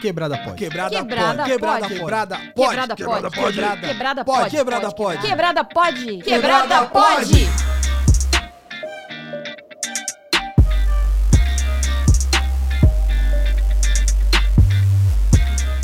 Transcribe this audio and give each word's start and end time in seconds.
Quebrada 0.00 0.38
pode. 0.38 0.56
Quebrada, 0.56 0.96
Quebrada 0.96 1.42
pode. 1.44 1.44
Quebrada 1.44 1.88
pode. 1.88 1.90
Quebrada 1.94 2.36
pode. 2.56 2.96
Quebrada 2.96 3.30
Quebrada 3.30 3.30
pode. 3.30 3.80
Quebrada 3.86 4.24
pode. 4.24 4.50
Quebrada 4.50 4.90
pode. 4.94 5.18
Quebrada 5.20 5.64
pode. 5.64 6.18
Quebrada 6.22 6.86
pode. 6.86 7.69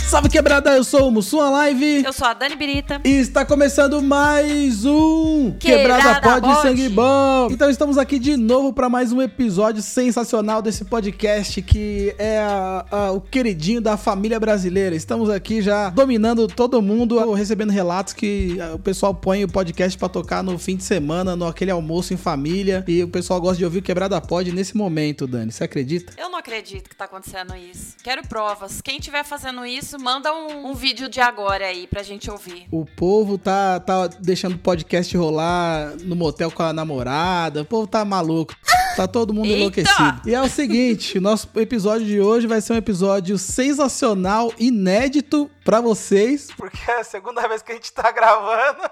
Salve 0.09 0.29
quebrada, 0.29 0.71
eu 0.77 0.85
sou 0.85 1.09
o 1.09 1.11
Mussum 1.11 1.39
Live. 1.51 2.05
Eu 2.05 2.13
sou 2.13 2.29
a 2.29 2.33
Dani 2.33 2.55
Birita. 2.55 3.01
E 3.05 3.11
está 3.19 3.45
começando 3.45 4.01
mais 4.01 4.85
um 4.85 5.51
Quebrada 5.59 6.15
Quebrada 6.15 6.41
Pode. 6.41 6.63
Sangue 6.63 6.89
Bom. 6.89 7.49
Então 7.51 7.69
estamos 7.69 7.99
aqui 7.99 8.17
de 8.21 8.37
novo 8.37 8.73
para 8.73 8.89
mais 8.89 9.11
um 9.13 9.21
episódio 9.21 9.83
sensacional 9.83 10.63
desse 10.63 10.85
podcast 10.85 11.61
que 11.61 12.15
é 12.19 12.39
a- 12.39 12.87
a- 12.89 13.11
o 13.13 13.21
queridinho 13.21 13.81
da 13.81 13.97
família 13.97 14.39
brasileira. 14.39 14.95
Estamos 14.95 15.29
aqui 15.29 15.61
já 15.61 15.91
dominando 15.91 16.47
todo 16.47 16.81
mundo, 16.81 17.33
recebendo 17.33 17.71
relatos 17.71 18.13
que 18.13 18.59
ah, 18.61 18.75
o 18.75 18.79
pessoal 18.79 19.13
põe 19.13 19.43
o 19.43 19.49
podcast 19.49 19.99
para 19.99 20.09
tocar 20.09 20.41
no 20.43 20.57
fim 20.57 20.77
de 20.77 20.85
semana, 20.85 21.35
no 21.35 21.47
aquele 21.49 21.73
almoço 21.73 22.15
em 22.15 22.17
família. 22.17 22.85
E 22.87 23.03
o 23.03 23.09
pessoal 23.09 23.41
gosta 23.41 23.57
de 23.59 23.65
ouvir 23.65 23.79
o 23.79 23.83
Quebrada 23.83 24.21
Pode 24.21 24.53
nesse 24.53 24.77
momento, 24.77 25.27
Dani. 25.27 25.51
Você 25.51 25.65
acredita? 25.65 26.13
Eu 26.17 26.31
não 26.31 26.39
acredito 26.39 26.89
que 26.89 26.95
tá 26.95 27.07
acontecendo 27.07 27.55
isso. 27.57 27.97
Quero 28.05 28.23
provas. 28.29 28.81
Quem 28.81 28.99
estiver 28.99 29.25
fazendo 29.25 29.67
isso, 29.67 29.96
manda 29.99 30.33
um, 30.33 30.71
um 30.71 30.75
vídeo 30.75 31.09
de 31.09 31.21
agora 31.21 31.67
aí 31.67 31.87
pra 31.87 32.03
gente 32.03 32.31
ouvir. 32.31 32.67
O 32.71 32.85
povo 32.85 33.39
tá, 33.39 33.81
tá 33.81 34.07
deixando 34.07 34.55
o 34.55 34.59
podcast 34.59 35.17
rolar 35.17 35.95
no 36.03 36.17
motel 36.17 36.51
com 36.51 36.63
a 36.63 36.73
namorada. 36.73 37.63
O 37.63 37.65
povo 37.65 37.87
tá 37.87 38.05
maluco. 38.05 38.55
Tá 38.97 39.07
todo 39.07 39.35
mundo 39.35 39.47
Eita! 39.47 39.59
enlouquecido. 39.59 40.23
E 40.25 40.35
é 40.35 40.41
o 40.41 40.49
seguinte, 40.49 41.19
o 41.19 41.21
nosso 41.21 41.49
episódio 41.57 42.07
de 42.07 42.19
hoje 42.21 42.47
vai 42.47 42.63
ser 42.63 42.73
um 42.73 42.77
episódio 42.77 43.37
sensacional, 43.37 44.53
inédito 44.59 45.51
pra 45.65 45.83
vocês. 45.83 46.49
Porque 46.57 46.91
é 46.91 47.01
a 47.01 47.05
segunda 47.05 47.47
vez 47.47 47.61
que 47.61 47.73
a 47.73 47.75
gente 47.75 47.93
tá 47.93 48.11
gravando. 48.11 48.83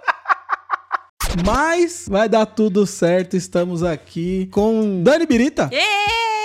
Mas 1.44 2.06
vai 2.08 2.28
dar 2.28 2.46
tudo 2.46 2.86
certo. 2.86 3.34
Estamos 3.34 3.82
aqui 3.82 4.46
com 4.52 5.02
Dani 5.02 5.26
Birita. 5.26 5.70
Êêêê! 5.72 6.43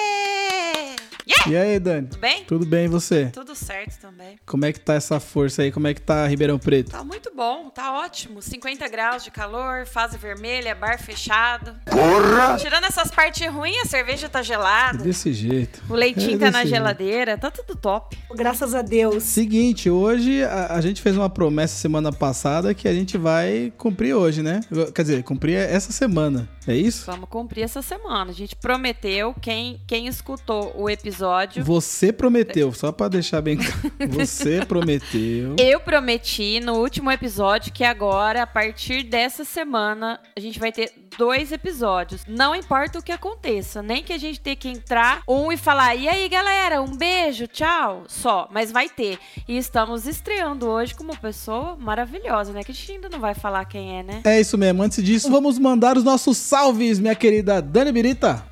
Yeah! 1.29 1.49
E 1.51 1.55
aí, 1.57 1.79
Dani? 1.79 2.07
Tudo 2.07 2.19
bem? 2.19 2.43
Tudo 2.45 2.65
bem 2.65 2.85
e 2.85 2.87
você? 2.87 3.25
Tudo 3.27 3.53
certo 3.55 3.99
também. 4.01 4.39
Como 4.45 4.65
é 4.65 4.73
que 4.73 4.79
tá 4.79 4.95
essa 4.95 5.19
força 5.19 5.61
aí? 5.61 5.71
Como 5.71 5.87
é 5.87 5.93
que 5.93 6.01
tá 6.01 6.25
Ribeirão 6.27 6.57
Preto? 6.57 6.89
Tá 6.91 7.03
muito 7.03 7.31
bom, 7.35 7.69
tá 7.69 7.93
ótimo. 7.93 8.41
50 8.41 8.87
graus 8.87 9.23
de 9.23 9.29
calor, 9.29 9.85
fase 9.85 10.17
vermelha, 10.17 10.73
bar 10.73 10.99
fechado. 10.99 11.75
Porra! 11.85 12.57
Tirando 12.57 12.85
essas 12.85 13.11
partes 13.11 13.45
ruins, 13.51 13.77
a 13.83 13.85
cerveja 13.85 14.27
tá 14.27 14.41
gelada. 14.41 15.03
Desse 15.03 15.31
jeito. 15.31 15.83
O 15.87 15.93
leitinho 15.93 16.35
É 16.35 16.39
tá 16.39 16.51
na 16.51 16.59
jeito. 16.63 16.69
geladeira, 16.75 17.37
tá 17.37 17.51
tudo 17.51 17.75
top. 17.75 18.17
Graças 18.35 18.73
a 18.73 18.81
Deus. 18.81 19.23
Seguinte, 19.23 19.87
hoje 19.89 20.43
a, 20.43 20.73
a 20.73 20.81
gente 20.81 20.99
fez 21.01 21.15
uma 21.15 21.29
promessa 21.29 21.75
semana 21.75 22.11
passada 22.11 22.73
que 22.73 22.87
a 22.87 22.93
gente 22.93 23.17
vai 23.19 23.71
cumprir 23.77 24.15
hoje, 24.15 24.41
né? 24.41 24.61
Quer 24.95 25.01
dizer, 25.03 25.23
cumprir 25.23 25.55
essa 25.57 25.91
semana. 25.91 26.49
É 26.67 26.75
isso? 26.75 27.05
Vamos 27.05 27.29
cumprir 27.29 27.61
essa 27.63 27.81
semana. 27.83 28.31
A 28.31 28.33
gente 28.33 28.55
prometeu, 28.55 29.35
quem, 29.39 29.79
quem 29.87 30.07
escutou 30.07 30.73
o 30.75 30.89
episódio. 30.89 31.18
Você 31.63 32.11
prometeu, 32.11 32.73
só 32.73 32.91
pra 32.91 33.07
deixar 33.07 33.41
bem 33.41 33.57
claro. 33.57 34.13
Você 34.13 34.63
prometeu. 34.67 35.55
Eu 35.57 35.79
prometi 35.79 36.59
no 36.59 36.73
último 36.73 37.11
episódio 37.11 37.71
que 37.71 37.83
agora, 37.83 38.43
a 38.43 38.47
partir 38.47 39.03
dessa 39.03 39.43
semana, 39.43 40.19
a 40.35 40.39
gente 40.39 40.59
vai 40.59 40.71
ter 40.71 40.91
dois 41.17 41.51
episódios. 41.51 42.21
Não 42.27 42.55
importa 42.55 42.99
o 42.99 43.03
que 43.03 43.11
aconteça, 43.11 43.81
nem 43.81 44.03
que 44.03 44.13
a 44.13 44.17
gente 44.17 44.39
tenha 44.39 44.55
que 44.55 44.69
entrar 44.69 45.21
um 45.27 45.51
e 45.51 45.57
falar: 45.57 45.95
e 45.95 46.07
aí, 46.07 46.27
galera, 46.29 46.81
um 46.81 46.95
beijo, 46.95 47.47
tchau, 47.47 48.03
só. 48.07 48.47
Mas 48.51 48.71
vai 48.71 48.89
ter. 48.89 49.19
E 49.47 49.57
estamos 49.57 50.07
estreando 50.07 50.67
hoje 50.67 50.95
com 50.95 51.03
uma 51.03 51.15
pessoa 51.15 51.75
maravilhosa, 51.77 52.53
né? 52.53 52.63
Que 52.63 52.71
a 52.71 52.75
gente 52.75 52.91
ainda 52.91 53.09
não 53.09 53.19
vai 53.19 53.33
falar 53.33 53.65
quem 53.65 53.99
é, 53.99 54.03
né? 54.03 54.21
É 54.23 54.39
isso 54.39 54.57
mesmo. 54.57 54.81
Antes 54.81 55.03
disso, 55.03 55.29
vamos 55.29 55.57
mandar 55.59 55.97
os 55.97 56.03
nossos 56.03 56.37
salves, 56.37 56.99
minha 56.99 57.15
querida 57.15 57.61
Dani 57.61 57.91
Birita. 57.91 58.48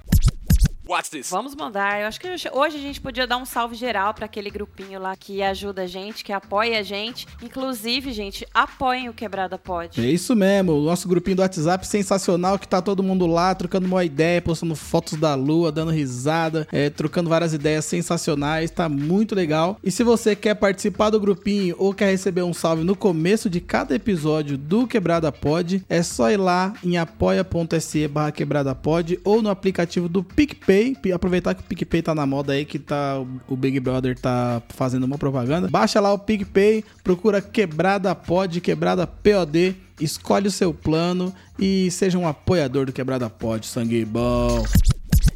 Watch 0.87 1.09
this. 1.11 1.29
Vamos 1.29 1.53
mandar. 1.53 2.01
Eu 2.01 2.07
acho 2.07 2.19
que 2.19 2.27
hoje 2.27 2.77
a 2.77 2.79
gente 2.79 3.01
podia 3.01 3.27
dar 3.27 3.37
um 3.37 3.45
salve 3.45 3.75
geral 3.75 4.13
para 4.13 4.25
aquele 4.25 4.49
grupinho 4.49 4.99
lá 4.99 5.15
que 5.15 5.43
ajuda 5.43 5.83
a 5.83 5.87
gente, 5.87 6.23
que 6.23 6.31
apoia 6.31 6.79
a 6.79 6.83
gente. 6.83 7.27
Inclusive, 7.43 8.11
gente, 8.13 8.47
apoiem 8.53 9.09
o 9.09 9.13
Quebrada 9.13 9.57
Pode. 9.57 9.99
É 9.99 10.09
isso 10.09 10.35
mesmo, 10.35 10.73
o 10.73 10.83
nosso 10.83 11.07
grupinho 11.07 11.35
do 11.35 11.41
WhatsApp 11.41 11.85
sensacional 11.85 12.57
que 12.57 12.67
tá 12.67 12.81
todo 12.81 13.03
mundo 13.03 13.25
lá 13.25 13.53
trocando 13.53 13.85
uma 13.87 14.05
ideia, 14.05 14.41
postando 14.41 14.75
fotos 14.75 15.19
da 15.19 15.35
lua, 15.35 15.71
dando 15.71 15.91
risada, 15.91 16.67
é, 16.71 16.89
trocando 16.89 17.29
várias 17.29 17.53
ideias 17.53 17.85
sensacionais, 17.85 18.71
tá 18.71 18.87
muito 18.87 19.35
legal. 19.35 19.77
E 19.83 19.91
se 19.91 20.03
você 20.03 20.35
quer 20.35 20.55
participar 20.55 21.09
do 21.09 21.19
grupinho 21.19 21.75
ou 21.77 21.93
quer 21.93 22.11
receber 22.11 22.43
um 22.43 22.53
salve 22.53 22.83
no 22.83 22.95
começo 22.95 23.49
de 23.49 23.59
cada 23.59 23.93
episódio 23.93 24.57
do 24.57 24.87
Quebrada 24.87 25.31
Pod, 25.31 25.83
é 25.89 26.01
só 26.01 26.31
ir 26.31 26.37
lá 26.37 26.73
em 26.83 26.97
apoia.se 26.97 28.07
barra 28.07 28.31
quebrada 28.31 28.73
pod 28.73 29.19
ou 29.23 29.41
no 29.41 29.49
aplicativo 29.49 30.07
do 30.07 30.23
PicPay, 30.23 30.76
Pi- 30.95 31.11
aproveitar 31.11 31.53
que 31.53 31.61
o 31.61 31.63
PicPay 31.63 32.01
tá 32.01 32.13
na 32.15 32.25
moda 32.25 32.53
aí, 32.53 32.65
que 32.65 32.79
tá 32.79 33.23
o 33.47 33.55
Big 33.55 33.79
Brother 33.79 34.17
tá 34.17 34.61
fazendo 34.69 35.03
uma 35.05 35.17
propaganda. 35.17 35.67
Baixa 35.69 35.99
lá 35.99 36.11
o 36.13 36.19
PicPay, 36.19 36.83
procura 37.03 37.41
Quebrada 37.41 38.13
Pod, 38.15 38.59
Quebrada 38.61 39.05
POD, 39.07 39.75
escolhe 39.99 40.47
o 40.47 40.51
seu 40.51 40.73
plano 40.73 41.33
e 41.59 41.89
seja 41.91 42.17
um 42.17 42.27
apoiador 42.27 42.85
do 42.85 42.93
Quebrada 42.93 43.29
Pod, 43.29 43.65
sangue 43.65 44.03
bom. 44.05 44.63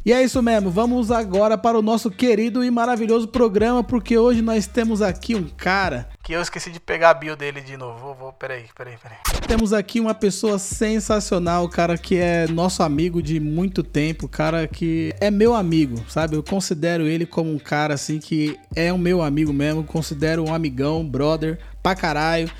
E 0.04 0.12
é 0.12 0.22
isso 0.22 0.42
mesmo, 0.42 0.68
vamos 0.70 1.10
agora 1.12 1.56
para 1.56 1.78
o 1.78 1.82
nosso 1.82 2.10
querido 2.10 2.64
e 2.64 2.70
maravilhoso 2.70 3.28
programa, 3.28 3.84
porque 3.84 4.18
hoje 4.18 4.42
nós 4.42 4.66
temos 4.66 5.00
aqui 5.00 5.34
um 5.34 5.44
cara. 5.44 6.08
Eu 6.32 6.40
esqueci 6.40 6.70
de 6.70 6.80
pegar 6.80 7.10
a 7.10 7.14
bio 7.14 7.36
dele 7.36 7.60
de 7.60 7.76
novo. 7.76 7.98
Vou, 7.98 8.14
vou, 8.14 8.32
peraí, 8.32 8.64
peraí, 8.74 8.96
peraí. 8.96 9.18
Temos 9.46 9.74
aqui 9.74 10.00
uma 10.00 10.14
pessoa 10.14 10.58
sensacional, 10.58 11.68
cara 11.68 11.98
que 11.98 12.16
é 12.16 12.46
nosso 12.48 12.82
amigo 12.82 13.22
de 13.22 13.38
muito 13.38 13.82
tempo, 13.82 14.26
cara 14.26 14.66
que 14.66 15.14
é 15.20 15.30
meu 15.30 15.54
amigo, 15.54 16.02
sabe? 16.08 16.34
Eu 16.34 16.42
considero 16.42 17.06
ele 17.06 17.26
como 17.26 17.52
um 17.52 17.58
cara 17.58 17.92
assim 17.92 18.18
que 18.18 18.58
é 18.74 18.90
um 18.90 18.96
meu 18.96 19.20
amigo 19.20 19.52
mesmo, 19.52 19.84
considero 19.84 20.42
um 20.42 20.54
amigão, 20.54 21.06
brother, 21.06 21.58
pra 21.82 21.94
caralho. 21.94 22.50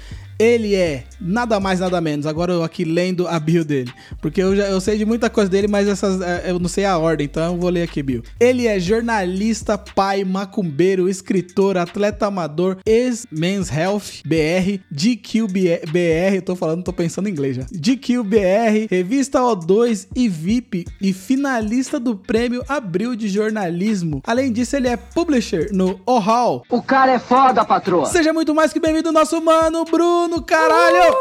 Ele 0.42 0.74
é 0.74 1.04
nada 1.20 1.60
mais, 1.60 1.78
nada 1.78 2.00
menos. 2.00 2.26
Agora 2.26 2.52
eu 2.52 2.64
aqui 2.64 2.84
lendo 2.84 3.28
a 3.28 3.38
bio 3.38 3.64
dele. 3.64 3.92
Porque 4.20 4.42
eu, 4.42 4.56
já, 4.56 4.64
eu 4.64 4.80
sei 4.80 4.98
de 4.98 5.04
muita 5.04 5.30
coisa 5.30 5.48
dele, 5.48 5.68
mas 5.68 5.86
essas 5.86 6.20
é, 6.20 6.50
eu 6.50 6.58
não 6.58 6.68
sei 6.68 6.84
a 6.84 6.98
ordem, 6.98 7.26
então 7.26 7.54
eu 7.54 7.56
vou 7.56 7.70
ler 7.70 7.82
aqui, 7.82 8.02
bio. 8.02 8.24
Ele 8.40 8.66
é 8.66 8.80
jornalista, 8.80 9.78
pai, 9.78 10.24
macumbeiro, 10.24 11.08
escritor, 11.08 11.76
atleta 11.76 12.26
amador, 12.26 12.78
ex-Men's 12.84 13.70
Health 13.70 14.22
BR, 14.26 14.80
GQ 14.90 15.46
BR, 15.46 16.34
eu 16.34 16.42
tô 16.42 16.56
falando, 16.56 16.82
tô 16.82 16.92
pensando 16.92 17.28
em 17.28 17.32
inglês 17.32 17.56
já. 17.56 17.66
GQ 17.72 18.24
BR, 18.24 18.86
revista 18.90 19.38
O2 19.38 20.08
e 20.16 20.28
VIP 20.28 20.86
e 21.00 21.12
finalista 21.12 22.00
do 22.00 22.16
prêmio 22.16 22.64
Abril 22.68 23.14
de 23.14 23.28
Jornalismo. 23.28 24.20
Além 24.26 24.52
disso, 24.52 24.74
ele 24.74 24.88
é 24.88 24.96
publisher 24.96 25.68
no 25.72 26.00
O 26.04 26.18
Hall, 26.18 26.64
O 26.68 26.82
cara 26.82 27.12
é 27.12 27.18
foda, 27.20 27.64
patroa. 27.64 28.06
Seja 28.06 28.32
muito 28.32 28.52
mais 28.54 28.72
que 28.72 28.80
bem-vindo, 28.80 29.12
nosso 29.12 29.40
mano 29.40 29.84
Bruno, 29.84 30.31
caralho! 30.40 31.14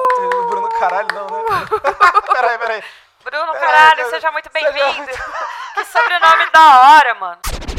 Bruno, 0.49 0.69
caralho, 0.79 1.07
não, 1.13 1.27
né? 1.27 1.65
peraí, 2.31 2.57
peraí. 2.57 2.83
Bruno, 3.23 3.51
caralho, 3.53 4.09
seja 4.09 4.31
muito 4.31 4.49
bem-vindo. 4.53 5.11
Que 5.73 5.85
sobrenome 5.85 6.51
da 6.53 6.81
hora, 6.81 7.15
mano. 7.15 7.37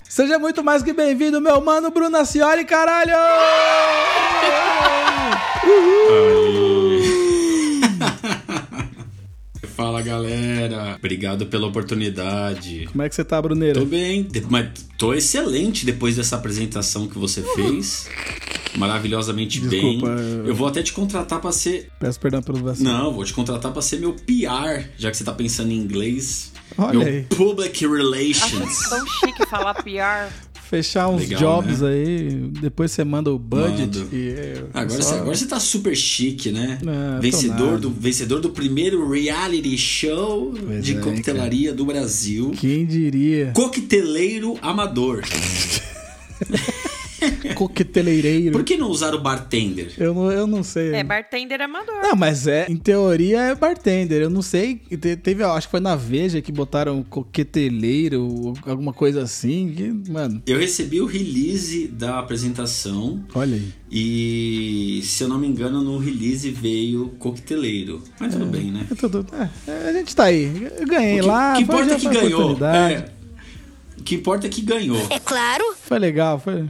Seja 0.08 0.38
muito 0.38 0.64
mais 0.64 0.82
que 0.82 0.94
bem-vindo, 0.94 1.42
meu 1.42 1.60
mano 1.60 1.90
Bruno 1.90 2.16
Acioli, 2.16 2.64
caralho! 2.64 3.12
Fala 9.82 10.00
galera, 10.00 10.94
obrigado 10.96 11.46
pela 11.46 11.66
oportunidade. 11.66 12.86
Como 12.92 13.02
é 13.02 13.08
que 13.08 13.16
você 13.16 13.24
tá, 13.24 13.42
Bruneira? 13.42 13.80
Tô 13.80 13.84
bem, 13.84 14.22
de- 14.22 14.46
mas 14.48 14.68
tô 14.96 15.12
excelente 15.12 15.84
depois 15.84 16.14
dessa 16.14 16.36
apresentação 16.36 17.08
que 17.08 17.18
você 17.18 17.42
fez. 17.56 18.08
Maravilhosamente 18.76 19.58
Desculpa, 19.58 20.06
bem. 20.14 20.24
eu- 20.38 20.46
Eu 20.46 20.54
vou 20.54 20.68
até 20.68 20.84
te 20.84 20.92
contratar 20.92 21.40
pra 21.40 21.50
ser. 21.50 21.88
Peço 21.98 22.20
perdão 22.20 22.40
pelo 22.40 22.58
vacilo. 22.58 22.88
Não, 22.88 23.12
vou 23.12 23.24
te 23.24 23.32
contratar 23.34 23.72
pra 23.72 23.82
ser 23.82 23.98
meu 23.98 24.12
PR, 24.14 24.86
já 24.96 25.10
que 25.10 25.16
você 25.16 25.24
tá 25.24 25.32
pensando 25.32 25.72
em 25.72 25.76
inglês. 25.78 26.52
Olha 26.78 27.00
meu 27.00 27.08
aí. 27.08 27.22
Public 27.24 27.84
Acho 27.84 27.92
Relations. 27.96 28.88
tão 28.88 29.04
chique 29.04 29.44
falar 29.50 29.74
PR. 29.82 30.32
Fechar 30.72 31.06
uns 31.10 31.20
Legal, 31.28 31.38
jobs 31.38 31.80
né? 31.82 31.90
aí, 31.90 32.30
depois 32.62 32.90
você 32.92 33.04
manda 33.04 33.30
o 33.30 33.38
budget 33.38 34.06
é, 34.10 34.64
Agora, 34.72 35.02
só- 35.02 35.10
você, 35.10 35.14
agora 35.20 35.36
você 35.36 35.44
tá 35.46 35.60
super 35.60 35.94
chique, 35.94 36.50
né? 36.50 36.78
Tô 36.80 37.20
vencedor, 37.20 37.78
do, 37.78 37.90
vencedor 37.90 38.40
do 38.40 38.48
primeiro 38.48 39.06
reality 39.06 39.76
show 39.76 40.54
Pois 40.58 40.82
de 40.82 40.96
é, 40.96 40.98
coquetelaria 41.00 41.74
do 41.74 41.84
Brasil. 41.84 42.52
Quem 42.58 42.86
diria? 42.86 43.52
Coqueteleiro 43.54 44.56
amador. 44.62 45.20
Coqueteleireiro. 47.54 48.52
Por 48.52 48.64
que 48.64 48.76
não 48.76 48.88
usar 48.90 49.14
o 49.14 49.20
bartender? 49.20 49.92
Eu 49.98 50.14
não, 50.14 50.30
eu 50.32 50.46
não 50.46 50.62
sei. 50.62 50.94
É, 50.94 51.02
bartender 51.04 51.60
amador. 51.60 51.94
Não, 52.02 52.16
mas 52.16 52.46
é, 52.46 52.66
em 52.68 52.76
teoria 52.76 53.40
é 53.40 53.54
bartender. 53.54 54.22
Eu 54.22 54.30
não 54.30 54.42
sei. 54.42 54.76
te- 54.76 55.16
Teve, 55.16 55.42
acho 55.44 55.66
que 55.66 55.70
foi 55.70 55.80
na 55.80 55.94
Veja 55.96 56.40
que 56.40 56.50
botaram 56.52 57.02
coqueteleiro, 57.02 58.22
ou 58.22 58.54
alguma 58.66 58.92
coisa 58.92 59.22
assim. 59.22 59.72
Que, 59.76 60.10
mano, 60.10 60.42
Eu 60.46 60.58
recebi 60.58 61.00
o 61.00 61.06
release 61.06 61.86
da 61.88 62.18
apresentação 62.18 63.22
olha 63.34 63.54
aí. 63.56 63.72
e, 63.90 65.00
se 65.04 65.22
eu 65.22 65.28
não 65.28 65.38
me 65.38 65.46
engano, 65.46 65.82
no 65.82 65.98
release 65.98 66.50
veio 66.50 67.08
coqueteleiro. 67.18 68.02
Mas 68.18 68.32
tudo 68.34 68.46
bem, 68.46 68.70
né? 68.70 68.86
É 68.90 68.94
tudo- 68.94 69.26
é, 69.66 69.88
a 69.88 69.92
gente 69.92 70.14
tá 70.14 70.24
aí. 70.24 70.70
Eu 70.80 70.86
ganhei 70.86 71.20
que, 71.20 71.26
lá. 71.26 71.52
o 71.54 71.56
que 71.58 71.64
foi- 71.64 71.74
importa 71.76 71.94
é 71.94 71.98
que 71.98 72.08
ganhou. 72.08 72.58
É. 72.66 73.04
O 73.98 74.02
que 74.02 74.14
importa 74.16 74.46
é 74.46 74.50
que 74.50 74.60
ganhou. 74.62 75.00
Foi 75.82 75.98
legal, 75.98 76.38
foi. 76.40 76.64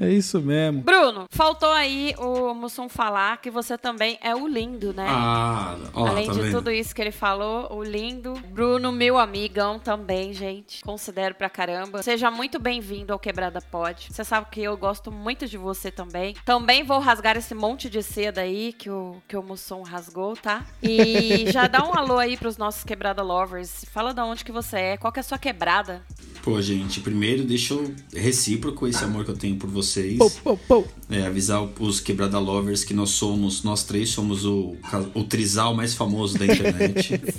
É 0.00 0.10
isso 0.10 0.40
mesmo. 0.40 0.80
Bruno, 0.82 1.26
faltou 1.30 1.70
aí 1.70 2.14
o 2.18 2.54
Mussum 2.54 2.88
falar 2.88 3.36
que 3.42 3.50
você 3.50 3.76
também 3.76 4.18
é 4.22 4.34
o 4.34 4.46
lindo, 4.48 4.92
né? 4.94 5.06
Ah, 5.06 5.76
ó, 5.92 6.06
Além 6.06 6.26
tá 6.26 6.32
de 6.32 6.40
vendo? 6.40 6.52
tudo 6.56 6.70
isso 6.70 6.94
que 6.94 7.02
ele 7.02 7.12
falou, 7.12 7.70
o 7.76 7.82
lindo. 7.82 8.32
Bruno, 8.48 8.90
meu 8.90 9.18
amigão 9.18 9.78
também, 9.78 10.32
gente. 10.32 10.82
Considero 10.82 11.34
pra 11.34 11.50
caramba. 11.50 12.02
Seja 12.02 12.30
muito 12.30 12.58
bem-vindo 12.58 13.12
ao 13.12 13.18
Quebrada 13.18 13.60
Pod. 13.60 14.08
Você 14.10 14.24
sabe 14.24 14.46
que 14.50 14.62
eu 14.62 14.76
gosto 14.78 15.12
muito 15.12 15.46
de 15.46 15.58
você 15.58 15.90
também. 15.90 16.34
Também 16.44 16.82
vou 16.82 16.98
rasgar 16.98 17.36
esse 17.36 17.54
monte 17.54 17.90
de 17.90 18.02
seda 18.02 18.40
aí 18.40 18.72
que 18.72 18.88
o, 18.88 19.16
que 19.28 19.36
o 19.36 19.42
Mussum 19.42 19.82
rasgou, 19.82 20.34
tá? 20.36 20.64
E 20.82 21.46
já 21.52 21.66
dá 21.68 21.84
um 21.86 21.94
alô 21.94 22.18
aí 22.18 22.36
pros 22.38 22.56
nossos 22.56 22.82
Quebrada 22.82 23.22
Lovers. 23.22 23.84
Fala 23.92 24.14
da 24.14 24.24
onde 24.24 24.42
que 24.44 24.52
você 24.52 24.76
é, 24.76 24.96
qual 24.96 25.12
que 25.12 25.18
é 25.18 25.22
a 25.22 25.24
sua 25.24 25.38
quebrada. 25.38 26.02
Pô, 26.42 26.60
gente, 26.60 27.00
primeiro 27.00 27.44
deixa 27.44 27.74
eu 27.74 27.94
recíproco 28.12 28.88
esse 28.88 29.04
amor 29.04 29.24
que 29.24 29.30
eu 29.30 29.36
tenho 29.36 29.56
por 29.56 29.68
vocês. 29.82 30.18
Pô, 30.18 30.30
pô, 30.30 30.56
pô. 30.56 30.84
É, 31.10 31.26
avisar 31.26 31.62
os 31.78 32.00
quebrada 32.00 32.38
lovers 32.38 32.84
que 32.84 32.94
nós 32.94 33.10
somos, 33.10 33.62
nós 33.62 33.84
três 33.84 34.10
somos 34.10 34.44
o, 34.44 34.76
o 35.14 35.24
trisal 35.24 35.74
mais 35.74 35.94
famoso 35.94 36.38
da 36.38 36.46
internet. 36.46 37.20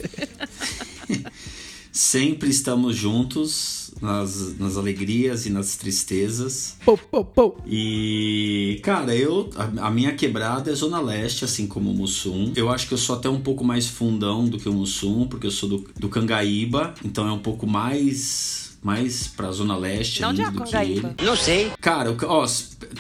Sempre 1.92 2.50
estamos 2.50 2.96
juntos 2.96 3.84
nas, 4.02 4.58
nas 4.58 4.78
alegrias 4.78 5.46
e 5.46 5.52
nas 5.52 5.76
tristezas. 5.76 6.76
Pô, 6.84 6.98
pô, 6.98 7.24
pô. 7.24 7.56
E, 7.68 8.80
cara, 8.84 9.16
eu. 9.16 9.50
A, 9.56 9.88
a 9.88 9.92
minha 9.92 10.14
quebrada 10.16 10.72
é 10.72 10.74
Zona 10.76 11.00
Leste, 11.00 11.46
assim 11.46 11.68
como 11.68 11.92
o 11.92 11.94
Mussum. 11.94 12.52
Eu 12.56 12.70
acho 12.70 12.88
que 12.88 12.96
eu 12.96 12.98
sou 12.98 13.16
até 13.16 13.30
um 13.30 13.40
pouco 13.40 13.64
mais 13.64 13.88
fundão 13.88 14.46
do 14.46 14.58
que 14.58 14.68
o 14.68 14.74
Mussum, 14.74 15.28
porque 15.28 15.46
eu 15.46 15.52
sou 15.52 15.70
do, 15.70 15.86
do 16.00 16.10
Cangaíba, 16.10 16.96
então 17.06 17.28
é 17.28 17.32
um 17.32 17.38
pouco 17.40 17.68
mais. 17.68 18.73
Mais 18.84 19.28
pra 19.30 19.50
Zona 19.52 19.78
Leste 19.78 20.22
Não 20.22 20.34
de 20.34 20.42
ainda 20.42 20.52
do 20.52 20.58
que 20.58 20.76
Acongaíba. 20.76 21.16
ele. 21.18 21.26
Não 21.26 21.36
sei. 21.38 21.72
Cara, 21.80 22.16
ó, 22.28 22.46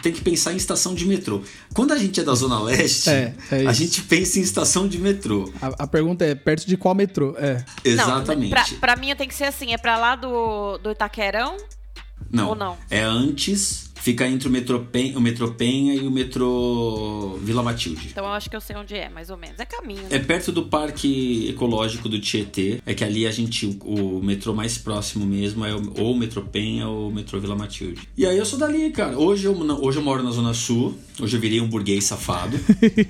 tem 0.01 0.13
que 0.13 0.21
pensar 0.21 0.53
em 0.53 0.55
estação 0.55 0.95
de 0.95 1.05
metrô. 1.05 1.41
Quando 1.73 1.91
a 1.91 1.97
gente 1.97 2.19
é 2.19 2.23
da 2.23 2.33
Zona 2.33 2.59
Leste, 2.61 3.09
É, 3.09 3.35
é 3.51 3.67
a 3.67 3.73
gente 3.73 4.01
pensa 4.03 4.39
em 4.39 4.41
estação 4.41 4.87
de 4.87 4.97
metrô. 4.97 5.51
A, 5.61 5.83
a 5.83 5.87
pergunta 5.87 6.23
é: 6.23 6.33
perto 6.33 6.65
de 6.65 6.77
qual 6.77 6.95
metrô? 6.95 7.35
É. 7.37 7.63
Exatamente. 7.83 8.49
Não, 8.55 8.63
pra, 8.79 8.93
pra 8.93 8.95
mim 8.95 9.13
tem 9.15 9.27
que 9.27 9.35
ser 9.35 9.45
assim, 9.45 9.73
é 9.73 9.77
pra 9.77 9.97
lá 9.97 10.15
do, 10.15 10.77
do 10.77 10.91
Itaquerão 10.91 11.57
não, 12.33 12.49
ou 12.49 12.55
não? 12.55 12.77
É 12.89 13.01
antes, 13.01 13.91
fica 13.95 14.27
entre 14.27 14.47
o 14.47 14.51
metrô, 14.51 14.79
Pen, 14.79 15.15
o 15.15 15.21
metrô 15.21 15.51
Penha 15.51 15.93
e 15.93 16.05
o 16.05 16.11
metrô 16.11 17.39
Vila 17.41 17.63
Matilde. 17.63 18.09
Então 18.11 18.25
eu 18.25 18.31
acho 18.31 18.49
que 18.49 18.55
eu 18.55 18.59
sei 18.59 18.75
onde 18.75 18.95
é, 18.95 19.07
mais 19.07 19.29
ou 19.29 19.37
menos. 19.37 19.59
É 19.59 19.65
caminho, 19.65 20.01
né? 20.01 20.09
É 20.11 20.19
perto 20.19 20.51
do 20.51 20.63
Parque 20.63 21.47
Ecológico 21.49 22.09
do 22.09 22.19
Tietê. 22.19 22.81
É 22.85 22.93
que 22.93 23.03
ali 23.03 23.25
a 23.25 23.31
gente. 23.31 23.65
O, 23.83 24.17
o 24.17 24.23
metrô 24.23 24.53
mais 24.53 24.77
próximo 24.77 25.25
mesmo 25.25 25.63
é 25.63 25.73
o, 25.73 25.93
ou 25.99 26.13
o 26.13 26.17
metrô 26.17 26.41
Penha 26.41 26.87
ou 26.87 27.09
o 27.09 27.13
metrô 27.13 27.39
Vila 27.39 27.55
Matilde. 27.55 28.09
E 28.17 28.25
aí 28.25 28.37
eu 28.37 28.45
sou 28.45 28.59
dali, 28.59 28.89
cara. 28.91 29.17
Hoje 29.17 29.45
eu, 29.45 29.55
hoje 29.81 29.99
eu 29.99 30.03
moro 30.03 30.23
na 30.23 30.31
Zona 30.31 30.53
Sul. 30.53 30.97
Hoje 31.19 31.37
eu 31.37 31.41
virei 31.41 31.61
um 31.61 31.67
burguês 31.67 32.03
safado. 32.03 32.59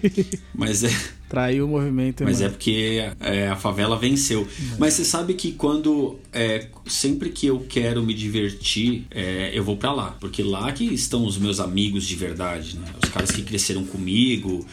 mas 0.53 0.83
é. 0.83 0.89
Traiu 1.33 1.65
o 1.65 1.67
movimento. 1.67 2.23
Mas 2.23 2.41
é 2.41 2.47
porque 2.49 3.03
é, 3.19 3.47
a 3.47 3.55
favela 3.55 3.97
venceu. 3.97 4.47
Mas 4.77 4.93
você 4.93 5.03
sabe 5.03 5.33
que 5.33 5.51
quando. 5.53 6.19
é, 6.31 6.67
sempre 6.85 7.31
que 7.31 7.47
eu 7.47 7.65
quero 7.67 8.03
me 8.03 8.13
divertir, 8.13 9.07
é, 9.09 9.49
eu 9.51 9.63
vou 9.63 9.75
pra 9.75 9.91
lá. 9.91 10.15
Porque 10.19 10.43
lá 10.43 10.71
que 10.71 10.83
estão 10.85 11.25
os 11.25 11.35
meus 11.39 11.59
amigos 11.59 12.05
de 12.05 12.15
verdade, 12.15 12.77
né? 12.77 12.85
Os 13.03 13.09
caras 13.09 13.31
que 13.31 13.41
cresceram 13.41 13.83
comigo, 13.83 14.63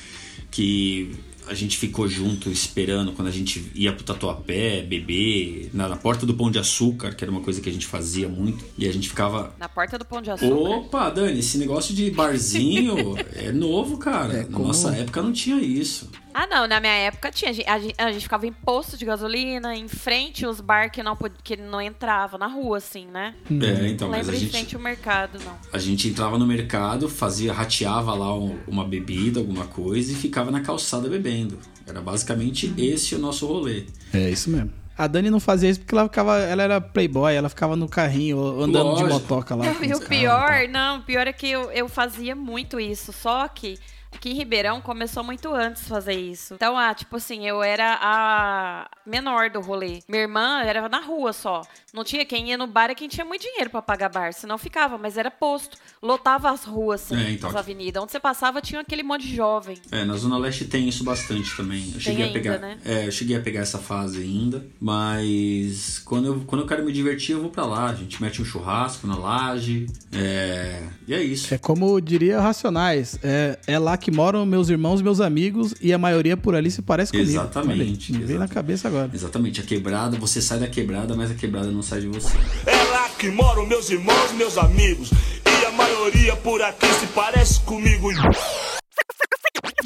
que 0.50 1.12
a 1.48 1.54
gente 1.54 1.78
ficou 1.78 2.06
junto 2.06 2.48
esperando 2.50 3.10
quando 3.12 3.28
a 3.28 3.30
gente 3.32 3.72
ia 3.74 3.92
pro 3.92 4.04
Tatuapé, 4.04 4.82
beber, 4.82 5.70
na, 5.72 5.88
na 5.88 5.96
porta 5.96 6.24
do 6.24 6.32
Pão 6.34 6.48
de 6.50 6.58
Açúcar, 6.60 7.12
que 7.14 7.24
era 7.24 7.30
uma 7.32 7.40
coisa 7.40 7.60
que 7.60 7.68
a 7.68 7.72
gente 7.72 7.86
fazia 7.86 8.28
muito. 8.28 8.64
E 8.78 8.86
a 8.86 8.92
gente 8.92 9.08
ficava. 9.08 9.52
Na 9.58 9.68
porta 9.68 9.98
do 9.98 10.04
Pão 10.04 10.20
de 10.22 10.30
Açúcar. 10.30 10.54
Opa, 10.54 11.08
Dani, 11.10 11.38
esse 11.40 11.56
negócio 11.58 11.92
de 11.94 12.10
barzinho 12.10 13.16
é 13.34 13.50
novo, 13.50 13.96
cara. 13.96 14.34
É 14.34 14.42
Na 14.42 14.44
como- 14.44 14.66
nossa 14.68 14.90
época 14.94 15.22
não 15.22 15.32
tinha 15.32 15.56
isso. 15.60 16.08
Ah, 16.32 16.46
não, 16.46 16.66
na 16.66 16.78
minha 16.80 16.92
época 16.92 17.30
tinha. 17.30 17.50
A 17.50 17.78
gente, 17.78 17.94
a 17.98 18.12
gente- 18.12 18.22
ficava 18.22 18.46
em 18.46 18.52
posto 18.52 18.96
de 18.96 19.04
gasolina, 19.04 19.74
em 19.76 19.88
frente 19.88 20.46
os 20.46 20.60
bar 20.60 20.90
que 20.90 21.02
não, 21.02 21.16
que 21.42 21.56
não 21.56 21.80
entrava, 21.80 22.38
na 22.38 22.46
rua, 22.46 22.78
assim, 22.78 23.06
né? 23.06 23.34
É, 23.50 23.88
então, 23.88 24.08
não 24.08 24.16
mas 24.16 24.28
a 24.28 24.32
em 24.32 24.36
gente. 24.36 24.50
frente 24.50 24.76
ao 24.76 24.80
mercado, 24.82 25.38
não. 25.44 25.56
A 25.72 25.78
gente 25.78 26.08
entrava 26.08 26.38
no 26.38 26.46
mercado, 26.46 27.08
fazia, 27.08 27.52
rateava 27.52 28.14
lá 28.14 28.34
um- 28.36 28.58
uma 28.68 28.84
bebida, 28.84 29.40
alguma 29.40 29.66
coisa 29.66 30.12
e 30.12 30.14
ficava 30.14 30.50
na 30.50 30.60
calçada 30.60 31.08
bebendo. 31.08 31.58
Era 31.86 32.00
basicamente 32.00 32.72
esse 32.78 33.14
o 33.14 33.18
nosso 33.18 33.46
rolê. 33.46 33.84
É 34.14 34.30
isso 34.30 34.50
mesmo. 34.50 34.70
A 34.96 35.06
Dani 35.06 35.30
não 35.30 35.40
fazia 35.40 35.70
isso 35.70 35.80
porque 35.80 35.94
ela 35.94 36.04
ficava. 36.04 36.38
Ela 36.38 36.62
era 36.62 36.80
playboy, 36.80 37.34
ela 37.34 37.48
ficava 37.48 37.74
no 37.74 37.88
carrinho, 37.88 38.38
andando 38.60 38.94
de 38.96 39.02
Lógico. 39.02 39.08
motoca 39.08 39.54
lá. 39.54 39.64
Não, 39.64 39.72
e 39.82 39.86
o 39.86 39.90
carros 39.92 40.04
pior, 40.06 40.52
e 40.64 40.68
não, 40.68 40.98
o 40.98 41.02
pior 41.02 41.26
é 41.26 41.32
que 41.32 41.48
eu, 41.50 41.70
eu 41.72 41.88
fazia 41.88 42.36
muito 42.36 42.78
isso, 42.78 43.10
só 43.12 43.48
que 43.48 43.78
aqui 44.12 44.30
em 44.30 44.34
Ribeirão 44.34 44.80
começou 44.80 45.22
muito 45.24 45.52
antes 45.52 45.88
fazer 45.88 46.14
isso. 46.14 46.54
Então, 46.54 46.76
ah, 46.76 46.94
tipo 46.94 47.16
assim, 47.16 47.46
eu 47.46 47.62
era 47.62 47.98
a 48.00 48.90
menor 49.06 49.50
do 49.50 49.60
rolê. 49.60 50.00
Minha 50.08 50.22
irmã 50.22 50.60
era 50.62 50.88
na 50.88 51.00
rua 51.00 51.32
só. 51.32 51.62
Não 51.92 52.04
tinha 52.04 52.24
quem 52.24 52.50
ia 52.50 52.56
no 52.58 52.66
bar 52.66 52.90
é 52.90 52.94
quem 52.94 53.08
tinha 53.08 53.24
muito 53.24 53.42
dinheiro 53.42 53.68
pra 53.70 53.82
pagar 53.82 54.08
bar, 54.08 54.32
senão 54.32 54.56
ficava, 54.56 54.96
mas 54.96 55.16
era 55.16 55.30
posto. 55.30 55.76
Lotava 56.02 56.50
as 56.50 56.64
ruas, 56.64 57.02
assim, 57.02 57.16
É, 57.20 57.30
então. 57.32 57.50
as 57.50 57.56
avenidas. 57.56 58.02
Onde 58.02 58.12
você 58.12 58.20
passava 58.20 58.60
tinha 58.62 58.80
aquele 58.80 59.02
monte 59.02 59.26
de 59.26 59.34
jovem. 59.36 59.76
É, 59.90 60.04
na 60.04 60.16
Zona 60.16 60.38
Leste 60.38 60.64
tem 60.64 60.88
isso 60.88 61.02
bastante 61.04 61.56
também. 61.56 61.90
Eu 61.94 62.00
cheguei 62.00 62.26
ainda, 62.26 62.38
a 62.38 62.42
pegar. 62.42 62.58
né? 62.58 62.78
É, 62.84 63.06
eu 63.06 63.12
cheguei 63.12 63.36
a 63.36 63.40
pegar 63.40 63.60
essa 63.60 63.78
fase 63.78 64.20
ainda. 64.22 64.64
Mas 64.80 65.98
quando 66.04 66.26
eu, 66.26 66.40
quando 66.46 66.62
eu 66.62 66.66
quero 66.66 66.84
me 66.84 66.92
divertir, 66.92 67.32
eu 67.34 67.40
vou 67.40 67.50
pra 67.50 67.64
lá. 67.64 67.86
A 67.90 67.94
gente 67.94 68.20
mete 68.22 68.40
um 68.40 68.44
churrasco 68.44 69.06
na 69.06 69.16
laje. 69.16 69.86
É. 70.12 70.82
E 71.06 71.14
é 71.14 71.22
isso. 71.22 71.52
É 71.52 71.58
como 71.58 72.00
diria 72.00 72.40
Racionais, 72.40 73.18
é, 73.22 73.58
é 73.66 73.78
lá 73.78 73.96
que 73.96 74.10
moram 74.10 74.44
meus 74.46 74.68
irmãos, 74.68 75.02
meus 75.02 75.20
amigos, 75.20 75.74
e 75.80 75.92
a 75.92 75.98
maioria 75.98 76.36
por 76.36 76.54
ali 76.54 76.70
se 76.70 76.82
parece 76.82 77.12
comigo. 77.12 77.28
Exatamente, 77.30 78.12
aí, 78.12 78.18
me 78.18 78.24
veio 78.24 78.38
na 78.38 78.48
cabeça 78.48 78.89
agora. 78.90 79.10
Exatamente, 79.14 79.60
a 79.60 79.64
quebrada, 79.64 80.16
você 80.18 80.42
sai 80.42 80.58
da 80.58 80.66
quebrada, 80.68 81.14
mas 81.16 81.30
a 81.30 81.34
quebrada 81.34 81.70
não 81.70 81.82
sai 81.82 82.00
de 82.02 82.08
você. 82.08 82.36
É 82.66 82.82
lá 82.92 83.08
que 83.18 83.30
moram 83.30 83.66
meus 83.66 83.88
irmãos, 83.90 84.32
meus 84.32 84.58
amigos. 84.58 85.10
E 85.46 85.64
a 85.64 85.70
maioria 85.72 86.36
por 86.36 86.60
aqui 86.62 86.86
se 86.94 87.06
parece 87.08 87.60
comigo. 87.60 88.08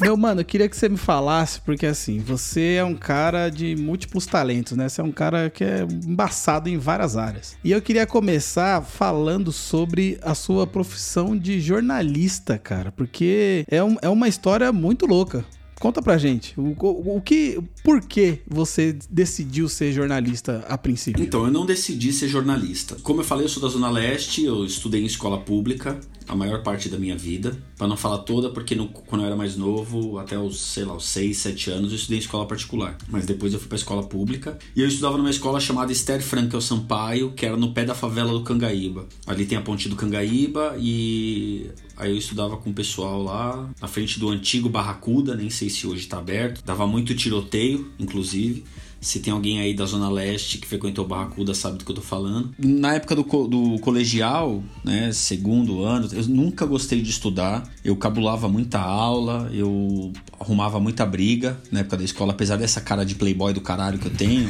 Meu 0.00 0.16
mano, 0.16 0.40
eu 0.40 0.44
queria 0.44 0.68
que 0.68 0.76
você 0.76 0.88
me 0.88 0.96
falasse, 0.96 1.60
porque 1.60 1.86
assim, 1.86 2.18
você 2.18 2.74
é 2.74 2.84
um 2.84 2.96
cara 2.96 3.48
de 3.48 3.76
múltiplos 3.76 4.26
talentos, 4.26 4.76
né? 4.76 4.88
Você 4.88 5.00
é 5.00 5.04
um 5.04 5.12
cara 5.12 5.48
que 5.48 5.62
é 5.62 5.82
embaçado 5.82 6.68
em 6.68 6.76
várias 6.76 7.16
áreas. 7.16 7.56
E 7.62 7.70
eu 7.70 7.80
queria 7.80 8.04
começar 8.04 8.82
falando 8.82 9.52
sobre 9.52 10.18
a 10.22 10.34
sua 10.34 10.66
profissão 10.66 11.36
de 11.36 11.60
jornalista, 11.60 12.58
cara, 12.58 12.90
porque 12.90 13.64
é, 13.70 13.82
um- 13.84 13.96
é 14.02 14.08
uma 14.08 14.26
história 14.28 14.72
muito 14.72 15.06
louca. 15.06 15.44
Conta 15.84 16.00
pra 16.00 16.16
gente, 16.16 16.58
o, 16.58 16.74
o, 16.80 17.16
o 17.18 17.20
que, 17.20 17.60
por 17.82 18.00
que 18.00 18.38
você 18.48 18.96
decidiu 19.10 19.68
ser 19.68 19.92
jornalista 19.92 20.64
a 20.66 20.78
princípio? 20.78 21.22
Então, 21.22 21.44
eu 21.44 21.52
não 21.52 21.66
decidi 21.66 22.10
ser 22.10 22.26
jornalista. 22.26 22.96
Como 23.02 23.20
eu 23.20 23.24
falei, 23.24 23.44
eu 23.44 23.50
sou 23.50 23.62
da 23.62 23.68
Zona 23.68 23.90
Leste, 23.90 24.42
eu 24.46 24.64
estudei 24.64 25.02
em 25.02 25.04
escola 25.04 25.38
pública 25.38 26.00
a 26.28 26.34
maior 26.34 26.62
parte 26.62 26.88
da 26.88 26.98
minha 26.98 27.16
vida. 27.16 27.56
Pra 27.76 27.86
não 27.86 27.96
falar 27.96 28.18
toda, 28.18 28.50
porque 28.50 28.74
no- 28.74 28.88
quando 28.88 29.22
eu 29.22 29.26
era 29.26 29.36
mais 29.36 29.56
novo, 29.56 30.18
até 30.18 30.38
os, 30.38 30.60
sei 30.60 30.84
lá, 30.84 30.94
os 30.96 31.04
6, 31.06 31.36
7 31.38 31.70
anos, 31.70 31.90
eu 31.90 31.96
estudei 31.96 32.18
em 32.18 32.20
escola 32.20 32.46
particular. 32.46 32.96
Mas 33.08 33.26
depois 33.26 33.52
eu 33.52 33.58
fui 33.58 33.68
pra 33.68 33.76
escola 33.76 34.02
pública. 34.02 34.58
E 34.76 34.80
eu 34.80 34.88
estudava 34.88 35.16
numa 35.18 35.30
escola 35.30 35.58
chamada 35.60 35.92
Esther 35.92 36.22
Frankel 36.22 36.60
Sampaio, 36.60 37.32
que 37.32 37.44
era 37.44 37.56
no 37.56 37.72
pé 37.72 37.84
da 37.84 37.94
favela 37.94 38.32
do 38.32 38.42
Cangaíba. 38.42 39.06
Ali 39.26 39.44
tem 39.46 39.58
a 39.58 39.62
ponte 39.62 39.88
do 39.88 39.96
Cangaíba 39.96 40.76
e 40.78 41.70
aí 41.96 42.10
eu 42.10 42.16
estudava 42.18 42.56
com 42.56 42.70
o 42.70 42.74
pessoal 42.74 43.22
lá, 43.22 43.68
na 43.80 43.88
frente 43.88 44.18
do 44.18 44.28
antigo 44.30 44.68
Barracuda, 44.68 45.34
nem 45.36 45.50
sei 45.50 45.68
se 45.68 45.86
hoje 45.86 46.06
tá 46.06 46.18
aberto. 46.18 46.62
Dava 46.64 46.86
muito 46.86 47.14
tiroteio, 47.14 47.90
inclusive. 47.98 48.64
Se 49.04 49.20
tem 49.20 49.32
alguém 49.32 49.60
aí 49.60 49.74
da 49.74 49.84
Zona 49.84 50.08
Leste 50.08 50.58
que 50.58 50.66
frequentou 50.66 51.06
Barracuda 51.06 51.54
sabe 51.54 51.78
do 51.78 51.84
que 51.84 51.90
eu 51.90 51.96
tô 51.96 52.02
falando. 52.02 52.54
Na 52.58 52.94
época 52.94 53.14
do, 53.14 53.22
co 53.22 53.46
do 53.46 53.78
colegial, 53.80 54.62
né, 54.82 55.12
segundo 55.12 55.82
ano, 55.82 56.08
eu 56.12 56.26
nunca 56.26 56.64
gostei 56.64 57.02
de 57.02 57.10
estudar. 57.10 57.68
Eu 57.84 57.94
cabulava 57.96 58.48
muita 58.48 58.80
aula, 58.80 59.50
eu 59.52 60.10
arrumava 60.40 60.80
muita 60.80 61.04
briga 61.04 61.58
na 61.70 61.80
época 61.80 61.98
da 61.98 62.04
escola, 62.04 62.32
apesar 62.32 62.56
dessa 62.56 62.80
cara 62.80 63.04
de 63.04 63.14
playboy 63.14 63.52
do 63.52 63.60
caralho 63.60 63.98
que 63.98 64.06
eu 64.06 64.14
tenho, 64.14 64.48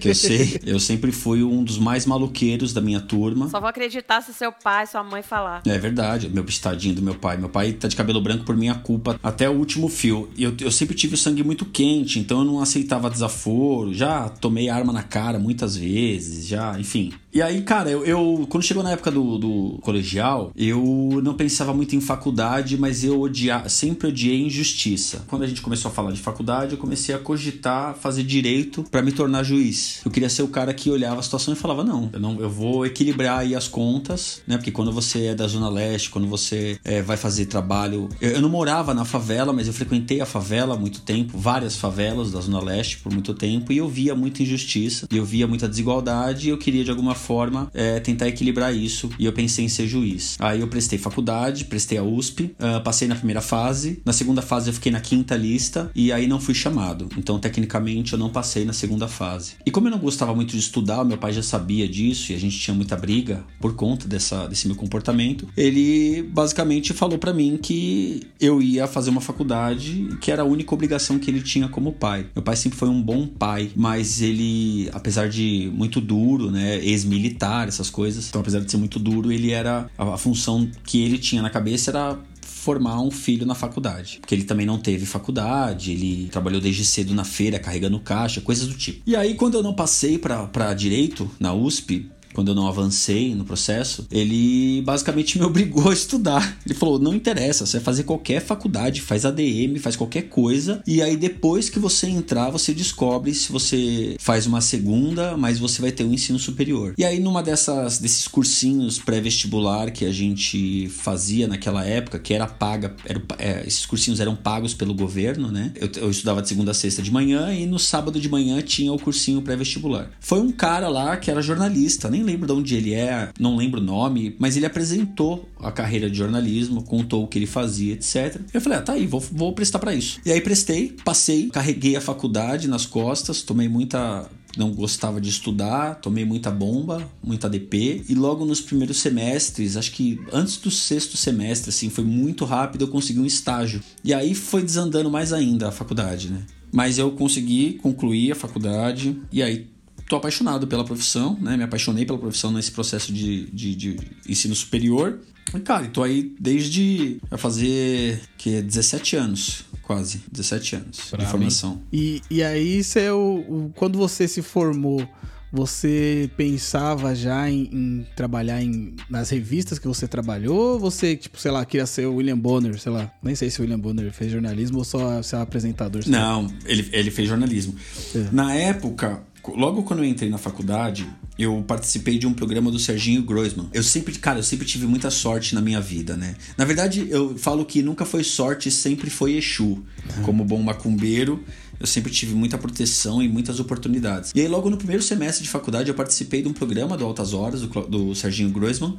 que 0.00 0.08
eu 0.08 0.14
sei. 0.14 0.60
Eu 0.64 0.80
sempre 0.80 1.12
fui 1.12 1.42
um 1.42 1.62
dos 1.62 1.78
mais 1.78 2.06
maluqueiros 2.06 2.72
da 2.72 2.80
minha 2.80 3.00
turma. 3.00 3.48
Só 3.48 3.60
vou 3.60 3.68
acreditar 3.68 4.22
se 4.22 4.32
seu 4.32 4.50
pai, 4.50 4.86
sua 4.86 5.04
mãe 5.04 5.22
falar. 5.22 5.62
É 5.66 5.78
verdade, 5.78 6.28
meu 6.28 6.42
bistadinho 6.42 6.94
do 6.94 7.02
meu 7.02 7.14
pai. 7.14 7.36
Meu 7.36 7.48
pai 7.48 7.72
tá 7.72 7.86
de 7.86 7.96
cabelo 7.96 8.20
branco 8.20 8.44
por 8.44 8.56
minha 8.56 8.74
culpa 8.74 9.20
até 9.22 9.48
o 9.48 9.52
último 9.52 9.88
fio. 9.88 10.30
Eu, 10.38 10.54
eu 10.60 10.70
sempre 10.70 10.94
tive 10.94 11.14
o 11.14 11.18
sangue 11.18 11.44
muito 11.44 11.66
quente, 11.66 12.18
então 12.18 12.38
eu 12.38 12.44
não 12.44 12.60
aceitava 12.60 13.10
desaforo. 13.10 13.89
Já 13.92 14.28
tomei 14.28 14.68
arma 14.68 14.92
na 14.92 15.02
cara 15.02 15.38
muitas 15.38 15.76
vezes, 15.76 16.46
já, 16.46 16.78
enfim. 16.78 17.12
E 17.32 17.40
aí, 17.40 17.62
cara, 17.62 17.88
eu, 17.88 18.04
eu 18.04 18.46
quando 18.48 18.64
chegou 18.64 18.82
na 18.82 18.90
época 18.90 19.10
do, 19.10 19.38
do, 19.38 19.78
colegial, 19.82 20.50
eu 20.56 21.20
não 21.22 21.34
pensava 21.34 21.72
muito 21.72 21.94
em 21.94 22.00
faculdade, 22.00 22.76
mas 22.76 23.04
eu 23.04 23.20
odia, 23.20 23.68
sempre 23.68 24.08
odiei 24.08 24.42
injustiça. 24.42 25.24
Quando 25.28 25.44
a 25.44 25.46
gente 25.46 25.62
começou 25.62 25.90
a 25.90 25.94
falar 25.94 26.10
de 26.10 26.20
faculdade, 26.20 26.72
eu 26.72 26.78
comecei 26.78 27.14
a 27.14 27.18
cogitar 27.18 27.94
fazer 27.94 28.24
direito 28.24 28.84
para 28.90 29.00
me 29.00 29.12
tornar 29.12 29.44
juiz. 29.44 30.00
Eu 30.04 30.10
queria 30.10 30.28
ser 30.28 30.42
o 30.42 30.48
cara 30.48 30.74
que 30.74 30.90
olhava 30.90 31.20
a 31.20 31.22
situação 31.22 31.54
e 31.54 31.56
falava: 31.56 31.84
não, 31.84 32.10
eu, 32.12 32.18
não, 32.18 32.40
eu 32.40 32.50
vou 32.50 32.84
equilibrar 32.84 33.38
aí 33.38 33.54
as 33.54 33.68
contas, 33.68 34.42
né? 34.44 34.56
Porque 34.56 34.72
quando 34.72 34.90
você 34.90 35.26
é 35.26 35.34
da 35.34 35.46
Zona 35.46 35.68
Leste, 35.68 36.10
quando 36.10 36.26
você 36.26 36.80
é, 36.84 37.00
vai 37.00 37.16
fazer 37.16 37.46
trabalho. 37.46 38.08
Eu, 38.20 38.32
eu 38.32 38.40
não 38.40 38.48
morava 38.48 38.92
na 38.92 39.04
favela, 39.04 39.52
mas 39.52 39.68
eu 39.68 39.72
frequentei 39.72 40.20
a 40.20 40.26
favela 40.26 40.74
há 40.74 40.78
muito 40.78 41.00
tempo, 41.02 41.38
várias 41.38 41.76
favelas 41.76 42.32
da 42.32 42.40
Zona 42.40 42.60
Leste 42.60 42.98
por 42.98 43.12
muito 43.12 43.34
tempo, 43.34 43.72
e 43.72 43.79
eu 43.80 43.88
via 43.88 44.14
muita 44.14 44.42
injustiça, 44.42 45.06
eu 45.10 45.24
via 45.24 45.46
muita 45.46 45.68
desigualdade, 45.68 46.46
e 46.46 46.50
eu 46.50 46.58
queria 46.58 46.84
de 46.84 46.90
alguma 46.90 47.14
forma 47.14 47.70
é, 47.74 48.00
tentar 48.00 48.28
equilibrar 48.28 48.74
isso 48.74 49.10
e 49.18 49.24
eu 49.24 49.32
pensei 49.32 49.64
em 49.64 49.68
ser 49.68 49.86
juiz. 49.86 50.36
Aí 50.38 50.60
eu 50.60 50.68
prestei 50.68 50.98
faculdade, 50.98 51.64
prestei 51.64 51.98
a 51.98 52.02
USP, 52.02 52.54
uh, 52.58 52.82
passei 52.82 53.08
na 53.08 53.16
primeira 53.16 53.40
fase, 53.40 54.00
na 54.04 54.12
segunda 54.12 54.42
fase 54.42 54.70
eu 54.70 54.74
fiquei 54.74 54.92
na 54.92 55.00
quinta 55.00 55.36
lista 55.36 55.90
e 55.94 56.12
aí 56.12 56.26
não 56.26 56.40
fui 56.40 56.54
chamado. 56.54 57.08
Então, 57.16 57.38
tecnicamente, 57.38 58.12
eu 58.12 58.18
não 58.18 58.30
passei 58.30 58.64
na 58.64 58.72
segunda 58.72 59.08
fase. 59.08 59.54
E 59.64 59.70
como 59.70 59.88
eu 59.88 59.90
não 59.90 59.98
gostava 59.98 60.34
muito 60.34 60.52
de 60.52 60.58
estudar, 60.58 61.04
meu 61.04 61.18
pai 61.18 61.32
já 61.32 61.42
sabia 61.42 61.88
disso 61.88 62.32
e 62.32 62.34
a 62.34 62.38
gente 62.38 62.58
tinha 62.58 62.74
muita 62.74 62.96
briga 62.96 63.44
por 63.60 63.74
conta 63.74 64.06
dessa, 64.06 64.46
desse 64.46 64.66
meu 64.66 64.76
comportamento, 64.76 65.48
ele 65.56 66.22
basicamente 66.22 66.92
falou 66.92 67.18
para 67.18 67.32
mim 67.32 67.58
que 67.60 68.22
eu 68.40 68.62
ia 68.62 68.86
fazer 68.86 69.10
uma 69.10 69.20
faculdade 69.20 70.08
que 70.20 70.30
era 70.30 70.42
a 70.42 70.44
única 70.44 70.74
obrigação 70.74 71.18
que 71.18 71.30
ele 71.30 71.42
tinha 71.42 71.68
como 71.68 71.92
pai. 71.92 72.26
Meu 72.34 72.42
pai 72.42 72.56
sempre 72.56 72.78
foi 72.78 72.88
um 72.88 73.00
bom 73.00 73.26
pai, 73.26 73.59
mas 73.74 74.20
ele, 74.20 74.88
apesar 74.92 75.28
de 75.28 75.70
muito 75.74 76.00
duro, 76.00 76.50
né, 76.50 76.76
ex 76.84 77.04
militar, 77.04 77.68
essas 77.68 77.90
coisas. 77.90 78.28
Então, 78.28 78.40
apesar 78.40 78.60
de 78.60 78.70
ser 78.70 78.76
muito 78.76 78.98
duro, 78.98 79.32
ele 79.32 79.50
era. 79.50 79.88
A, 79.96 80.14
a 80.14 80.18
função 80.18 80.68
que 80.84 81.02
ele 81.02 81.18
tinha 81.18 81.42
na 81.42 81.50
cabeça 81.50 81.90
era 81.90 82.18
formar 82.42 83.00
um 83.00 83.10
filho 83.10 83.46
na 83.46 83.54
faculdade. 83.54 84.18
Porque 84.20 84.34
ele 84.34 84.44
também 84.44 84.66
não 84.66 84.78
teve 84.78 85.06
faculdade, 85.06 85.92
ele 85.92 86.28
trabalhou 86.30 86.60
desde 86.60 86.84
cedo 86.84 87.14
na 87.14 87.24
feira, 87.24 87.58
carregando 87.58 87.98
caixa, 88.00 88.40
coisas 88.40 88.68
do 88.68 88.74
tipo. 88.74 89.02
E 89.06 89.16
aí, 89.16 89.34
quando 89.34 89.54
eu 89.54 89.62
não 89.62 89.72
passei 89.72 90.18
para 90.18 90.74
direito 90.74 91.30
na 91.40 91.54
USP, 91.54 92.10
quando 92.32 92.48
eu 92.48 92.54
não 92.54 92.66
avancei 92.66 93.34
no 93.34 93.44
processo, 93.44 94.06
ele 94.10 94.82
basicamente 94.82 95.38
me 95.38 95.44
obrigou 95.46 95.90
a 95.90 95.92
estudar. 95.92 96.58
Ele 96.64 96.74
falou: 96.74 96.98
não 96.98 97.14
interessa, 97.14 97.66
você 97.66 97.78
vai 97.78 97.84
fazer 97.84 98.04
qualquer 98.04 98.40
faculdade, 98.40 99.00
faz 99.00 99.24
ADM, 99.24 99.78
faz 99.78 99.96
qualquer 99.96 100.22
coisa, 100.22 100.82
e 100.86 101.02
aí 101.02 101.16
depois 101.16 101.68
que 101.68 101.78
você 101.78 102.06
entrar, 102.06 102.50
você 102.50 102.72
descobre 102.72 103.34
se 103.34 103.50
você 103.50 104.16
faz 104.18 104.46
uma 104.46 104.60
segunda, 104.60 105.36
mas 105.36 105.58
você 105.58 105.80
vai 105.80 105.92
ter 105.92 106.04
um 106.04 106.12
ensino 106.12 106.38
superior. 106.38 106.94
E 106.96 107.04
aí, 107.04 107.20
numa 107.20 107.42
dessas 107.42 107.98
desses 107.98 108.26
cursinhos 108.26 108.98
pré-vestibular 108.98 109.90
que 109.90 110.04
a 110.04 110.12
gente 110.12 110.88
fazia 110.88 111.46
naquela 111.46 111.84
época, 111.84 112.18
que 112.18 112.34
era 112.34 112.46
paga, 112.46 112.94
era, 113.04 113.22
é, 113.38 113.64
esses 113.66 113.86
cursinhos 113.86 114.20
eram 114.20 114.36
pagos 114.36 114.74
pelo 114.74 114.94
governo, 114.94 115.50
né? 115.50 115.72
Eu, 115.74 115.90
eu 115.96 116.10
estudava 116.10 116.42
de 116.42 116.48
segunda 116.48 116.70
a 116.70 116.74
sexta 116.74 117.02
de 117.02 117.10
manhã 117.10 117.52
e 117.52 117.66
no 117.66 117.78
sábado 117.78 118.20
de 118.20 118.28
manhã 118.28 118.60
tinha 118.62 118.92
o 118.92 118.98
cursinho 118.98 119.42
pré-vestibular. 119.42 120.10
Foi 120.20 120.40
um 120.40 120.52
cara 120.52 120.88
lá 120.88 121.16
que 121.16 121.30
era 121.30 121.42
jornalista, 121.42 122.08
nem 122.08 122.19
nem 122.20 122.24
lembro 122.24 122.46
de 122.46 122.52
onde 122.52 122.74
ele 122.76 122.94
é, 122.94 123.30
não 123.38 123.56
lembro 123.56 123.80
o 123.80 123.84
nome, 123.84 124.36
mas 124.38 124.56
ele 124.56 124.66
apresentou 124.66 125.48
a 125.58 125.72
carreira 125.72 126.10
de 126.10 126.18
jornalismo, 126.18 126.82
contou 126.82 127.24
o 127.24 127.26
que 127.26 127.38
ele 127.38 127.46
fazia, 127.46 127.94
etc. 127.94 128.40
Eu 128.52 128.60
falei, 128.60 128.78
ah, 128.78 128.82
tá 128.82 128.92
aí, 128.92 129.06
vou, 129.06 129.20
vou 129.20 129.52
prestar 129.52 129.78
para 129.78 129.94
isso. 129.94 130.20
E 130.24 130.30
aí 130.30 130.40
prestei, 130.40 130.94
passei, 131.04 131.48
carreguei 131.48 131.96
a 131.96 132.00
faculdade 132.00 132.68
nas 132.68 132.86
costas, 132.86 133.42
tomei 133.42 133.68
muita 133.68 134.28
não 134.56 134.72
gostava 134.72 135.20
de 135.20 135.28
estudar, 135.28 136.00
tomei 136.00 136.24
muita 136.24 136.50
bomba, 136.50 137.08
muita 137.22 137.48
DP 137.48 138.04
e 138.08 138.16
logo 138.16 138.44
nos 138.44 138.60
primeiros 138.60 138.98
semestres, 138.98 139.76
acho 139.76 139.92
que 139.92 140.20
antes 140.32 140.56
do 140.56 140.72
sexto 140.72 141.16
semestre, 141.16 141.70
assim, 141.70 141.88
foi 141.88 142.02
muito 142.02 142.44
rápido, 142.44 142.82
eu 142.82 142.88
consegui 142.88 143.20
um 143.20 143.26
estágio. 143.26 143.80
E 144.02 144.12
aí 144.12 144.34
foi 144.34 144.64
desandando 144.64 145.08
mais 145.08 145.32
ainda 145.32 145.68
a 145.68 145.70
faculdade, 145.70 146.30
né? 146.32 146.42
Mas 146.72 146.98
eu 146.98 147.12
consegui 147.12 147.74
concluir 147.74 148.32
a 148.32 148.34
faculdade 148.34 149.16
e 149.30 149.40
aí 149.40 149.68
tô 150.10 150.16
apaixonado 150.16 150.66
pela 150.66 150.84
profissão, 150.84 151.38
né? 151.40 151.56
Me 151.56 151.62
apaixonei 151.62 152.04
pela 152.04 152.18
profissão 152.18 152.50
nesse 152.50 152.72
processo 152.72 153.12
de, 153.12 153.48
de, 153.52 153.76
de 153.76 153.96
ensino 154.28 154.56
superior. 154.56 155.20
E, 155.54 155.60
cara, 155.60 155.86
tô 155.86 156.02
aí 156.02 156.34
desde 156.38 157.18
a 157.30 157.38
fazer 157.38 158.20
que 158.36 158.60
17 158.60 159.14
anos, 159.14 159.64
quase, 159.82 160.20
17 160.32 160.76
anos 160.76 161.00
pra 161.10 161.24
de 161.24 161.30
formação. 161.30 161.80
E, 161.92 162.20
e 162.28 162.42
aí, 162.42 162.82
você, 162.82 163.08
o, 163.10 163.44
o, 163.48 163.72
quando 163.76 163.96
você 163.96 164.26
se 164.26 164.42
formou, 164.42 165.08
você 165.52 166.28
pensava 166.36 167.14
já 167.14 167.48
em, 167.48 167.68
em, 167.72 168.06
trabalhar 168.16 168.60
em, 168.60 168.96
nas 169.08 169.30
revistas 169.30 169.78
que 169.78 169.86
você 169.86 170.08
trabalhou? 170.08 170.72
Ou 170.72 170.78
você, 170.80 171.16
tipo, 171.16 171.38
sei 171.38 171.52
lá, 171.52 171.64
queria 171.64 171.86
ser 171.86 172.06
o 172.06 172.16
William 172.16 172.38
Bonner, 172.38 172.80
sei 172.80 172.90
lá. 172.90 173.12
Nem 173.22 173.36
sei 173.36 173.48
se 173.48 173.60
o 173.60 173.62
William 173.62 173.78
Bonner 173.78 174.12
fez 174.12 174.32
jornalismo 174.32 174.78
ou 174.78 174.84
só 174.84 175.22
ser 175.22 175.36
apresentador. 175.36 176.02
Não, 176.08 176.48
ele, 176.64 176.88
ele 176.92 177.12
fez 177.12 177.28
jornalismo. 177.28 177.74
É. 178.14 178.26
Na 178.32 178.54
época, 178.54 179.22
Logo 179.56 179.82
quando 179.82 180.00
eu 180.00 180.04
entrei 180.04 180.28
na 180.30 180.38
faculdade, 180.38 181.08
eu 181.38 181.64
participei 181.66 182.18
de 182.18 182.26
um 182.26 182.32
programa 182.32 182.70
do 182.70 182.78
Serginho 182.78 183.22
Groisman. 183.22 183.68
Eu 183.72 183.82
sempre, 183.82 184.16
cara, 184.18 184.38
eu 184.38 184.42
sempre 184.42 184.66
tive 184.66 184.86
muita 184.86 185.10
sorte 185.10 185.54
na 185.54 185.60
minha 185.60 185.80
vida, 185.80 186.16
né? 186.16 186.36
Na 186.56 186.64
verdade, 186.64 187.06
eu 187.10 187.36
falo 187.38 187.64
que 187.64 187.82
nunca 187.82 188.04
foi 188.04 188.22
sorte, 188.22 188.70
sempre 188.70 189.08
foi 189.08 189.36
Exu. 189.36 189.64
Uhum. 189.64 190.22
Como 190.22 190.44
bom 190.44 190.62
macumbeiro, 190.62 191.42
eu 191.78 191.86
sempre 191.86 192.12
tive 192.12 192.34
muita 192.34 192.58
proteção 192.58 193.22
e 193.22 193.28
muitas 193.28 193.58
oportunidades. 193.58 194.32
E 194.34 194.40
aí, 194.40 194.48
logo 194.48 194.68
no 194.68 194.76
primeiro 194.76 195.02
semestre 195.02 195.42
de 195.42 195.50
faculdade, 195.50 195.88
eu 195.88 195.94
participei 195.94 196.42
de 196.42 196.48
um 196.48 196.52
programa 196.52 196.96
do 196.96 197.04
Altas 197.04 197.32
Horas, 197.32 197.62
do, 197.62 197.68
do 197.86 198.14
Serginho 198.14 198.50
Groisman, 198.50 198.94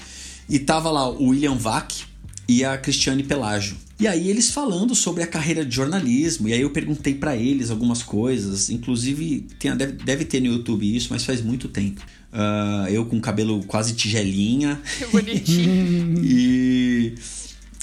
e 0.50 0.58
tava 0.58 0.90
lá 0.90 1.08
o 1.08 1.28
William 1.28 1.56
Vac 1.56 1.92
e 2.48 2.64
a 2.64 2.78
Cristiane 2.78 3.24
Pelágio. 3.24 3.78
E 4.00 4.08
aí 4.08 4.30
eles 4.30 4.50
falando 4.50 4.96
sobre 4.96 5.22
a 5.22 5.28
carreira 5.28 5.64
de 5.64 5.76
jornalismo, 5.76 6.50
e 6.50 6.54
aí 6.54 6.62
eu 6.62 6.72
perguntei 6.72 7.14
para 7.14 7.36
eles 7.36 7.70
algumas 7.70 8.02
coisas, 8.02 8.70
inclusive 8.70 9.46
tem, 9.60 9.76
deve, 9.76 9.94
deve 9.94 10.26
ter 10.26 10.40
no 10.40 10.48
YouTube 10.48 10.96
isso, 10.96 11.10
mas 11.12 11.24
faz 11.24 11.40
muito 11.40 11.68
tempo. 11.68 12.02
Uh, 12.34 12.88
eu 12.90 13.06
com 13.06 13.20
cabelo 13.22 13.64
quase 13.66 13.94
tigelinha. 13.94 14.82
Que 14.98 15.06
bonitinho. 15.12 16.16
e 16.26 17.14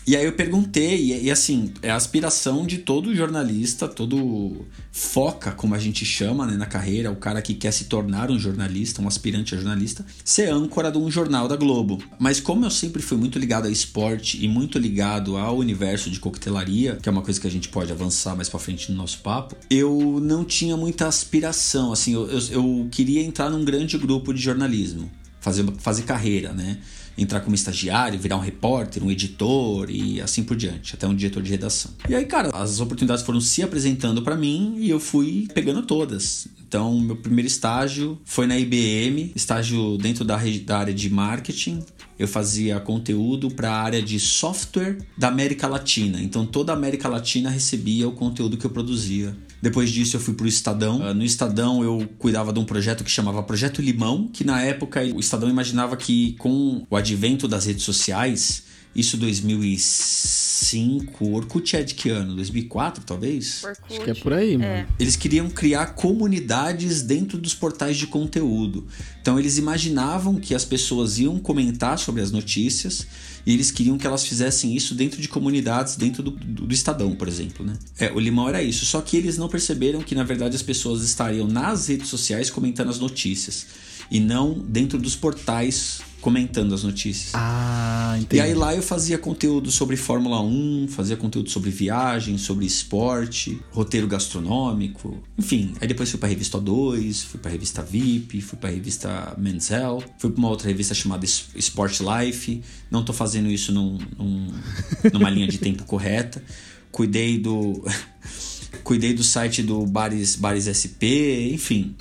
e 0.09 0.17
aí 0.17 0.25
eu 0.25 0.33
perguntei, 0.33 0.97
e, 0.97 1.25
e, 1.25 1.31
assim, 1.31 1.71
é 1.83 1.91
a 1.91 1.95
aspiração 1.95 2.65
de 2.65 2.79
todo 2.79 3.15
jornalista, 3.15 3.87
todo 3.87 4.65
foca, 4.91 5.53
como 5.53 5.75
a 5.75 5.79
gente 5.79 6.03
chama 6.07 6.47
né, 6.47 6.57
na 6.57 6.65
carreira, 6.65 7.11
o 7.11 7.17
cara 7.17 7.43
que 7.43 7.53
quer 7.53 7.73
se 7.73 7.85
tornar 7.85 8.31
um 8.31 8.38
jornalista, 8.38 9.03
um 9.03 9.07
aspirante 9.07 9.55
a 9.55 9.59
jornalista, 9.59 10.07
ser 10.25 10.49
âncora 10.49 10.91
de 10.91 10.97
um 10.97 11.11
jornal 11.11 11.47
da 11.47 11.57
Globo. 11.57 12.03
Mas 12.19 12.41
como 12.41 12.65
eu 12.65 12.71
sempre 12.71 13.03
fui 13.03 13.19
muito 13.19 13.38
ligado 13.38 13.67
a 13.67 13.71
esporte 13.71 14.43
e 14.43 14.49
muito 14.49 14.79
ligado 14.79 15.37
ao 15.37 15.59
universo 15.59 16.09
de 16.09 16.19
coquetelaria, 16.19 16.97
que 16.97 17.07
é 17.07 17.12
uma 17.12 17.21
coisa 17.21 17.38
que 17.38 17.47
a 17.47 17.50
gente 17.50 17.69
pode 17.69 17.93
avançar 17.93 18.35
mais 18.35 18.49
pra 18.49 18.59
frente 18.59 18.91
no 18.91 18.97
nosso 18.97 19.19
papo, 19.19 19.57
eu 19.69 20.19
não 20.23 20.43
tinha 20.43 20.75
muita 20.75 21.07
aspiração, 21.07 21.93
assim, 21.93 22.15
eu, 22.15 22.27
eu, 22.31 22.41
eu 22.50 22.88
queria 22.91 23.23
entrar 23.23 23.50
num 23.50 23.62
grande 23.62 23.99
grupo 23.99 24.33
de 24.33 24.41
jornalismo, 24.41 25.11
fazer, 25.38 25.67
fazer 25.77 26.05
carreira, 26.05 26.55
né? 26.55 26.79
Entrar 27.19 27.41
como 27.41 27.55
estagiário, 27.55 28.19
virar 28.19 28.37
um 28.37 28.41
repórter, 28.41 29.03
um 29.03 29.11
editor 29.11 29.91
e 29.91 30.21
assim 30.21 30.45
por 30.45 30.57
diante, 30.57 30.95
até 30.95 31.07
um 31.07 31.15
diretor 31.15 31.43
de 31.43 31.51
redação. 31.51 31.91
E 32.09 32.15
aí, 32.15 32.25
cara, 32.25 32.51
as 32.55 32.81
oportunidades 32.81 33.25
foram 33.25 33.41
se 33.41 33.63
apresentando 33.63 34.23
para 34.23 34.37
mim 34.37 34.77
e 34.79 34.89
eu 34.89 35.01
fui 35.01 35.49
pegando 35.53 35.83
todas. 35.83 36.47
Então, 36.67 36.99
meu 37.01 37.17
primeiro 37.17 37.49
estágio 37.49 38.19
foi 38.25 38.47
na 38.47 38.59
IBM, 38.59 39.33
estágio 39.35 39.97
dentro 39.99 40.25
da, 40.25 40.39
da 40.65 40.79
área 40.79 40.95
de 40.95 41.11
marketing. 41.11 41.83
Eu 42.19 42.29
fazia 42.29 42.79
conteúdo 42.81 43.51
para 43.51 43.71
a 43.71 43.81
área 43.81 44.03
de 44.03 44.19
software 44.21 44.99
da 45.17 45.29
América 45.29 45.67
Latina. 45.67 46.21
Então, 46.21 46.45
toda 46.45 46.73
a 46.73 46.77
América 46.77 47.09
Latina 47.09 47.49
recebia 47.49 48.09
o 48.09 48.13
conteúdo 48.13 48.57
que 48.57 48.67
eu 48.67 48.71
produzia 48.71 49.35
depois 49.61 49.91
disso 49.91 50.17
eu 50.17 50.21
fui 50.21 50.35
pro 50.35 50.47
Estadão. 50.47 51.00
Uh, 51.00 51.15
no 51.15 51.25
Estadão 51.25 51.83
eu 51.83 52.09
cuidava 52.19 52.53
de 52.53 52.59
um 52.59 52.65
projeto 52.65 53.05
que 53.05 53.11
chamava 53.11 53.43
Projeto 53.43 53.83
Limão, 53.83 54.29
que 54.33 54.45
na 54.45 54.62
época 54.62 55.03
o 55.15 55.21
Estadão 55.21 55.49
imaginava 55.49 55.97
que 55.97 56.35
com 56.38 56.87
o 56.88 56.97
advento 56.97 57.47
das 57.49 57.67
redes 57.67 57.83
sociais, 57.85 58.65
isso 58.95 59.17
2006 59.17 60.49
2005. 60.59 61.31
Orkut 61.31 61.77
é 61.77 61.83
de 61.83 61.95
que 61.95 62.11
ano? 62.11 62.35
2004, 62.35 63.05
talvez? 63.05 63.62
Orkut. 63.65 63.95
Acho 63.95 64.05
que 64.05 64.11
é 64.11 64.15
por 64.15 64.33
aí, 64.33 64.59
mano. 64.59 64.71
É. 64.71 64.87
Eles 64.99 65.17
queriam 65.17 65.49
criar 65.49 65.87
comunidades 65.95 67.03
dentro 67.03 67.38
dos 67.38 67.55
portais 67.55 67.97
de 67.97 68.07
conteúdo. 68.07 68.87
Então 69.21 69.38
eles 69.38 69.59
imaginavam 69.59 70.37
que 70.37 70.55
as 70.55 70.65
pessoas 70.65 71.19
iam 71.19 71.38
comentar 71.38 71.99
sobre 71.99 72.23
as 72.23 72.31
notícias 72.31 73.07
e 73.49 73.55
eles 73.55 73.71
queriam 73.71 73.97
que 73.97 74.07
elas 74.07 74.26
fizessem 74.26 74.76
isso 74.76 74.95
dentro 74.95 75.23
de 75.23 75.26
comunidades, 75.26 75.97
dentro 75.97 76.23
do, 76.23 76.33
do, 76.33 76.67
do 76.67 76.75
Estadão, 76.75 77.14
por 77.14 77.26
exemplo, 77.26 77.64
né? 77.64 77.78
É, 77.99 78.12
o 78.12 78.21
Limão 78.21 78.47
era 78.47 78.62
isso. 78.62 78.85
Só 78.85 79.00
que 79.00 79.17
eles 79.17 79.38
não 79.38 79.49
perceberam 79.49 80.02
que 80.02 80.14
na 80.14 80.23
verdade 80.23 80.55
as 80.55 80.61
pessoas 80.61 81.02
estariam 81.02 81.49
nas 81.49 81.88
redes 81.88 82.09
sociais 82.09 82.50
comentando 82.50 82.90
as 82.90 82.99
notícias 82.99 83.67
e 84.11 84.21
não 84.21 84.52
dentro 84.52 84.99
dos 84.99 85.17
portais 85.17 86.00
comentando 86.21 86.75
as 86.75 86.83
notícias. 86.83 87.33
Ah, 87.35 88.15
E 88.19 88.23
entendi. 88.23 88.41
aí 88.43 88.55
lá 88.55 88.75
eu 88.75 88.83
fazia 88.83 89.17
conteúdo 89.19 89.71
sobre 89.71 89.97
Fórmula 89.97 90.41
1, 90.43 90.89
fazia 90.89 91.17
conteúdo 91.17 91.49
sobre 91.51 91.71
viagem, 91.71 92.37
sobre 92.37 92.67
esporte, 92.67 93.61
roteiro 93.71 94.07
gastronômico, 94.07 95.23
enfim. 95.39 95.75
Aí 95.81 95.87
depois 95.87 96.11
fui 96.11 96.19
pra 96.19 96.29
revista 96.29 96.59
O2, 96.59 97.25
fui 97.25 97.39
pra 97.41 97.51
revista 97.51 97.83
VIP, 97.83 98.41
fui 98.41 98.59
pra 98.59 98.71
revista 98.71 99.35
Men's 99.39 99.71
Health, 99.71 100.05
fui 100.19 100.31
pra 100.31 100.39
uma 100.39 100.49
outra 100.49 100.67
revista 100.69 100.95
chamada 100.95 101.25
Sport 101.25 102.01
Life. 102.01 102.63
Não 102.91 103.05
tô 103.05 103.13
fazendo 103.13 103.49
isso 103.49 103.71
num- 103.73 103.99
num- 104.19 104.49
numa 105.13 105.31
linha 105.31 105.47
de 105.47 105.59
tempo 105.59 105.85
correta. 105.85 106.43
Cuidei 106.91 107.39
do 107.39 107.85
cuidei 108.83 109.13
do 109.15 109.23
site 109.23 109.63
do 109.63 109.85
Bares, 109.87 110.35
Bares 110.37 110.65
SP, 110.67 111.53
enfim. 111.53 111.95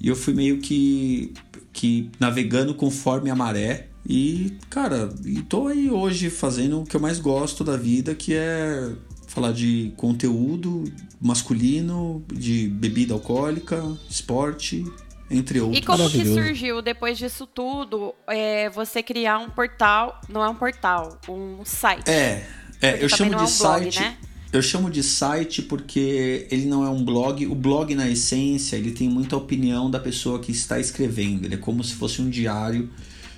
E 0.00 0.08
eu 0.08 0.16
fui 0.16 0.34
meio 0.34 0.58
que, 0.58 1.32
que 1.74 2.10
navegando 2.18 2.74
conforme 2.74 3.28
a 3.28 3.34
maré. 3.34 3.88
E, 4.08 4.56
cara, 4.70 5.12
e 5.24 5.42
tô 5.42 5.66
aí 5.66 5.90
hoje 5.90 6.30
fazendo 6.30 6.80
o 6.80 6.84
que 6.84 6.96
eu 6.96 7.00
mais 7.00 7.18
gosto 7.18 7.64
da 7.64 7.76
vida, 7.76 8.14
que 8.14 8.32
é 8.34 8.92
falar 9.26 9.52
de 9.52 9.92
conteúdo 9.96 10.84
masculino, 11.20 12.24
de 12.32 12.68
bebida 12.68 13.12
alcoólica, 13.14 13.82
esporte, 14.08 14.84
entre 15.30 15.58
E 15.58 15.62
outros. 15.62 15.84
como 15.84 16.08
que 16.10 16.24
surgiu, 16.26 16.80
depois 16.80 17.18
disso 17.18 17.46
tudo, 17.46 18.14
é, 18.26 18.68
você 18.70 19.02
criar 19.02 19.38
um 19.38 19.50
portal, 19.50 20.20
não 20.28 20.44
é 20.44 20.48
um 20.48 20.54
portal, 20.54 21.18
um 21.28 21.64
site? 21.64 22.08
É, 22.08 22.46
é 22.80 23.02
eu 23.02 23.08
chamo 23.08 23.32
não 23.32 23.38
de 23.44 23.50
é 23.50 23.54
um 23.54 23.58
blog, 23.58 23.92
site. 23.92 24.00
né? 24.00 24.16
Eu 24.54 24.62
chamo 24.62 24.88
de 24.88 25.02
site 25.02 25.62
porque 25.62 26.46
ele 26.48 26.66
não 26.66 26.84
é 26.84 26.88
um 26.88 27.04
blog. 27.04 27.44
O 27.44 27.56
blog, 27.56 27.92
na 27.96 28.08
essência, 28.08 28.76
ele 28.76 28.92
tem 28.92 29.08
muita 29.08 29.36
opinião 29.36 29.90
da 29.90 29.98
pessoa 29.98 30.38
que 30.38 30.52
está 30.52 30.78
escrevendo. 30.78 31.44
Ele 31.44 31.56
é 31.56 31.58
como 31.58 31.82
se 31.82 31.94
fosse 31.94 32.22
um 32.22 32.30
diário 32.30 32.88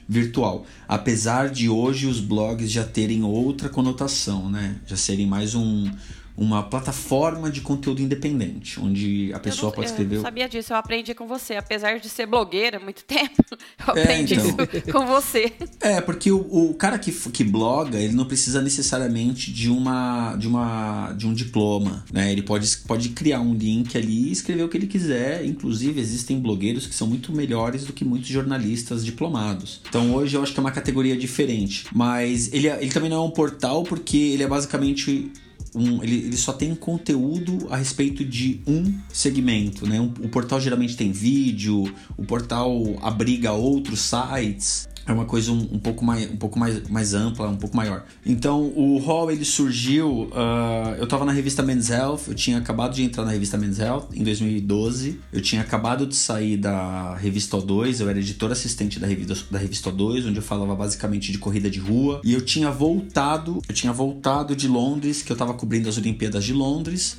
virtual. 0.06 0.66
Apesar 0.86 1.48
de 1.48 1.70
hoje 1.70 2.06
os 2.06 2.20
blogs 2.20 2.70
já 2.70 2.84
terem 2.84 3.22
outra 3.22 3.70
conotação, 3.70 4.50
né? 4.50 4.76
Já 4.86 4.94
serem 4.94 5.26
mais 5.26 5.54
um, 5.54 5.90
uma 6.36 6.62
plataforma 6.62 7.50
de 7.50 7.60
conteúdo 7.60 8.02
independente, 8.02 8.78
onde 8.80 9.30
a 9.32 9.36
Eu 9.36 9.40
pessoa 9.40 9.70
não- 9.70 9.74
pode 9.76 9.86
Eu 9.88 9.90
escrever. 9.90 10.16
não 10.16 10.22
sabia 10.22 10.48
disso, 10.48 10.72
eu 10.72 10.76
aprendi 10.76 11.14
com 11.14 11.26
você. 11.26 11.54
Apesar 11.54 11.98
de 11.98 12.08
ser 12.08 12.26
blogueira 12.26 12.76
há 12.76 12.80
muito 12.80 13.04
tempo, 13.04 13.42
eu 13.52 13.56
aprendi 13.86 14.34
então. 14.34 14.46
isso 14.72 14.92
com 14.92 15.06
você. 15.06 15.52
É, 15.80 16.00
porque 16.00 16.30
o, 16.30 16.70
o 16.70 16.74
cara 16.74 16.98
que, 16.98 17.10
que 17.30 17.42
bloga, 17.44 17.98
ele 17.98 18.12
não 18.14 18.26
precisa 18.26 18.60
necessariamente 18.60 19.50
de 19.52 19.68
uma 19.70 20.36
de 20.36 20.46
uma 20.46 21.12
de 21.12 21.26
um 21.26 21.32
diploma, 21.32 22.04
né? 22.12 22.30
Ele 22.32 22.42
pode, 22.42 22.66
pode 22.86 23.10
criar 23.10 23.40
um 23.40 23.54
link 23.54 23.96
ali 23.96 24.28
e 24.28 24.32
escrever 24.32 24.62
o 24.64 24.68
que 24.68 24.76
ele 24.76 24.86
quiser. 24.86 25.44
Inclusive, 25.44 26.00
existem 26.00 26.38
blogueiros 26.40 26.86
que 26.86 26.94
são 26.94 27.06
muito 27.06 27.32
melhores 27.32 27.84
do 27.84 27.92
que 27.92 28.04
muitos 28.04 28.28
jornalistas 28.28 29.04
diplomados. 29.04 29.80
Então, 29.88 30.14
hoje 30.14 30.36
eu 30.36 30.42
acho 30.42 30.52
que 30.52 30.60
é 30.60 30.62
uma 30.62 30.70
categoria 30.72 31.16
diferente. 31.16 31.86
Mas 31.94 32.52
ele, 32.52 32.68
é- 32.68 32.82
ele 32.82 32.90
também 32.90 33.08
não 33.10 33.18
é 33.18 33.26
um 33.26 33.30
portal 33.30 33.82
porque 33.84 34.16
ele 34.16 34.42
é 34.42 34.46
basicamente 34.48 35.30
um- 35.76 36.02
ele, 36.02 36.16
ele 36.16 36.36
só 36.36 36.52
tem 36.52 36.74
conteúdo 36.74 37.66
a 37.70 37.76
respeito 37.76 38.24
de 38.24 38.60
um 38.66 38.98
segmento, 39.12 39.86
né? 39.86 40.00
O 40.00 40.28
portal 40.28 40.60
geralmente 40.60 40.96
tem 40.96 41.12
vídeo, 41.12 41.84
o 42.16 42.24
portal 42.24 42.72
abriga 43.02 43.52
outros 43.52 44.00
sites. 44.00 44.88
É 45.06 45.12
uma 45.12 45.24
coisa 45.24 45.52
um, 45.52 45.68
um 45.72 45.78
pouco, 45.78 46.04
mais, 46.04 46.30
um 46.30 46.36
pouco 46.36 46.58
mais, 46.58 46.88
mais 46.88 47.14
ampla, 47.14 47.48
um 47.48 47.56
pouco 47.56 47.76
maior. 47.76 48.04
Então, 48.24 48.72
o 48.74 48.98
Hall, 48.98 49.30
ele 49.30 49.44
surgiu... 49.44 50.28
ah, 50.34 50.96
eu 50.98 51.06
tava 51.06 51.24
na 51.24 51.32
revista 51.32 51.62
Men's 51.62 51.90
Health, 51.90 52.22
eu 52.28 52.34
tinha 52.34 52.58
acabado 52.58 52.94
de 52.94 53.02
entrar 53.02 53.24
na 53.24 53.30
revista 53.30 53.56
Men's 53.56 53.78
Health 53.78 54.08
em 54.12 54.24
2012. 54.24 55.20
Eu 55.32 55.40
tinha 55.40 55.62
acabado 55.62 56.06
de 56.06 56.16
sair 56.16 56.56
da 56.56 57.14
revista 57.14 57.56
O2, 57.56 58.00
eu 58.00 58.08
era 58.08 58.18
editor 58.18 58.50
assistente 58.50 58.98
da 58.98 59.06
revista, 59.06 59.36
da 59.50 59.58
revista 59.58 59.90
O2, 59.90 60.28
onde 60.28 60.38
eu 60.38 60.42
falava 60.42 60.74
basicamente 60.74 61.30
de 61.30 61.38
corrida 61.38 61.70
de 61.70 61.78
rua. 61.78 62.20
E 62.24 62.32
eu 62.32 62.40
tinha 62.40 62.70
voltado, 62.70 63.62
eu 63.68 63.74
tinha 63.74 63.92
voltado 63.92 64.56
de 64.56 64.66
Londres, 64.66 65.22
que 65.22 65.30
eu 65.30 65.36
tava 65.36 65.54
cobrindo 65.54 65.88
as 65.88 65.96
Olimpíadas 65.96 66.44
de 66.44 66.52
Londres. 66.52 67.16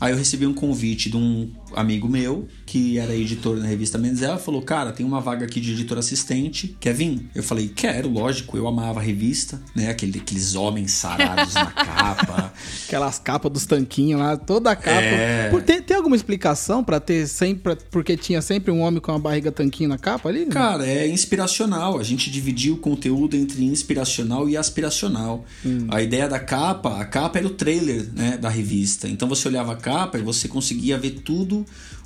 Aí 0.00 0.12
eu 0.12 0.16
recebi 0.16 0.46
um 0.46 0.54
convite 0.54 1.10
de 1.10 1.16
um 1.16 1.50
amigo 1.74 2.08
meu, 2.08 2.46
que 2.66 2.98
era 2.98 3.14
editor 3.14 3.56
na 3.56 3.66
revista 3.66 3.98
Men's 3.98 4.22
Health, 4.22 4.38
falou: 4.40 4.62
Cara, 4.62 4.92
tem 4.92 5.04
uma 5.04 5.20
vaga 5.20 5.44
aqui 5.44 5.60
de 5.60 5.72
editor 5.72 5.98
assistente, 5.98 6.76
quer 6.80 6.94
vir? 6.94 7.28
Eu 7.34 7.42
falei: 7.42 7.68
Quero, 7.68 8.08
lógico, 8.08 8.56
eu 8.56 8.66
amava 8.66 9.00
a 9.00 9.02
revista, 9.02 9.60
né? 9.74 9.90
Aquele, 9.90 10.18
aqueles 10.18 10.54
homens 10.54 10.92
sarados 10.92 11.54
na 11.54 11.66
capa. 11.72 12.52
Aquelas 12.86 13.18
capas 13.18 13.52
dos 13.52 13.66
tanquinhos 13.66 14.20
lá, 14.20 14.36
toda 14.36 14.70
a 14.70 14.76
capa. 14.76 14.90
É. 15.00 15.48
Por- 15.50 15.62
tem, 15.62 15.82
tem 15.82 15.96
alguma 15.96 16.16
explicação 16.16 16.82
pra 16.84 17.00
ter 17.00 17.26
sempre. 17.26 17.76
Porque 17.90 18.16
tinha 18.16 18.40
sempre 18.42 18.70
um 18.70 18.80
homem 18.80 19.00
com 19.00 19.12
uma 19.12 19.18
barriga 19.18 19.50
tanquinho 19.52 19.88
na 19.88 19.98
capa 19.98 20.28
ali? 20.28 20.40
né? 20.46 20.50
Cara, 20.50 20.86
é 20.86 21.06
inspiracional. 21.08 21.98
A 21.98 22.02
gente 22.02 22.30
dividiu 22.30 22.74
o 22.74 22.78
conteúdo 22.78 23.36
entre 23.36 23.64
inspiracional 23.64 24.48
e 24.48 24.56
aspiracional. 24.56 25.44
A 25.88 26.02
ideia 26.02 26.28
da 26.28 26.38
capa, 26.38 26.98
a 27.00 27.04
capa 27.04 27.38
era 27.38 27.46
o 27.46 27.50
trailer 27.50 28.06
né, 28.14 28.36
da 28.36 28.48
revista. 28.48 29.08
Então 29.08 29.28
você 29.28 29.48
olhava 29.48 29.72
a 29.72 29.76
capa 29.76 30.18
e 30.18 30.22
você 30.22 30.48
conseguia 30.48 30.98
ver 30.98 31.10
tudo 31.24 31.57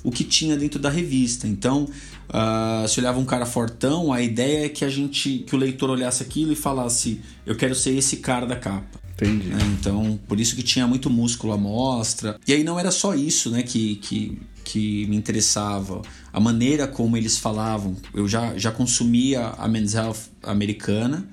o 0.03 0.11
que 0.11 0.23
tinha 0.23 0.57
dentro 0.57 0.79
da 0.79 0.89
revista. 0.89 1.47
Então, 1.47 1.87
ah, 2.29 2.85
se 2.87 2.99
olhava 2.99 3.19
um 3.19 3.25
cara 3.25 3.45
fortão, 3.45 4.11
a 4.11 4.21
ideia 4.21 4.65
é 4.65 4.69
que 4.69 4.85
a 4.85 4.89
gente, 4.89 5.39
que 5.39 5.55
o 5.55 5.57
leitor 5.57 5.89
olhasse 5.89 6.23
aquilo 6.23 6.51
e 6.51 6.55
falasse: 6.55 7.21
eu 7.45 7.55
quero 7.55 7.75
ser 7.75 7.91
esse 7.95 8.17
cara 8.17 8.45
da 8.45 8.55
capa. 8.55 9.03
Entendi. 9.13 9.47
né? 9.49 9.59
Então, 9.79 10.19
por 10.27 10.39
isso 10.39 10.55
que 10.55 10.63
tinha 10.63 10.87
muito 10.87 11.09
músculo 11.09 11.53
à 11.53 11.57
mostra. 11.57 12.39
E 12.47 12.53
aí 12.53 12.63
não 12.63 12.79
era 12.79 12.91
só 12.91 13.13
isso, 13.13 13.49
né, 13.49 13.63
que, 13.63 13.95
que, 13.97 14.41
que 14.63 15.05
me 15.07 15.15
interessava. 15.15 16.01
A 16.31 16.39
maneira 16.39 16.87
como 16.87 17.15
eles 17.15 17.37
falavam. 17.37 17.95
Eu 18.13 18.27
já, 18.27 18.57
já 18.57 18.71
consumia 18.71 19.49
a 19.57 19.67
Men's 19.67 19.93
Health 19.93 20.29
americana. 20.41 21.27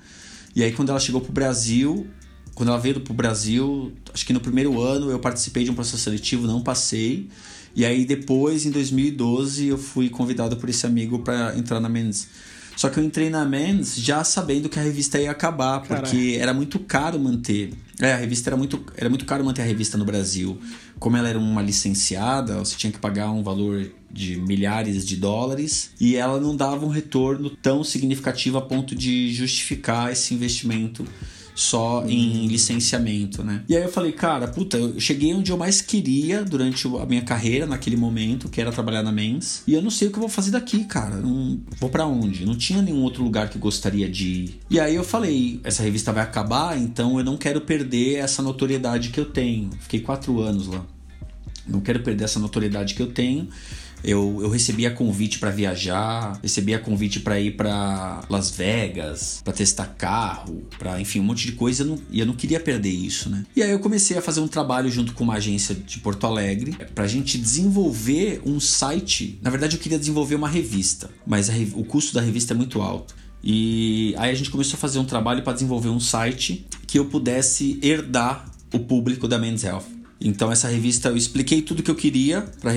E 0.55 0.63
aí 0.63 0.71
quando 0.71 0.89
ela 0.89 0.99
chegou 0.99 1.21
pro 1.21 1.31
Brasil, 1.31 2.07
quando 2.53 2.69
ela 2.69 2.77
veio 2.77 2.99
pro 2.99 3.13
Brasil, 3.13 3.91
acho 4.13 4.25
que 4.25 4.33
no 4.33 4.39
primeiro 4.39 4.79
ano 4.81 5.09
eu 5.09 5.19
participei 5.19 5.63
de 5.63 5.71
um 5.71 5.73
processo 5.73 6.03
seletivo, 6.03 6.45
não 6.45 6.61
passei. 6.61 7.29
E 7.75 7.85
aí 7.85 8.05
depois, 8.05 8.65
em 8.65 8.71
2012, 8.71 9.67
eu 9.67 9.77
fui 9.77 10.09
convidado 10.09 10.57
por 10.57 10.69
esse 10.69 10.85
amigo 10.85 11.19
para 11.19 11.57
entrar 11.57 11.79
na 11.79 11.89
Men's. 11.89 12.27
Só 12.75 12.89
que 12.89 12.99
eu 12.99 13.03
entrei 13.03 13.29
na 13.29 13.45
Men's 13.45 13.95
já 13.95 14.23
sabendo 14.23 14.67
que 14.69 14.79
a 14.79 14.81
revista 14.81 15.19
ia 15.19 15.31
acabar, 15.31 15.81
porque 15.81 16.37
era 16.39 16.53
muito 16.53 16.79
caro 16.79 17.19
manter. 17.19 17.73
É, 17.99 18.13
a 18.13 18.17
revista 18.17 18.49
era 18.49 18.57
muito, 18.57 18.83
era 18.97 19.09
muito 19.09 19.25
caro 19.25 19.43
manter 19.43 19.61
a 19.61 19.65
revista 19.65 19.97
no 19.97 20.05
Brasil. 20.05 20.59
Como 20.97 21.15
ela 21.15 21.29
era 21.29 21.37
uma 21.37 21.61
licenciada, 21.61 22.57
você 22.57 22.75
tinha 22.75 22.91
que 22.91 22.97
pagar 22.97 23.29
um 23.31 23.43
valor 23.43 23.91
de 24.09 24.37
milhares 24.37 25.05
de 25.05 25.15
dólares 25.15 25.91
e 25.99 26.15
ela 26.15 26.39
não 26.39 26.55
dava 26.55 26.85
um 26.85 26.89
retorno 26.89 27.49
tão 27.49 27.83
significativo 27.83 28.57
a 28.57 28.61
ponto 28.61 28.95
de 28.95 29.33
justificar 29.33 30.11
esse 30.11 30.33
investimento 30.33 31.05
só 31.61 32.03
em 32.07 32.47
licenciamento, 32.47 33.43
né? 33.43 33.63
E 33.69 33.77
aí 33.77 33.83
eu 33.83 33.91
falei, 33.91 34.11
cara, 34.11 34.47
puta, 34.47 34.77
eu 34.77 34.99
cheguei 34.99 35.33
onde 35.33 35.51
eu 35.51 35.57
mais 35.57 35.79
queria 35.79 36.43
durante 36.43 36.87
a 36.87 37.05
minha 37.05 37.21
carreira 37.21 37.67
naquele 37.67 37.95
momento, 37.95 38.49
que 38.49 38.59
era 38.59 38.71
trabalhar 38.71 39.03
na 39.03 39.11
Men's, 39.11 39.61
e 39.67 39.73
eu 39.73 39.81
não 39.81 39.91
sei 39.91 40.07
o 40.07 40.11
que 40.11 40.17
eu 40.17 40.21
vou 40.21 40.29
fazer 40.29 40.51
daqui, 40.51 40.83
cara. 40.85 41.17
Não 41.17 41.61
vou 41.79 41.89
para 41.89 42.05
onde? 42.05 42.45
Não 42.45 42.57
tinha 42.57 42.81
nenhum 42.81 43.03
outro 43.03 43.23
lugar 43.23 43.49
que 43.49 43.59
gostaria 43.59 44.09
de 44.09 44.27
ir. 44.27 44.59
E 44.69 44.79
aí 44.79 44.95
eu 44.95 45.03
falei, 45.03 45.59
essa 45.63 45.83
revista 45.83 46.11
vai 46.11 46.23
acabar, 46.23 46.77
então 46.77 47.19
eu 47.19 47.23
não 47.23 47.37
quero 47.37 47.61
perder 47.61 48.15
essa 48.15 48.41
notoriedade 48.41 49.09
que 49.09 49.19
eu 49.19 49.25
tenho. 49.25 49.69
Fiquei 49.81 49.99
quatro 49.99 50.41
anos 50.41 50.67
lá. 50.67 50.83
Não 51.67 51.79
quero 51.79 52.01
perder 52.01 52.23
essa 52.23 52.39
notoriedade 52.39 52.95
que 52.95 53.01
eu 53.01 53.11
tenho. 53.11 53.47
Eu, 54.03 54.39
eu 54.41 54.49
recebia 54.49 54.89
convite 54.91 55.37
para 55.39 55.49
viajar, 55.51 56.39
recebia 56.41 56.79
convite 56.79 57.19
para 57.19 57.39
ir 57.39 57.55
para 57.55 58.21
Las 58.29 58.49
Vegas, 58.51 59.41
para 59.43 59.53
testar 59.53 59.85
carro, 59.97 60.63
para 60.79 60.99
enfim, 60.99 61.19
um 61.19 61.23
monte 61.23 61.45
de 61.45 61.51
coisa, 61.53 61.83
eu 61.83 61.87
não- 61.87 61.99
e 62.09 62.19
eu 62.19 62.25
não 62.25 62.33
queria 62.33 62.59
perder 62.59 62.89
isso, 62.89 63.29
né? 63.29 63.45
E 63.55 63.61
aí 63.61 63.69
eu 63.71 63.79
comecei 63.79 64.17
a 64.17 64.21
fazer 64.21 64.39
um 64.39 64.47
trabalho 64.47 64.89
junto 64.89 65.13
com 65.13 65.23
uma 65.23 65.35
agência 65.35 65.75
de 65.75 65.99
Porto 65.99 66.25
Alegre 66.25 66.75
pra 66.95 67.07
gente 67.07 67.37
desenvolver 67.37 68.41
um 68.45 68.59
site. 68.59 69.37
Na 69.41 69.49
verdade, 69.49 69.75
eu 69.75 69.81
queria 69.81 69.99
desenvolver 69.99 70.35
uma 70.35 70.49
revista, 70.49 71.09
mas 71.25 71.49
a 71.49 71.53
o 71.75 71.83
custo 71.83 72.13
da 72.13 72.21
revista 72.21 72.53
é 72.53 72.57
muito 72.57 72.81
alto. 72.81 73.13
E 73.43 74.13
aí 74.17 74.31
a 74.31 74.33
gente 74.35 74.49
começou 74.49 74.75
a 74.75 74.79
fazer 74.79 74.99
um 74.99 75.05
trabalho 75.05 75.43
para 75.43 75.53
desenvolver 75.53 75.89
um 75.89 75.99
site 75.99 76.65
que 76.87 76.97
eu 76.99 77.05
pudesse 77.05 77.79
herdar 77.81 78.45
o 78.73 78.79
público 78.79 79.27
da 79.27 79.37
Men's 79.37 79.63
Health. 79.63 79.83
Então 80.21 80.51
essa 80.51 80.67
revista 80.67 81.09
eu 81.09 81.17
expliquei 81.17 81.61
tudo 81.61 81.81
que 81.81 81.89
eu 81.89 81.95
queria 81.95 82.41
para 82.61 82.71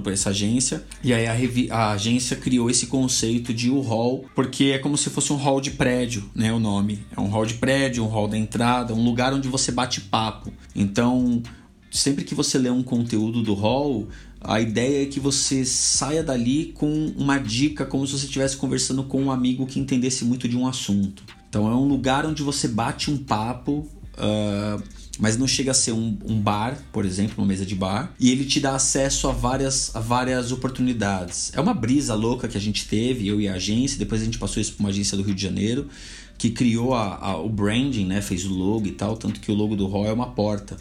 para 0.00 0.12
essa 0.12 0.30
agência 0.30 0.84
e 1.02 1.12
aí 1.12 1.26
a, 1.26 1.76
a 1.76 1.92
agência 1.92 2.36
criou 2.36 2.70
esse 2.70 2.86
conceito 2.86 3.52
de 3.52 3.68
o 3.68 3.80
hall 3.80 4.24
porque 4.34 4.66
é 4.66 4.78
como 4.78 4.96
se 4.96 5.10
fosse 5.10 5.32
um 5.32 5.36
hall 5.36 5.60
de 5.60 5.72
prédio, 5.72 6.30
né? 6.34 6.52
O 6.52 6.60
nome 6.60 7.04
é 7.16 7.20
um 7.20 7.28
hall 7.28 7.44
de 7.44 7.54
prédio, 7.54 8.04
um 8.04 8.08
hall 8.08 8.28
da 8.28 8.38
entrada, 8.38 8.94
um 8.94 9.04
lugar 9.04 9.34
onde 9.34 9.48
você 9.48 9.72
bate 9.72 10.00
papo. 10.02 10.52
Então 10.74 11.42
sempre 11.90 12.24
que 12.24 12.34
você 12.34 12.58
lê 12.58 12.70
um 12.70 12.82
conteúdo 12.82 13.42
do 13.42 13.54
hall 13.54 14.08
a 14.46 14.60
ideia 14.60 15.02
é 15.02 15.06
que 15.06 15.18
você 15.18 15.64
saia 15.64 16.22
dali 16.22 16.66
com 16.74 17.06
uma 17.16 17.38
dica, 17.38 17.86
como 17.86 18.06
se 18.06 18.12
você 18.12 18.26
estivesse 18.26 18.58
conversando 18.58 19.02
com 19.02 19.22
um 19.22 19.32
amigo 19.32 19.66
que 19.66 19.80
entendesse 19.80 20.22
muito 20.22 20.46
de 20.46 20.54
um 20.54 20.66
assunto. 20.66 21.24
Então 21.48 21.66
é 21.66 21.74
um 21.74 21.88
lugar 21.88 22.26
onde 22.26 22.42
você 22.42 22.68
bate 22.68 23.10
um 23.10 23.16
papo. 23.16 23.88
Uh, 24.18 24.82
mas 25.18 25.36
não 25.36 25.46
chega 25.46 25.70
a 25.70 25.74
ser 25.74 25.92
um, 25.92 26.16
um, 26.24 26.40
bar, 26.40 26.76
por 26.92 27.04
exemplo, 27.04 27.36
uma 27.38 27.46
mesa 27.46 27.64
de 27.64 27.74
bar, 27.74 28.12
e 28.18 28.30
ele 28.30 28.44
te 28.44 28.60
dá 28.60 28.74
acesso 28.74 29.28
a 29.28 29.32
várias, 29.32 29.94
a 29.94 30.00
várias 30.00 30.52
oportunidades. 30.52 31.52
É 31.54 31.60
uma 31.60 31.74
brisa 31.74 32.14
louca 32.14 32.48
que 32.48 32.56
a 32.56 32.60
gente 32.60 32.86
teve, 32.86 33.26
eu 33.26 33.40
e 33.40 33.48
a 33.48 33.54
agência, 33.54 33.98
depois 33.98 34.22
a 34.22 34.24
gente 34.24 34.38
passou 34.38 34.60
isso 34.60 34.74
para 34.74 34.84
uma 34.84 34.88
agência 34.90 35.16
do 35.16 35.22
Rio 35.22 35.34
de 35.34 35.42
Janeiro, 35.42 35.88
que 36.36 36.50
criou 36.50 36.94
a, 36.94 37.16
a, 37.16 37.36
o 37.36 37.48
branding, 37.48 38.06
né, 38.06 38.20
fez 38.20 38.44
o 38.44 38.52
logo 38.52 38.86
e 38.86 38.92
tal, 38.92 39.16
tanto 39.16 39.40
que 39.40 39.50
o 39.50 39.54
logo 39.54 39.76
do 39.76 39.86
Hall 39.86 40.06
é 40.06 40.12
uma 40.12 40.30
porta. 40.30 40.76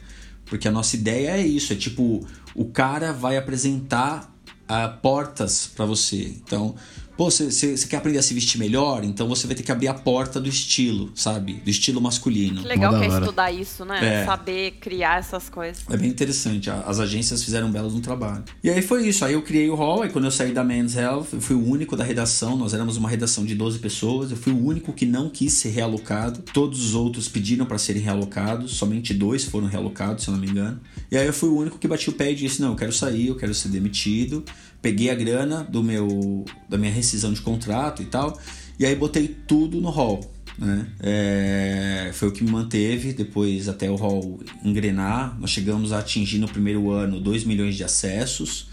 Porque 0.46 0.67
a 0.67 0.72
nossa 0.72 0.96
ideia 0.96 1.32
é 1.32 1.46
isso, 1.46 1.74
é 1.74 1.76
tipo, 1.76 2.26
o 2.56 2.65
cara 2.65 3.13
vai 3.13 3.38
apresentar 3.38 4.34
uh, 4.63 5.02
portas 5.02 5.69
para 5.76 5.86
você. 5.86 6.36
Então, 6.43 6.76
Pô, 7.15 7.30
você 7.30 7.76
quer 7.88 7.97
aprender 7.97 8.17
a 8.17 8.23
se 8.23 8.34
vestir 8.34 8.58
melhor? 8.58 9.04
Então 9.04 9.28
você 9.28 9.45
vai 9.45 9.56
ter 9.56 9.62
que 9.62 9.71
abrir 9.71 9.88
a 9.88 9.93
porta 9.93 10.39
do 10.39 10.49
estilo, 10.49 11.12
sabe? 11.13 11.54
Do 11.54 11.69
estilo 11.69 12.02
masculino. 12.02 12.62
Que 12.62 12.67
legal 12.67 12.97
que 12.97 13.06
é 13.06 13.08
estudar 13.08 13.52
isso, 13.52 13.86
né? 13.86 14.21
É. 14.21 14.26
Saber 14.26 14.71
criar 14.82 15.19
essas 15.19 15.47
coisas. 15.47 15.84
É 15.89 15.95
bem 15.95 16.10
interessante. 16.10 16.71
As 16.71 16.99
agências 16.99 17.43
fizeram 17.43 17.67
um 17.67 17.71
belo 17.71 17.89
no 17.91 17.99
trabalho. 17.99 18.43
E 18.63 18.69
aí 18.69 18.82
foi 18.82 19.08
isso. 19.08 19.23
Aí 19.23 19.34
eu 19.34 19.43
criei 19.43 19.69
o 19.69 19.76
hall. 19.76 20.02
Aí 20.02 20.10
quando 20.10 20.26
eu 20.26 20.32
saí 20.32 20.52
da 20.52 20.63
Men's 20.63 20.95
Health, 20.95 21.28
eu 21.34 21.41
fui 21.41 21.56
o 21.56 21.63
único 21.63 21.95
da 21.95 22.04
redação. 22.04 22.58
Nós 22.58 22.73
éramos 22.73 22.97
uma 22.97 23.10
redação 23.10 23.45
de 23.45 23.54
12 23.54 23.78
pessoas. 23.78 24.32
Eu 24.32 24.38
fui 24.38 24.52
o 24.52 24.65
único 24.65 24.91
que 24.91 25.06
não 25.06 25.30
quis 25.30 25.54
ser 25.54 25.69
realocado. 25.69 26.41
Todos 26.52 26.84
os 26.84 26.95
outros 26.95 27.28
pediram 27.28 27.65
para 27.65 27.78
serem 27.78 28.02
realocados. 28.02 28.71
Somente 28.73 29.13
dois 29.13 29.45
foram 29.45 29.67
realocados, 29.67 30.23
se 30.23 30.30
eu 30.30 30.34
não 30.34 30.41
me 30.41 30.49
engano. 30.49 30.80
E 31.12 31.17
aí 31.17 31.28
eu 31.28 31.34
fui 31.34 31.49
o 31.49 31.58
único 31.58 31.78
que 31.78 31.88
bati 31.88 32.10
o 32.10 32.13
pé 32.13 32.32
e 32.32 32.36
disse: 32.36 32.60
Não, 32.60 32.69
eu 32.69 32.76
quero 32.76 32.91
sair, 32.91 33.28
eu 33.28 33.36
quero 33.36 33.54
ser 33.54 33.69
demitido 33.69 34.43
peguei 34.84 35.10
a 35.10 35.15
grana 35.15 35.63
do 35.63 35.82
meu 35.82 36.46
da 36.69 36.78
minha 36.78 36.91
rescisão 36.91 37.34
de 37.34 37.41
contrato 37.41 38.04
e 38.04 38.06
tal, 38.06 38.38
e 38.78 38.86
aí 38.86 38.96
botei 38.96 39.28
tudo 39.48 39.82
no 39.82 39.89
hall. 39.89 40.30
Né? 40.60 40.88
É, 41.00 42.12
foi 42.13 42.28
o 42.28 42.32
que 42.32 42.43
me 42.43 42.52
manteve 42.52 43.13
depois 43.13 43.67
até 43.67 43.89
o 43.89 43.96
hall 43.96 44.39
engrenar. 44.63 45.39
Nós 45.39 45.50
chegamos 45.50 45.91
a 45.91 46.00
atingir 46.00 46.38
no 46.38 46.48
primeiro 46.48 46.91
ano 46.91 47.19
2 47.19 47.46
milhões 47.46 47.76
de 47.76 47.84
acessos. 47.84 48.67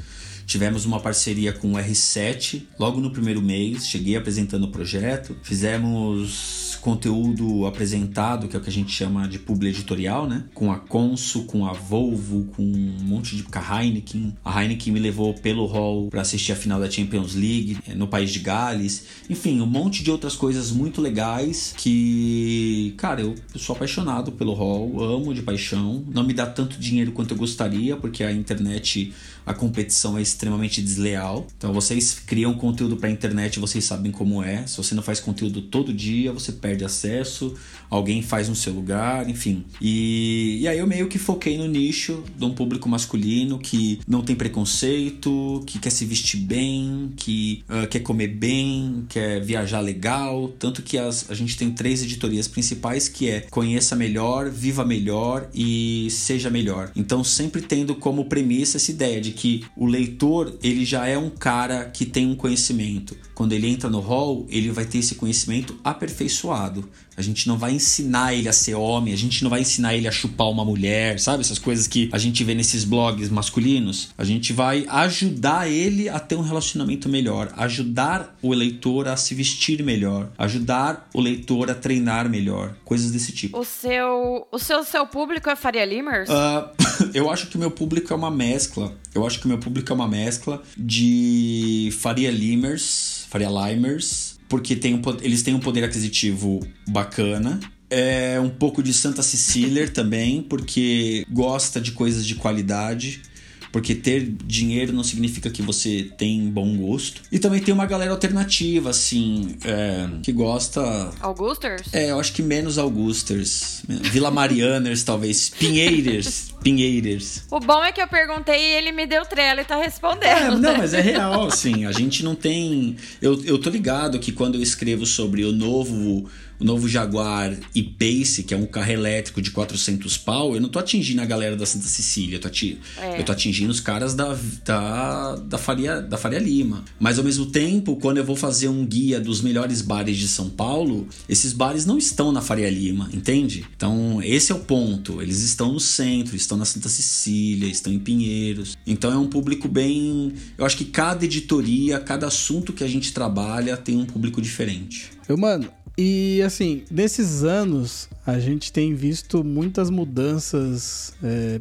Tivemos 0.46 0.84
uma 0.84 0.98
parceria 0.98 1.52
com 1.52 1.74
o 1.74 1.76
R7 1.76 2.62
logo 2.78 3.00
no 3.00 3.12
primeiro 3.12 3.40
mês. 3.40 3.86
Cheguei 3.86 4.16
apresentando 4.16 4.64
o 4.64 4.68
projeto. 4.68 5.36
Fizemos 5.42 6.69
conteúdo 6.80 7.66
apresentado, 7.66 8.48
que 8.48 8.56
é 8.56 8.58
o 8.58 8.62
que 8.62 8.70
a 8.70 8.72
gente 8.72 8.90
chama 8.92 9.28
de 9.28 9.38
publi 9.38 9.68
editorial, 9.68 10.26
né? 10.26 10.44
Com 10.54 10.72
a 10.72 10.78
Consul, 10.78 11.44
com 11.44 11.66
a 11.66 11.72
Volvo, 11.72 12.44
com 12.56 12.62
um 12.62 12.96
monte 13.02 13.36
de. 13.36 13.42
com 13.42 13.58
a 13.58 13.82
Heineken. 13.82 14.36
A 14.44 14.62
Heineken 14.62 14.92
me 14.92 15.00
levou 15.00 15.34
pelo 15.34 15.66
hall 15.66 16.08
para 16.08 16.22
assistir 16.22 16.52
a 16.52 16.56
final 16.56 16.80
da 16.80 16.90
Champions 16.90 17.34
League 17.34 17.78
eh, 17.86 17.94
no 17.94 18.08
país 18.08 18.30
de 18.30 18.40
Gales. 18.40 19.06
Enfim, 19.28 19.60
um 19.60 19.66
monte 19.66 20.02
de 20.02 20.10
outras 20.10 20.34
coisas 20.34 20.70
muito 20.70 21.00
legais 21.00 21.74
que, 21.76 22.94
cara, 22.96 23.20
eu 23.20 23.34
sou 23.56 23.76
apaixonado 23.76 24.32
pelo 24.32 24.54
hall, 24.54 25.02
amo 25.02 25.34
de 25.34 25.42
paixão. 25.42 26.04
Não 26.12 26.24
me 26.24 26.32
dá 26.32 26.46
tanto 26.46 26.78
dinheiro 26.78 27.12
quanto 27.12 27.34
eu 27.34 27.38
gostaria, 27.38 27.96
porque 27.96 28.24
a 28.24 28.32
internet, 28.32 29.12
a 29.44 29.54
competição 29.54 30.18
é 30.18 30.22
extremamente 30.22 30.82
desleal. 30.82 31.46
Então 31.56 31.72
vocês 31.72 32.20
criam 32.26 32.54
conteúdo 32.54 32.96
para 32.96 33.08
a 33.08 33.12
internet, 33.12 33.58
vocês 33.58 33.84
sabem 33.84 34.12
como 34.12 34.42
é. 34.42 34.66
Se 34.66 34.76
você 34.76 34.94
não 34.94 35.02
faz 35.02 35.20
conteúdo 35.20 35.62
todo 35.62 35.92
dia, 35.92 36.32
você 36.32 36.52
perde 36.52 36.84
acesso, 36.84 37.54
alguém 37.88 38.22
faz 38.22 38.48
no 38.48 38.54
seu 38.54 38.72
lugar, 38.72 39.28
enfim. 39.28 39.64
E, 39.80 40.58
e 40.60 40.68
aí 40.68 40.78
eu 40.78 40.86
meio 40.86 41.08
que 41.08 41.18
foquei 41.18 41.58
no 41.58 41.66
nicho 41.66 42.22
de 42.36 42.44
um 42.44 42.54
público 42.54 42.88
masculino 42.88 43.58
que 43.58 44.00
não 44.06 44.22
tem 44.22 44.36
preconceito, 44.36 45.62
que 45.66 45.78
quer 45.78 45.90
se 45.90 46.04
vestir 46.04 46.40
bem, 46.40 47.12
que 47.16 47.64
uh, 47.68 47.86
quer 47.88 48.00
comer 48.00 48.28
bem, 48.28 49.04
quer 49.08 49.40
viajar 49.40 49.80
legal. 49.80 50.48
Tanto 50.58 50.82
que 50.82 50.96
as, 50.98 51.30
a 51.30 51.34
gente 51.34 51.56
tem 51.56 51.70
três 51.70 52.02
editorias 52.02 52.46
principais 52.46 53.08
que 53.08 53.28
é 53.28 53.40
conheça 53.50 53.96
melhor, 53.96 54.48
viva 54.48 54.84
melhor 54.84 55.48
e 55.54 56.08
seja 56.10 56.50
melhor. 56.50 56.90
Então 56.94 57.24
sempre 57.24 57.62
tendo 57.62 57.94
como 57.94 58.24
premissa 58.26 58.76
essa 58.76 58.90
ideia 58.90 59.20
de 59.20 59.29
que 59.30 59.64
o 59.76 59.86
leitor 59.86 60.56
ele 60.62 60.84
já 60.84 61.06
é 61.06 61.16
um 61.16 61.30
cara 61.30 61.84
que 61.84 62.04
tem 62.04 62.26
um 62.26 62.34
conhecimento. 62.34 63.16
Quando 63.34 63.52
ele 63.52 63.68
entra 63.68 63.88
no 63.88 64.00
hall, 64.00 64.46
ele 64.50 64.70
vai 64.70 64.84
ter 64.84 64.98
esse 64.98 65.14
conhecimento 65.14 65.78
aperfeiçoado. 65.82 66.88
A 67.16 67.22
gente 67.22 67.48
não 67.48 67.58
vai 67.58 67.72
ensinar 67.72 68.34
ele 68.34 68.48
a 68.48 68.52
ser 68.52 68.74
homem, 68.74 69.12
a 69.12 69.16
gente 69.16 69.42
não 69.42 69.50
vai 69.50 69.60
ensinar 69.60 69.94
ele 69.94 70.08
a 70.08 70.10
chupar 70.10 70.48
uma 70.48 70.64
mulher, 70.64 71.18
sabe? 71.20 71.42
Essas 71.42 71.58
coisas 71.58 71.86
que 71.86 72.08
a 72.12 72.18
gente 72.18 72.42
vê 72.44 72.54
nesses 72.54 72.84
blogs 72.84 73.28
masculinos. 73.28 74.10
A 74.16 74.24
gente 74.24 74.52
vai 74.52 74.86
ajudar 74.88 75.70
ele 75.70 76.08
a 76.08 76.18
ter 76.18 76.36
um 76.36 76.42
relacionamento 76.42 77.08
melhor, 77.08 77.52
ajudar 77.56 78.36
o 78.42 78.52
leitor 78.54 79.08
a 79.08 79.16
se 79.16 79.34
vestir 79.34 79.82
melhor, 79.82 80.30
ajudar 80.38 81.08
o 81.12 81.20
leitor 81.20 81.70
a 81.70 81.74
treinar 81.74 82.28
melhor, 82.28 82.74
coisas 82.84 83.10
desse 83.10 83.32
tipo. 83.32 83.58
O 83.58 83.64
seu, 83.64 84.46
o 84.50 84.58
seu, 84.58 84.82
seu 84.84 85.06
público 85.06 85.50
é 85.50 85.56
Faria 85.56 85.84
Limers? 85.84 86.28
Uh, 86.28 86.79
eu 87.14 87.30
acho 87.30 87.48
que 87.48 87.56
o 87.56 87.58
meu 87.58 87.70
público 87.70 88.12
é 88.12 88.16
uma 88.16 88.30
mescla. 88.30 88.94
Eu 89.14 89.26
acho 89.26 89.38
que 89.38 89.46
o 89.46 89.48
meu 89.48 89.58
público 89.58 89.90
é 89.92 89.94
uma 89.94 90.08
mescla 90.08 90.62
de 90.76 91.90
Faria 92.00 92.30
Limers, 92.30 93.26
Faria 93.28 93.48
Limers 93.48 94.40
porque 94.50 94.74
tem 94.74 94.94
um, 94.94 95.00
eles 95.22 95.42
têm 95.42 95.54
um 95.54 95.60
poder 95.60 95.84
aquisitivo 95.84 96.60
bacana. 96.88 97.60
É 97.88 98.38
um 98.40 98.50
pouco 98.50 98.82
de 98.82 98.92
Santa 98.92 99.22
Cecília 99.22 99.88
também, 99.88 100.42
porque 100.42 101.24
gosta 101.30 101.80
de 101.80 101.92
coisas 101.92 102.26
de 102.26 102.34
qualidade. 102.34 103.22
Porque 103.72 103.94
ter 103.94 104.26
dinheiro 104.44 104.92
não 104.92 105.04
significa 105.04 105.48
que 105.50 105.62
você 105.62 106.10
tem 106.18 106.48
bom 106.50 106.76
gosto. 106.76 107.22
E 107.30 107.38
também 107.38 107.60
tem 107.60 107.72
uma 107.72 107.86
galera 107.86 108.10
alternativa, 108.10 108.90
assim, 108.90 109.56
é, 109.64 110.08
que 110.22 110.32
gosta. 110.32 110.80
Augusters? 111.20 111.92
É, 111.92 112.10
eu 112.10 112.18
acho 112.18 112.32
que 112.32 112.42
menos 112.42 112.78
Augusters. 112.78 113.82
Vila 113.86 114.30
Marianers, 114.30 115.02
talvez. 115.02 115.50
Pinheiros. 115.50 116.52
Pinheiros. 116.62 117.42
O 117.50 117.60
bom 117.60 117.82
é 117.82 117.92
que 117.92 118.02
eu 118.02 118.08
perguntei 118.08 118.60
e 118.60 118.74
ele 118.74 118.92
me 118.92 119.06
deu 119.06 119.24
trela 119.24 119.60
e 119.60 119.64
tá 119.64 119.76
respondendo. 119.76 120.26
É, 120.26 120.50
não, 120.56 120.76
mas 120.76 120.92
é 120.92 121.00
real, 121.00 121.46
assim. 121.46 121.86
A 121.86 121.92
gente 121.92 122.24
não 122.24 122.34
tem. 122.34 122.96
Eu, 123.22 123.42
eu 123.44 123.58
tô 123.58 123.70
ligado 123.70 124.18
que 124.18 124.32
quando 124.32 124.56
eu 124.56 124.62
escrevo 124.62 125.06
sobre 125.06 125.44
o 125.44 125.52
novo 125.52 126.28
o 126.60 126.64
novo 126.64 126.88
Jaguar 126.88 127.56
e-Pace, 127.74 128.42
que 128.42 128.52
é 128.52 128.56
um 128.56 128.66
carro 128.66 128.92
elétrico 128.92 129.40
de 129.40 129.50
400 129.50 130.18
pau, 130.18 130.54
eu 130.54 130.60
não 130.60 130.68
tô 130.68 130.78
atingindo 130.78 131.22
a 131.22 131.24
galera 131.24 131.56
da 131.56 131.64
Santa 131.64 131.86
Cecília, 131.86 132.36
eu 132.36 132.40
tô, 132.40 132.48
ati 132.48 132.78
é. 132.98 133.18
eu 133.18 133.24
tô 133.24 133.32
atingindo 133.32 133.70
os 133.70 133.80
caras 133.80 134.14
da, 134.14 134.36
da, 134.64 135.36
da, 135.36 135.58
Faria, 135.58 136.00
da 136.00 136.18
Faria 136.18 136.38
Lima. 136.38 136.84
Mas 136.98 137.18
ao 137.18 137.24
mesmo 137.24 137.46
tempo, 137.46 137.96
quando 137.96 138.18
eu 138.18 138.24
vou 138.24 138.36
fazer 138.36 138.68
um 138.68 138.84
guia 138.84 139.20
dos 139.20 139.40
melhores 139.40 139.80
bares 139.80 140.18
de 140.18 140.28
São 140.28 140.50
Paulo, 140.50 141.08
esses 141.28 141.52
bares 141.52 141.86
não 141.86 141.96
estão 141.96 142.30
na 142.30 142.42
Faria 142.42 142.70
Lima, 142.70 143.08
entende? 143.12 143.64
Então, 143.74 144.20
esse 144.22 144.52
é 144.52 144.54
o 144.54 144.60
ponto. 144.60 145.22
Eles 145.22 145.40
estão 145.42 145.72
no 145.72 145.80
centro, 145.80 146.36
estão 146.36 146.58
na 146.58 146.64
Santa 146.64 146.88
Cecília, 146.88 147.68
estão 147.68 147.92
em 147.92 147.98
Pinheiros. 147.98 148.76
Então 148.86 149.12
é 149.12 149.16
um 149.16 149.26
público 149.26 149.68
bem. 149.68 150.34
Eu 150.58 150.66
acho 150.66 150.76
que 150.76 150.84
cada 150.84 151.24
editoria, 151.24 151.98
cada 152.00 152.26
assunto 152.26 152.72
que 152.72 152.84
a 152.84 152.88
gente 152.88 153.12
trabalha 153.12 153.76
tem 153.76 153.96
um 153.96 154.04
público 154.04 154.42
diferente. 154.42 155.10
Eu, 155.28 155.38
mano, 155.38 155.70
e 156.00 156.42
assim, 156.42 156.82
nesses 156.90 157.44
anos 157.44 158.08
a 158.26 158.38
gente 158.38 158.72
tem 158.72 158.94
visto 158.94 159.44
muitas 159.44 159.90
mudanças. 159.90 161.12
É, 161.22 161.58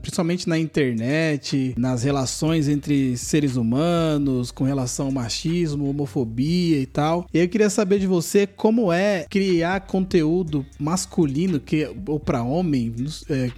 principalmente 0.00 0.48
na 0.48 0.58
internet, 0.58 1.74
nas 1.76 2.02
relações 2.02 2.66
entre 2.66 3.14
seres 3.16 3.56
humanos, 3.56 4.50
com 4.50 4.64
relação 4.64 5.06
ao 5.06 5.12
machismo, 5.12 5.88
homofobia 5.88 6.78
e 6.78 6.86
tal. 6.86 7.26
E 7.32 7.38
eu 7.38 7.48
queria 7.48 7.68
saber 7.68 7.98
de 7.98 8.06
você 8.06 8.46
como 8.46 8.90
é 8.90 9.26
criar 9.28 9.80
conteúdo 9.82 10.64
masculino 10.78 11.60
que 11.60 11.88
ou 12.06 12.18
para 12.18 12.42
homem, 12.42 12.92
é, 13.28 13.50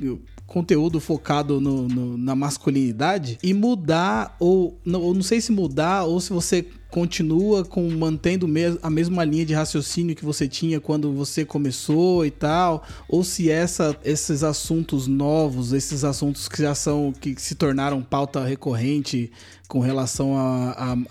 conteúdo 0.48 0.98
focado 0.98 1.60
no, 1.60 1.86
no, 1.86 2.18
na 2.18 2.34
masculinidade 2.34 3.38
e 3.42 3.54
mudar, 3.54 4.34
ou 4.40 4.76
não, 4.84 5.02
ou 5.02 5.14
não 5.14 5.22
sei 5.22 5.40
se 5.40 5.52
mudar, 5.52 6.04
ou 6.04 6.20
se 6.20 6.32
você 6.32 6.66
continua 6.90 7.64
com 7.64 7.88
mantendo 7.90 8.46
a 8.82 8.90
mesma 8.90 9.24
linha 9.24 9.44
de 9.44 9.54
raciocínio 9.54 10.16
que 10.16 10.24
você 10.24 10.48
tinha 10.48 10.80
quando 10.80 11.12
você 11.12 11.44
começou 11.44 12.24
e 12.24 12.30
tal, 12.30 12.82
ou 13.08 13.22
se 13.22 13.50
essa, 13.50 13.96
esses 14.04 14.42
assuntos 14.42 15.06
novos, 15.06 15.72
esses 15.72 16.04
assuntos 16.04 16.48
que 16.48 16.62
já 16.62 16.74
são 16.74 17.12
que 17.12 17.34
se 17.38 17.54
tornaram 17.54 18.02
pauta 18.02 18.44
recorrente 18.44 19.30
com 19.68 19.80
relação 19.80 20.34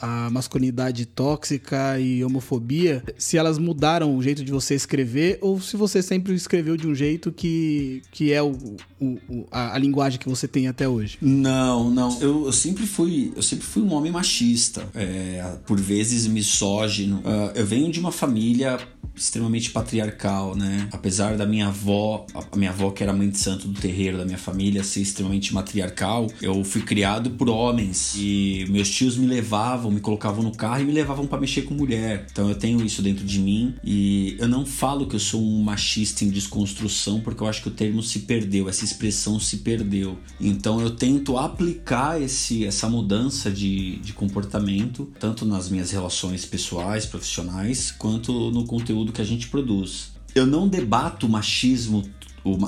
à 0.02 0.30
masculinidade 0.32 1.06
tóxica 1.06 2.00
e 2.00 2.24
homofobia, 2.24 3.04
se 3.16 3.38
elas 3.38 3.60
mudaram 3.60 4.18
o 4.18 4.24
jeito 4.24 4.44
de 4.44 4.52
você 4.52 4.74
escrever 4.74 5.38
ou 5.42 5.62
se 5.62 5.78
você 5.78 6.02
sempre 6.02 6.34
escreveu 6.34 6.76
de 6.76 6.88
um 6.88 6.96
jeito 6.96 7.32
que, 7.32 8.02
que 8.12 8.34
é 8.34 8.42
o, 8.42 8.58
o 9.00 9.46
a, 9.52 9.76
a, 9.76 9.78
linguagem 9.78 10.20
que 10.20 10.28
você 10.28 10.48
tem 10.48 10.68
até 10.68 10.90
hoje. 10.90 11.20
Não, 11.22 11.92
não. 11.92 12.20
Eu, 12.20 12.48
eu 12.48 12.52
sempre 12.52 12.88
fui 12.88 13.32
eu 13.36 13.44
sempre 13.44 13.66
fui 13.66 13.84
um 13.84 13.94
homem 13.94 14.12
machista, 14.12 14.88
é, 14.96 15.56
por 15.68 15.80
vezes 15.80 16.26
misógino. 16.26 17.18
Uh, 17.18 17.52
eu 17.54 17.66
venho 17.66 17.92
de 17.92 18.00
uma 18.00 18.12
família 18.12 18.80
extremamente 19.18 19.72
patriarcal, 19.72 20.56
né? 20.56 20.88
Apesar 20.92 21.36
da 21.36 21.46
minha 21.46 21.68
avó, 21.68 22.26
a 22.34 22.56
minha 22.56 22.70
avó 22.70 22.92
que 22.92 23.04
era 23.04 23.14
mãe 23.14 23.30
de 23.30 23.38
santo 23.38 23.68
do 23.68 23.80
terreiro 23.80 24.18
da 24.18 24.26
minha 24.26 24.38
família 24.38 24.84
ser 24.84 25.02
extremamente 25.02 25.54
matriarcal, 25.54 26.28
eu 26.42 26.64
fui 26.64 26.82
criado 26.82 27.32
por 27.32 27.50
homens 27.50 28.16
e 28.18 28.66
meus 28.70 28.90
tios 28.90 29.18
me 29.18 29.26
levavam, 29.26 29.92
me 29.92 30.00
colocavam 30.00 30.44
no 30.44 30.52
carro 30.52 30.82
e 30.82 30.86
me 30.86 30.92
levavam 30.92 31.26
para 31.28 31.40
mexer 31.40 31.64
com 31.64 31.74
mulher. 31.74 32.26
Então 32.32 32.50
eu 32.50 32.56
tenho 32.56 32.84
isso 32.86 33.02
dentro 33.02 33.26
de 33.26 33.40
mim 33.40 33.76
e 33.84 34.36
eu 34.40 34.48
não 34.48 34.66
falo 34.66 35.08
que 35.08 35.16
eu 35.16 35.20
sou 35.20 35.42
um 35.42 35.62
machista 35.62 36.24
em 36.24 36.30
desconstrução 36.30 37.20
porque 37.20 37.42
eu 37.42 37.48
acho 37.48 37.62
que 37.62 37.68
o 37.68 37.72
termo 37.72 38.02
se 38.04 38.20
perdeu, 38.20 38.70
essa 38.70 38.84
expressão 38.86 39.40
se 39.40 39.58
perdeu. 39.58 40.18
Então 40.40 40.80
eu 40.82 40.92
tento 40.92 41.38
aplicar 41.38 42.22
esse 42.22 42.66
essa 42.66 42.90
mudança 42.90 43.50
de, 43.50 43.98
de 43.98 44.14
comportamento 44.14 45.10
tanto 45.20 45.46
nas 45.46 45.70
minhas 45.70 45.92
relações 45.92 46.46
pessoais, 46.46 47.06
profissionais, 47.06 47.92
quanto 47.92 48.52
no 48.52 48.66
conteúdo 48.66 49.07
conteúdo 49.08 49.14
que 49.14 49.22
a 49.22 49.26
gente 49.26 49.48
produz. 49.48 50.12
Eu 50.36 50.46
não 50.46 50.68
debato 50.68 51.26
o 51.26 51.30
machismo 51.30 52.04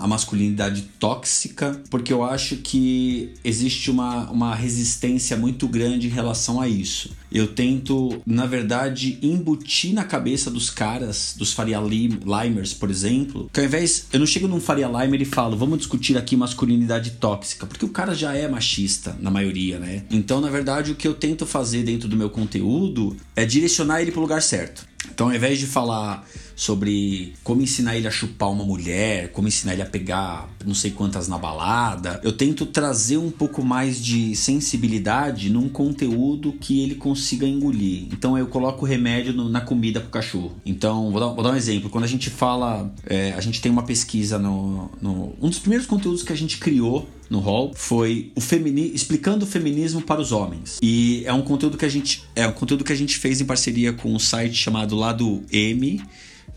a 0.01 0.07
masculinidade 0.07 0.81
tóxica, 0.99 1.81
porque 1.89 2.11
eu 2.11 2.23
acho 2.23 2.57
que 2.57 3.33
existe 3.43 3.89
uma, 3.89 4.29
uma 4.29 4.53
resistência 4.53 5.37
muito 5.37 5.67
grande 5.67 6.07
em 6.07 6.09
relação 6.09 6.59
a 6.59 6.67
isso. 6.67 7.11
Eu 7.31 7.47
tento, 7.47 8.21
na 8.25 8.45
verdade, 8.45 9.17
embutir 9.21 9.93
na 9.93 10.03
cabeça 10.03 10.49
dos 10.49 10.69
caras, 10.69 11.33
dos 11.37 11.53
Faria 11.53 11.79
Limers, 11.79 12.73
por 12.73 12.89
exemplo, 12.89 13.49
que 13.53 13.59
ao 13.59 13.65
invés. 13.65 14.07
Eu 14.11 14.19
não 14.19 14.25
chego 14.25 14.47
num 14.47 14.59
Faria 14.59 14.87
Limer 14.87 15.21
e 15.21 15.25
falo, 15.25 15.55
vamos 15.55 15.77
discutir 15.77 16.17
aqui 16.17 16.35
masculinidade 16.35 17.11
tóxica, 17.11 17.65
porque 17.65 17.85
o 17.85 17.89
cara 17.89 18.13
já 18.13 18.35
é 18.35 18.47
machista, 18.47 19.15
na 19.21 19.31
maioria, 19.31 19.79
né? 19.79 20.03
Então, 20.09 20.41
na 20.41 20.49
verdade, 20.49 20.91
o 20.91 20.95
que 20.95 21.07
eu 21.07 21.13
tento 21.13 21.45
fazer 21.45 21.83
dentro 21.83 22.09
do 22.09 22.17
meu 22.17 22.29
conteúdo 22.29 23.15
é 23.35 23.45
direcionar 23.45 24.01
ele 24.01 24.11
pro 24.11 24.21
lugar 24.21 24.41
certo. 24.41 24.88
Então, 25.07 25.27
ao 25.27 25.35
invés 25.35 25.59
de 25.59 25.65
falar 25.65 26.25
sobre 26.55 27.33
como 27.41 27.61
ensinar 27.61 27.95
ele 27.95 28.07
a 28.07 28.11
chupar 28.11 28.51
uma 28.51 28.65
mulher, 28.65 29.31
como 29.31 29.47
ensinar 29.47 29.73
ele 29.73 29.81
a 29.81 29.85
pegar 29.85 30.49
não 30.65 30.73
sei 30.73 30.91
quantas 30.91 31.27
na 31.27 31.37
balada, 31.37 32.19
eu 32.21 32.33
tento 32.33 32.65
trazer 32.65 33.17
um 33.17 33.31
pouco 33.31 33.63
mais 33.63 34.01
de 34.01 34.35
sensibilidade 34.35 35.49
num 35.49 35.69
conteúdo 35.69 36.53
que 36.53 36.83
ele 36.83 36.95
consiga 36.95 37.47
engolir. 37.47 38.07
Então, 38.11 38.37
eu 38.37 38.47
coloco 38.47 38.85
remédio 38.85 39.31
no, 39.31 39.49
na 39.49 39.61
comida 39.61 40.01
pro 40.01 40.09
cachorro. 40.09 40.59
Então, 40.65 41.11
vou 41.11 41.19
dar, 41.19 41.27
vou 41.27 41.43
dar 41.43 41.51
um 41.51 41.55
exemplo. 41.55 41.89
Quando 41.89 42.03
a 42.03 42.07
gente 42.07 42.29
fala, 42.29 42.93
é, 43.05 43.33
a 43.33 43.41
gente 43.41 43.61
tem 43.61 43.71
uma 43.71 43.83
pesquisa 43.83 44.37
no, 44.37 44.91
no. 45.01 45.35
Um 45.41 45.49
dos 45.49 45.59
primeiros 45.59 45.87
conteúdos 45.87 46.23
que 46.23 46.33
a 46.33 46.37
gente 46.37 46.57
criou 46.57 47.07
no 47.29 47.39
hall 47.39 47.73
foi 47.75 48.31
o 48.35 48.41
femini 48.41 48.91
explicando 48.93 49.45
o 49.45 49.47
feminismo 49.47 50.01
para 50.01 50.19
os 50.19 50.31
homens. 50.31 50.79
E 50.81 51.23
é 51.25 51.33
um 51.33 51.41
conteúdo 51.41 51.77
que 51.77 51.85
a 51.85 51.89
gente 51.89 52.23
é 52.35 52.47
um 52.47 52.51
conteúdo 52.51 52.83
que 52.83 52.91
a 52.91 52.95
gente 52.95 53.17
fez 53.17 53.39
em 53.39 53.45
parceria 53.45 53.93
com 53.93 54.13
um 54.13 54.19
site 54.19 54.55
chamado 54.55 54.95
Lado 54.95 55.43
M, 55.51 56.01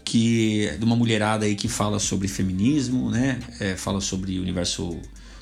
que 0.05 0.67
é 0.67 0.77
de 0.77 0.85
uma 0.85 0.97
mulherada 0.97 1.45
aí 1.45 1.55
que 1.55 1.69
fala 1.69 1.99
sobre 1.99 2.27
feminismo, 2.29 3.11
né? 3.11 3.39
É, 3.61 3.77
fala 3.77 4.01
sobre 4.01 4.39
o 4.39 4.43
universo 4.43 4.99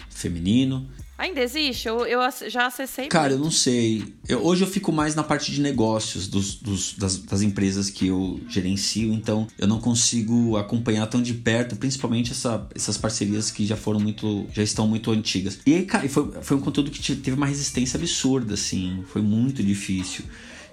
feminino. 0.09 0.87
Ainda 1.21 1.43
existe? 1.43 1.87
Eu, 1.87 2.07
eu 2.07 2.19
já 2.49 2.67
acessei. 2.67 3.07
Cara, 3.09 3.29
muito. 3.29 3.41
eu 3.41 3.45
não 3.45 3.51
sei. 3.51 4.05
Eu, 4.27 4.43
hoje 4.43 4.65
eu 4.65 4.67
fico 4.67 4.91
mais 4.91 5.15
na 5.15 5.23
parte 5.23 5.53
de 5.53 5.61
negócios 5.61 6.27
dos, 6.27 6.55
dos 6.55 6.95
das, 6.95 7.19
das, 7.19 7.43
empresas 7.43 7.91
que 7.91 8.07
eu 8.07 8.41
gerencio, 8.49 9.13
então 9.13 9.47
eu 9.59 9.69
não 9.69 9.79
consigo 9.79 10.57
acompanhar 10.57 11.07
tão 11.09 11.21
de 11.21 11.35
perto, 11.35 11.77
principalmente 11.77 12.33
essa, 12.33 12.67
essas 12.75 12.97
parcerias 12.97 13.51
que 13.51 13.67
já 13.67 13.77
foram 13.77 14.01
muito. 14.01 14.47
já 14.51 14.63
estão 14.63 14.89
muito 14.89 15.11
antigas. 15.11 15.59
E, 15.67 15.83
cara, 15.83 16.09
foi, 16.09 16.33
foi 16.41 16.57
um 16.57 16.61
conteúdo 16.61 16.91
que 16.91 17.15
teve 17.15 17.37
uma 17.37 17.47
resistência 17.47 17.99
absurda, 17.99 18.55
assim. 18.55 19.05
Foi 19.13 19.21
muito 19.21 19.63
difícil. 19.63 20.25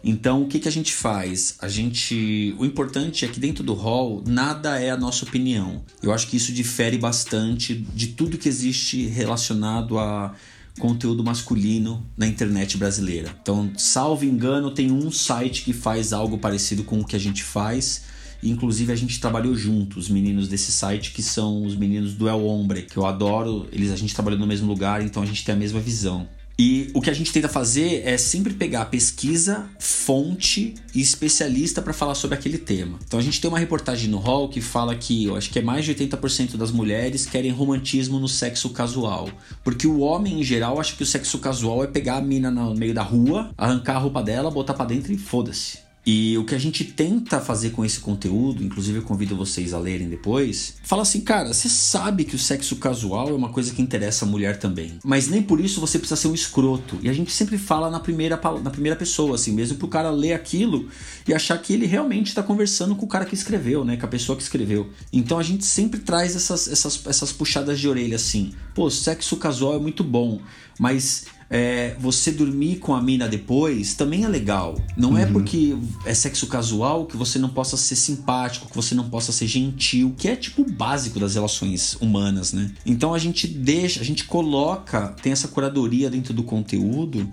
Então, 0.08 0.42
o 0.42 0.48
que, 0.48 0.58
que 0.58 0.70
a 0.70 0.72
gente 0.72 0.94
faz? 0.94 1.58
A 1.60 1.68
gente. 1.68 2.56
O 2.58 2.66
importante 2.66 3.26
é 3.26 3.28
que 3.28 3.42
dentro 3.42 3.62
do 3.62 3.74
hall 3.74 4.24
nada 4.26 4.80
é 4.80 4.90
a 4.90 4.96
nossa 4.96 5.26
opinião. 5.26 5.84
Eu 6.02 6.14
acho 6.14 6.28
que 6.28 6.38
isso 6.38 6.54
difere 6.54 6.98
bastante 6.98 7.76
de 7.76 8.08
tudo 8.08 8.38
que 8.38 8.48
existe 8.48 9.06
relacionado 9.08 10.00
a 10.00 10.34
conteúdo 10.80 11.26
masculino 11.26 12.06
na 12.16 12.26
internet 12.26 12.78
brasileira. 12.78 13.36
Então, 13.42 13.70
salvo 13.76 14.24
engano, 14.24 14.72
tem 14.72 14.92
um 14.92 15.12
site 15.12 15.64
que 15.64 15.74
faz 15.74 16.14
algo 16.14 16.38
parecido 16.38 16.86
com 16.86 17.02
o 17.02 17.06
que 17.06 17.18
a 17.18 17.20
gente 17.20 17.44
faz. 17.44 18.04
Inclusive 18.42 18.94
a 18.94 18.96
gente 18.96 19.20
trabalhou 19.20 19.56
junto, 19.56 20.00
os 20.00 20.08
meninos 20.08 20.48
desse 20.48 20.72
site, 20.72 21.12
que 21.12 21.22
são 21.22 21.66
os 21.66 21.76
meninos 21.76 22.14
do 22.14 22.30
El 22.30 22.46
Hombre, 22.46 22.84
que 22.84 22.96
eu 22.96 23.06
adoro. 23.06 23.68
Eles 23.74 23.92
a 23.92 23.98
gente 23.98 24.14
trabalhou 24.14 24.40
no 24.40 24.48
mesmo 24.48 24.68
lugar, 24.68 25.02
então 25.02 25.22
a 25.22 25.26
gente 25.26 25.44
tem 25.44 25.54
a 25.54 25.58
mesma 25.58 25.82
visão. 25.82 26.30
E 26.60 26.90
o 26.96 27.02
que 27.02 27.12
a 27.12 27.14
gente 27.14 27.32
tenta 27.32 27.48
fazer 27.48 28.02
é 28.04 28.18
sempre 28.18 28.52
pegar 28.52 28.86
pesquisa, 28.86 29.70
fonte 29.78 30.74
e 30.94 31.00
especialista 31.00 31.84
para 31.84 31.94
falar 31.94 32.16
sobre 32.16 32.36
aquele 32.36 32.58
tema. 32.58 32.98
Então 33.06 33.20
a 33.20 33.22
gente 33.22 33.40
tem 33.40 33.48
uma 33.48 33.60
reportagem 33.60 34.10
no 34.10 34.18
Hall 34.18 34.50
que 34.50 34.60
fala 34.60 34.96
que 34.96 35.26
eu 35.26 35.36
acho 35.36 35.52
que 35.52 35.60
é 35.60 35.62
mais 35.62 35.86
de 35.86 35.94
80% 35.94 36.58
das 36.58 36.72
mulheres 36.72 37.28
querem 37.28 37.52
romantismo 37.52 38.20
no 38.20 38.28
sexo 38.28 38.72
casual. 38.72 39.30
Porque 39.64 39.86
o 39.86 40.00
homem 40.00 40.40
em 40.40 40.44
geral 40.44 40.80
acha 40.80 40.96
que 40.96 41.04
o 41.04 41.06
sexo 41.06 41.38
casual 41.38 41.84
é 41.84 41.88
pegar 41.88 42.18
a 42.18 42.22
mina 42.22 42.50
no 42.50 42.74
meio 42.74 42.94
da 42.94 43.04
rua, 43.04 43.52
arrancar 43.56 43.98
a 43.98 44.00
roupa 44.00 44.24
dela, 44.24 44.50
botar 44.50 44.74
para 44.74 44.88
dentro 44.88 45.14
e 45.14 45.18
foda-se. 45.18 45.87
E 46.10 46.38
o 46.38 46.46
que 46.46 46.56
a 46.56 46.58
gente 46.58 46.86
tenta 46.86 47.42
fazer 47.42 47.72
com 47.72 47.84
esse 47.84 48.00
conteúdo, 48.00 48.64
inclusive 48.64 49.00
eu 49.00 49.04
convido 49.04 49.36
vocês 49.36 49.74
a 49.74 49.78
lerem 49.78 50.08
depois, 50.08 50.76
fala 50.82 51.02
assim, 51.02 51.20
cara, 51.20 51.54
você 51.54 51.68
sabe 51.68 52.24
que 52.24 52.34
o 52.34 52.40
sexo 52.40 52.78
casual 52.78 53.28
é 53.28 53.34
uma 53.34 53.50
coisa 53.50 53.74
que 53.74 53.82
interessa 53.82 54.24
a 54.24 54.28
mulher 54.28 54.58
também. 54.58 55.00
Mas 55.04 55.28
nem 55.28 55.42
por 55.44 55.60
isso 55.60 55.82
você 55.82 56.00
precisa 56.00 56.16
ser 56.16 56.30
um 56.30 56.34
escroto. 56.34 56.98
E 57.02 57.10
a 57.10 57.14
gente 57.14 57.34
sempre 57.34 57.58
fala 57.58 57.92
na 57.92 58.00
primeira, 58.00 58.40
na 58.64 58.70
primeira 58.70 58.96
pessoa, 58.96 59.36
assim, 59.36 59.52
mesmo 59.52 59.78
pro 59.78 59.90
cara 59.90 60.10
ler 60.10 60.32
aquilo 60.32 60.88
e 61.28 61.34
achar 61.34 61.62
que 61.62 61.74
ele 61.74 61.86
realmente 61.86 62.28
está 62.28 62.42
conversando 62.42 62.96
com 62.96 63.06
o 63.06 63.10
cara 63.10 63.26
que 63.26 63.36
escreveu, 63.36 63.84
né? 63.84 63.98
Com 63.98 64.06
a 64.06 64.10
pessoa 64.10 64.38
que 64.38 64.44
escreveu. 64.44 64.90
Então 65.12 65.38
a 65.38 65.44
gente 65.44 65.66
sempre 65.66 66.00
traz 66.00 66.38
essas, 66.38 66.70
essas, 66.70 67.06
essas 67.06 67.34
puxadas 67.34 67.82
de 67.82 67.90
orelha 67.90 68.16
assim. 68.16 68.54
Pô, 68.74 68.90
sexo 68.90 69.36
casual 69.36 69.76
é 69.76 69.80
muito 69.80 70.06
bom, 70.06 70.40
mas 70.80 71.26
é, 71.50 71.96
você 72.00 72.32
dormir 72.32 72.78
com 72.78 72.94
a 72.94 73.02
mina 73.02 73.28
depois 73.28 73.94
também 73.94 74.24
é 74.24 74.28
legal. 74.28 74.78
Não 74.96 75.18
é 75.18 75.24
uhum. 75.24 75.30
é 75.30 75.32
porque 75.32 75.78
é 76.06 76.14
sexo 76.14 76.48
casual 76.48 77.06
que 77.06 77.16
você 77.16 77.40
não 77.40 77.50
possa 77.50 77.78
ser 77.78 77.96
simpático, 77.96 78.68
que 78.68 78.76
você 78.76 78.94
não 78.94 79.10
possa 79.10 79.32
ser 79.32 79.48
gentil, 79.48 80.14
que 80.18 80.28
é 80.28 80.36
tipo 80.36 80.62
o 80.62 80.72
básico 80.72 81.20
das 81.20 81.36
relações 81.36 81.96
humanas, 82.02 82.54
né? 82.54 82.72
Então 82.86 83.14
a 83.14 83.20
gente 83.20 83.48
deixa, 83.48 84.02
a 84.02 84.04
gente 84.04 84.26
coloca, 84.26 85.16
tem 85.22 85.32
essa 85.32 85.48
curadoria 85.48 86.10
dentro 86.10 86.34
do 86.34 86.44
conteúdo 86.44 87.30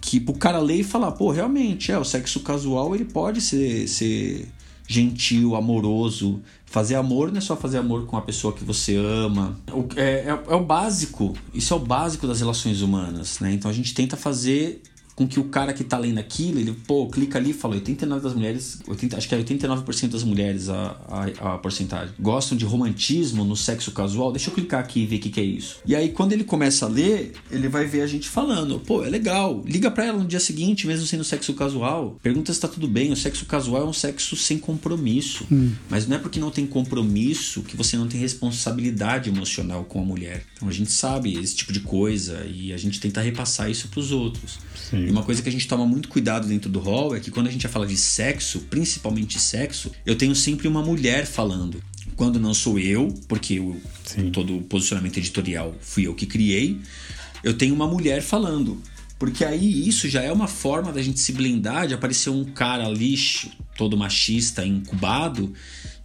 que 0.00 0.20
pro 0.20 0.34
cara 0.34 0.58
ler 0.58 0.80
e 0.80 0.84
falar, 0.84 1.12
pô, 1.12 1.30
realmente, 1.30 1.90
é, 1.90 1.98
o 1.98 2.04
sexo 2.04 2.40
casual 2.40 2.94
ele 2.94 3.06
pode 3.06 3.40
ser, 3.40 3.88
ser 3.88 4.46
gentil, 4.86 5.56
amoroso. 5.56 6.42
Fazer 6.74 6.96
amor 6.96 7.30
não 7.30 7.38
é 7.38 7.40
só 7.40 7.54
fazer 7.54 7.78
amor 7.78 8.04
com 8.04 8.16
a 8.16 8.20
pessoa 8.20 8.52
que 8.52 8.64
você 8.64 8.96
ama. 8.96 9.56
É, 9.94 10.02
é, 10.02 10.28
é, 10.48 10.54
o 10.56 10.64
básico. 10.64 11.32
Isso 11.54 11.72
é 11.72 11.76
o 11.76 11.78
básico 11.78 12.26
das 12.26 12.40
relações 12.40 12.82
humanas, 12.82 13.38
né? 13.38 13.52
Então 13.52 13.70
a 13.70 13.74
gente 13.74 13.94
tenta 13.94 14.16
fazer 14.16 14.82
com 15.14 15.26
que 15.26 15.38
o 15.38 15.44
cara 15.44 15.72
que 15.72 15.84
tá 15.84 15.96
lendo 15.96 16.18
aquilo, 16.18 16.58
ele, 16.58 16.72
pô, 16.72 17.08
clica 17.08 17.38
ali 17.38 17.50
e 17.50 17.54
fala, 17.54 17.74
89 17.74 18.22
das 18.22 18.34
mulheres, 18.34 18.80
80, 18.86 19.16
acho 19.16 19.28
que 19.28 19.34
é 19.34 19.38
89% 19.38 20.08
das 20.08 20.24
mulheres 20.24 20.68
a, 20.68 20.96
a, 21.08 21.54
a, 21.54 21.58
porcentagem, 21.58 22.14
gostam 22.18 22.56
de 22.56 22.64
romantismo 22.64 23.44
no 23.44 23.56
sexo 23.56 23.92
casual, 23.92 24.32
deixa 24.32 24.50
eu 24.50 24.54
clicar 24.54 24.80
aqui 24.80 25.02
e 25.02 25.06
ver 25.06 25.16
o 25.16 25.20
que, 25.20 25.30
que 25.30 25.40
é 25.40 25.44
isso. 25.44 25.76
E 25.86 25.94
aí, 25.94 26.10
quando 26.10 26.32
ele 26.32 26.44
começa 26.44 26.86
a 26.86 26.88
ler, 26.88 27.32
ele 27.50 27.68
vai 27.68 27.86
ver 27.86 28.02
a 28.02 28.06
gente 28.06 28.28
falando, 28.28 28.80
pô, 28.80 29.04
é 29.04 29.08
legal, 29.08 29.62
liga 29.64 29.90
pra 29.90 30.04
ela 30.04 30.18
no 30.18 30.26
dia 30.26 30.40
seguinte, 30.40 30.86
mesmo 30.86 31.06
sendo 31.06 31.22
sexo 31.22 31.54
casual, 31.54 32.18
pergunta 32.22 32.52
se 32.52 32.60
tá 32.60 32.68
tudo 32.68 32.88
bem, 32.88 33.12
o 33.12 33.16
sexo 33.16 33.46
casual 33.46 33.82
é 33.82 33.86
um 33.86 33.92
sexo 33.92 34.36
sem 34.36 34.58
compromisso, 34.58 35.46
hum. 35.50 35.72
mas 35.88 36.08
não 36.08 36.16
é 36.16 36.18
porque 36.18 36.40
não 36.40 36.50
tem 36.50 36.66
compromisso 36.66 37.62
que 37.62 37.76
você 37.76 37.96
não 37.96 38.08
tem 38.08 38.20
responsabilidade 38.20 39.30
emocional 39.30 39.84
com 39.84 40.00
a 40.00 40.04
mulher. 40.04 40.44
Então 40.56 40.68
a 40.68 40.72
gente 40.72 40.90
sabe 40.90 41.38
esse 41.38 41.54
tipo 41.54 41.72
de 41.72 41.80
coisa 41.80 42.44
e 42.46 42.72
a 42.72 42.76
gente 42.76 42.98
tenta 42.98 43.20
repassar 43.20 43.70
isso 43.70 43.88
pros 43.88 44.10
outros. 44.10 44.58
Sim. 44.90 45.03
E 45.06 45.10
uma 45.10 45.22
coisa 45.22 45.42
que 45.42 45.48
a 45.48 45.52
gente 45.52 45.68
toma 45.68 45.86
muito 45.86 46.08
cuidado 46.08 46.46
dentro 46.48 46.70
do 46.70 46.78
hall 46.78 47.14
é 47.14 47.20
que 47.20 47.30
quando 47.30 47.46
a 47.46 47.50
gente 47.50 47.62
vai 47.62 47.72
falar 47.72 47.86
de 47.86 47.96
sexo, 47.96 48.60
principalmente 48.70 49.38
sexo, 49.38 49.90
eu 50.04 50.16
tenho 50.16 50.34
sempre 50.34 50.66
uma 50.66 50.82
mulher 50.82 51.26
falando. 51.26 51.82
Quando 52.16 52.38
não 52.38 52.54
sou 52.54 52.78
eu, 52.78 53.12
porque 53.28 53.54
eu, 53.54 53.80
todo 54.32 54.58
o 54.58 54.62
posicionamento 54.62 55.18
editorial 55.18 55.74
fui 55.80 56.06
eu 56.06 56.14
que 56.14 56.26
criei, 56.26 56.78
eu 57.42 57.54
tenho 57.54 57.74
uma 57.74 57.86
mulher 57.86 58.22
falando. 58.22 58.80
Porque 59.18 59.44
aí 59.44 59.88
isso 59.88 60.08
já 60.08 60.22
é 60.22 60.32
uma 60.32 60.48
forma 60.48 60.92
da 60.92 61.02
gente 61.02 61.20
se 61.20 61.32
blindar 61.32 61.86
de 61.86 61.94
aparecer 61.94 62.30
um 62.30 62.44
cara 62.44 62.88
lixo, 62.88 63.50
todo 63.76 63.96
machista, 63.96 64.64
incubado, 64.64 65.52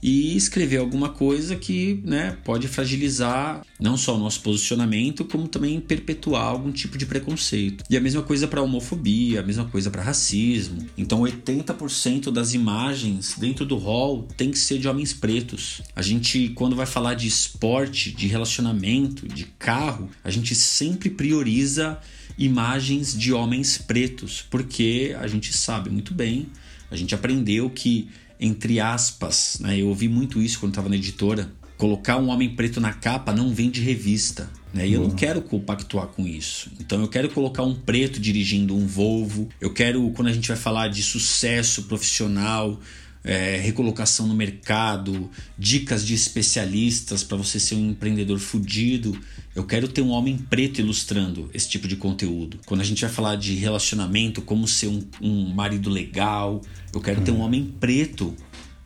e 0.02 0.36
escrever 0.36 0.78
alguma 0.78 1.10
coisa 1.10 1.56
que 1.56 2.02
né, 2.06 2.38
pode 2.44 2.68
fragilizar 2.68 3.66
não 3.80 3.98
só 3.98 4.16
o 4.16 4.20
nosso 4.20 4.42
posicionamento, 4.42 5.26
como 5.26 5.48
também 5.48 5.80
perpetuar 5.80 6.44
algum 6.44 6.72
tipo 6.72 6.98
de 6.98 7.06
preconceito. 7.06 7.84
E 7.90 7.98
a 7.98 8.02
mesma 8.02 8.22
coisa 8.22 8.48
para 8.48 8.62
homofobia, 8.62 9.42
a 9.42 9.44
mesma 9.44 9.66
coisa 9.66 9.90
para 9.90 10.02
racismo. 10.02 10.86
Então, 10.98 11.22
80% 11.22 12.32
das 12.32 12.54
imagens 12.54 13.36
dentro 13.38 13.66
do 13.66 13.78
hall 13.78 14.28
tem 14.38 14.52
que 14.52 14.60
ser 14.60 14.80
de 14.80 14.88
homens 14.88 15.14
pretos. 15.14 15.82
A 15.96 16.02
gente, 16.02 16.50
quando 16.50 16.76
vai 16.76 16.86
falar 16.86 17.14
de 17.14 17.28
esporte, 17.28 18.12
de 18.12 18.28
relacionamento, 18.28 19.28
de 19.28 19.46
carro, 19.58 20.10
a 20.24 20.30
gente 20.30 20.56
sempre 20.56 21.10
prioriza 21.10 22.00
imagens 22.40 23.16
de 23.16 23.32
homens 23.32 23.78
pretos, 23.78 24.44
porque 24.50 25.16
a 25.20 25.28
gente 25.28 25.54
sabe 25.54 25.90
muito 25.90 26.14
bem, 26.14 26.48
a 26.90 26.96
gente 26.96 27.14
aprendeu 27.14 27.70
que 27.70 28.10
entre 28.40 28.80
aspas, 28.80 29.58
né? 29.60 29.80
Eu 29.80 29.90
ouvi 29.90 30.08
muito 30.08 30.42
isso 30.42 30.60
quando 30.60 30.72
estava 30.72 30.88
na 30.88 30.96
editora. 30.96 31.52
Colocar 31.78 32.18
um 32.18 32.30
homem 32.30 32.56
preto 32.56 32.80
na 32.80 32.94
capa 32.94 33.34
não 33.34 33.54
vem 33.54 33.70
de 33.70 33.82
revista. 33.82 34.50
Né? 34.74 34.88
E 34.88 34.94
eu 34.94 35.02
não 35.02 35.12
quero 35.12 35.42
compactuar 35.42 36.08
com 36.08 36.28
isso. 36.28 36.72
Então 36.80 37.02
eu 37.02 37.08
quero 37.08 37.30
colocar 37.30 37.64
um 37.64 37.76
preto 37.76 38.20
dirigindo 38.20 38.76
um 38.76 38.86
Volvo. 38.86 39.50
Eu 39.60 39.74
quero, 39.74 40.10
quando 40.12 40.28
a 40.28 40.34
gente 40.34 40.48
vai 40.48 40.58
falar 40.58 40.88
de 40.88 41.02
sucesso 41.02 41.84
profissional, 41.84 42.80
é, 43.24 43.58
recolocação 43.58 44.28
no 44.28 44.34
mercado, 44.34 45.30
dicas 45.58 46.06
de 46.06 46.14
especialistas 46.14 47.24
para 47.24 47.38
você 47.38 47.60
ser 47.60 47.76
um 47.76 47.92
empreendedor 47.92 48.40
fudido. 48.40 49.20
Eu 49.56 49.66
quero 49.66 49.88
ter 49.88 50.02
um 50.02 50.10
homem 50.10 50.38
preto 50.38 50.80
ilustrando 50.80 51.50
esse 51.54 51.70
tipo 51.70 51.88
de 51.88 51.96
conteúdo. 51.96 52.60
Quando 52.66 52.82
a 52.82 52.84
gente 52.84 53.02
vai 53.02 53.10
falar 53.10 53.36
de 53.36 53.56
relacionamento, 53.56 54.42
como 54.42 54.68
ser 54.68 54.88
um, 54.88 55.02
um 55.22 55.54
marido 55.54 55.90
legal, 55.90 56.62
eu 56.94 57.02
quero 57.02 57.22
hum. 57.22 57.24
ter 57.24 57.32
um 57.32 57.40
homem 57.40 57.74
preto 57.80 58.36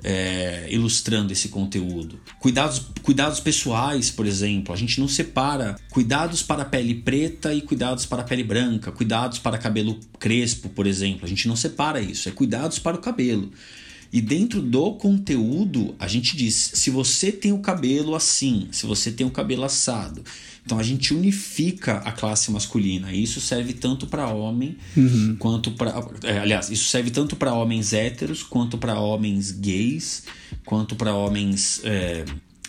é, 0.03 0.67
ilustrando 0.69 1.31
esse 1.31 1.47
conteúdo. 1.47 2.19
Cuidados, 2.39 2.81
cuidados 3.01 3.39
pessoais, 3.39 4.11
por 4.11 4.25
exemplo, 4.25 4.73
a 4.73 4.77
gente 4.77 4.99
não 4.99 5.07
separa 5.07 5.77
cuidados 5.89 6.43
para 6.43 6.63
a 6.63 6.65
pele 6.65 6.95
preta 6.95 7.53
e 7.53 7.61
cuidados 7.61 8.05
para 8.05 8.21
a 8.21 8.25
pele 8.25 8.43
branca, 8.43 8.91
cuidados 8.91 9.39
para 9.39 9.57
cabelo 9.57 9.97
crespo, 10.19 10.69
por 10.69 10.85
exemplo. 10.85 11.25
A 11.25 11.29
gente 11.29 11.47
não 11.47 11.55
separa 11.55 12.01
isso, 12.01 12.27
é 12.27 12.31
cuidados 12.31 12.79
para 12.79 12.97
o 12.97 12.99
cabelo. 12.99 13.51
E 14.13 14.21
dentro 14.21 14.61
do 14.61 14.93
conteúdo, 14.93 15.95
a 15.97 16.07
gente 16.07 16.37
diz: 16.37 16.53
se 16.75 16.91
você 16.91 17.31
tem 17.31 17.51
o 17.51 17.57
cabelo 17.57 18.13
assim, 18.13 18.67
se 18.71 18.85
você 18.85 19.11
tem 19.11 19.25
o 19.25 19.31
cabelo 19.31 19.63
assado. 19.63 20.23
Então 20.63 20.77
a 20.77 20.83
gente 20.83 21.13
unifica 21.13 21.97
a 21.97 22.11
classe 22.11 22.51
masculina. 22.51 23.11
E 23.11 23.23
isso 23.23 23.41
serve 23.41 23.73
tanto 23.73 24.05
para 24.05 24.27
homem 24.27 24.77
uhum. 24.95 25.35
quanto 25.39 25.71
para. 25.71 25.91
É, 26.23 26.37
aliás, 26.37 26.69
isso 26.69 26.85
serve 26.85 27.09
tanto 27.09 27.35
para 27.35 27.55
homens 27.55 27.91
héteros, 27.91 28.43
quanto 28.43 28.77
para 28.77 28.99
homens 28.99 29.51
gays, 29.51 30.25
quanto 30.63 30.95
para 30.95 31.15
homens 31.15 31.81
é, 31.83 32.23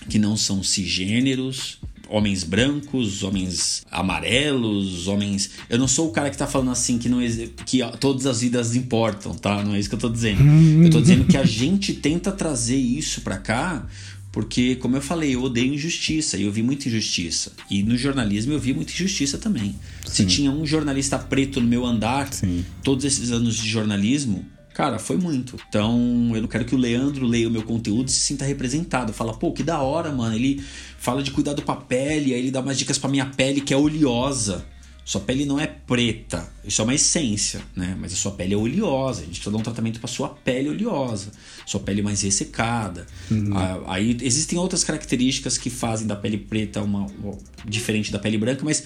que 0.09 0.19
não 0.19 0.39
são 0.39 0.63
cisgêneros 0.63 1.79
homens 2.09 2.45
brancos, 2.45 3.23
homens 3.23 3.85
amarelos, 3.91 5.09
homens. 5.09 5.51
Eu 5.69 5.79
não 5.79 5.89
sou 5.89 6.09
o 6.09 6.13
cara 6.13 6.31
que 6.31 6.37
tá 6.37 6.47
falando 6.47 6.71
assim 6.71 6.99
que 6.99 7.09
não 7.09 7.19
que 7.65 7.81
todas 8.01 8.27
as 8.27 8.41
vidas 8.41 8.75
importam, 8.77 9.35
tá? 9.35 9.63
Não 9.65 9.75
é 9.75 9.81
isso 9.81 9.89
que 9.89 9.95
eu 9.95 10.01
tô 10.01 10.09
dizendo. 10.09 10.43
Eu 10.85 10.91
tô 10.91 11.01
dizendo 11.01 11.25
que 11.25 11.37
a 11.37 11.45
gente 11.45 11.95
tenta 11.95 12.31
trazer 12.33 12.77
isso 12.77 13.21
para 13.21 13.39
cá 13.39 13.87
porque, 14.35 14.75
como 14.75 14.97
eu 14.97 15.01
falei, 15.01 15.37
eu 15.37 15.45
odeio 15.45 15.73
injustiça 15.73 16.37
e 16.37 16.43
eu 16.43 16.51
vi 16.51 16.61
muita 16.61 16.89
injustiça. 16.89 17.53
E 17.71 17.85
no 17.85 17.97
jornalismo 17.97 18.53
eu 18.53 18.59
vi 18.59 18.75
muita 18.75 18.91
injustiça 18.91 19.39
também. 19.39 19.77
Sim. 20.05 20.13
Se 20.13 20.27
tinha 20.27 20.51
um 20.51 20.67
jornalista 20.67 21.17
preto 21.17 21.61
no 21.61 21.69
meu 21.69 21.87
andar, 21.87 22.33
Sim. 22.35 22.65
todos 22.83 23.05
esses 23.05 23.31
anos 23.31 23.55
de 23.55 23.69
jornalismo, 23.69 24.45
Cara, 24.75 24.99
foi 24.99 25.17
muito. 25.17 25.57
Então, 25.69 26.33
eu 26.35 26.43
não 26.43 26.49
quero 26.49 26.65
que 26.65 26.75
o 26.75 26.79
Leandro 26.79 27.25
leia 27.25 27.49
o 27.49 27.51
meu 27.51 27.63
conteúdo 27.63 28.09
e 28.09 28.11
se 28.11 28.19
sinta 28.19 28.45
representado. 28.45 29.13
Fala, 29.13 29.33
pô, 29.33 29.53
que 29.53 29.63
da 29.63 29.81
hora, 29.81 30.11
mano. 30.11 30.35
Ele 30.35 30.63
fala 30.99 31.23
de 31.23 31.31
cuidado 31.31 31.63
pra 31.63 31.77
pele, 31.77 32.35
aí 32.35 32.41
ele 32.41 32.51
dá 32.51 32.61
umas 32.61 32.77
dicas 32.77 32.99
pra 32.99 33.09
minha 33.09 33.25
pele 33.25 33.61
que 33.61 33.73
é 33.73 33.77
oleosa. 33.77 34.67
Sua 35.05 35.21
pele 35.21 35.45
não 35.45 35.61
é 35.61 35.67
preta, 35.67 36.51
isso 36.65 36.81
é 36.81 36.85
uma 36.85 36.95
essência, 36.95 37.61
né? 37.77 37.95
Mas 38.01 38.15
a 38.15 38.17
sua 38.17 38.33
pele 38.33 38.55
é 38.55 38.57
oleosa, 38.57 39.21
a 39.21 39.25
gente 39.27 39.35
precisa 39.35 39.51
dar 39.51 39.59
um 39.59 39.63
tratamento 39.63 40.01
para 40.01 40.09
sua 40.09 40.31
pele 40.31 40.71
oleosa, 40.71 41.31
sua 41.67 41.79
pele 41.79 42.01
mais 42.01 42.23
ressecada. 42.23 43.07
Uhum. 43.31 43.55
Ah, 43.55 43.83
aí 43.89 44.17
existem 44.23 44.59
outras 44.59 44.83
características 44.83 45.59
que 45.59 45.69
fazem 45.69 46.07
da 46.07 46.17
pele 46.17 46.39
preta 46.39 46.81
uma, 46.81 47.07
uma 47.23 47.37
diferente 47.67 48.11
da 48.11 48.19
pele 48.19 48.39
branca, 48.39 48.65
mas 48.65 48.83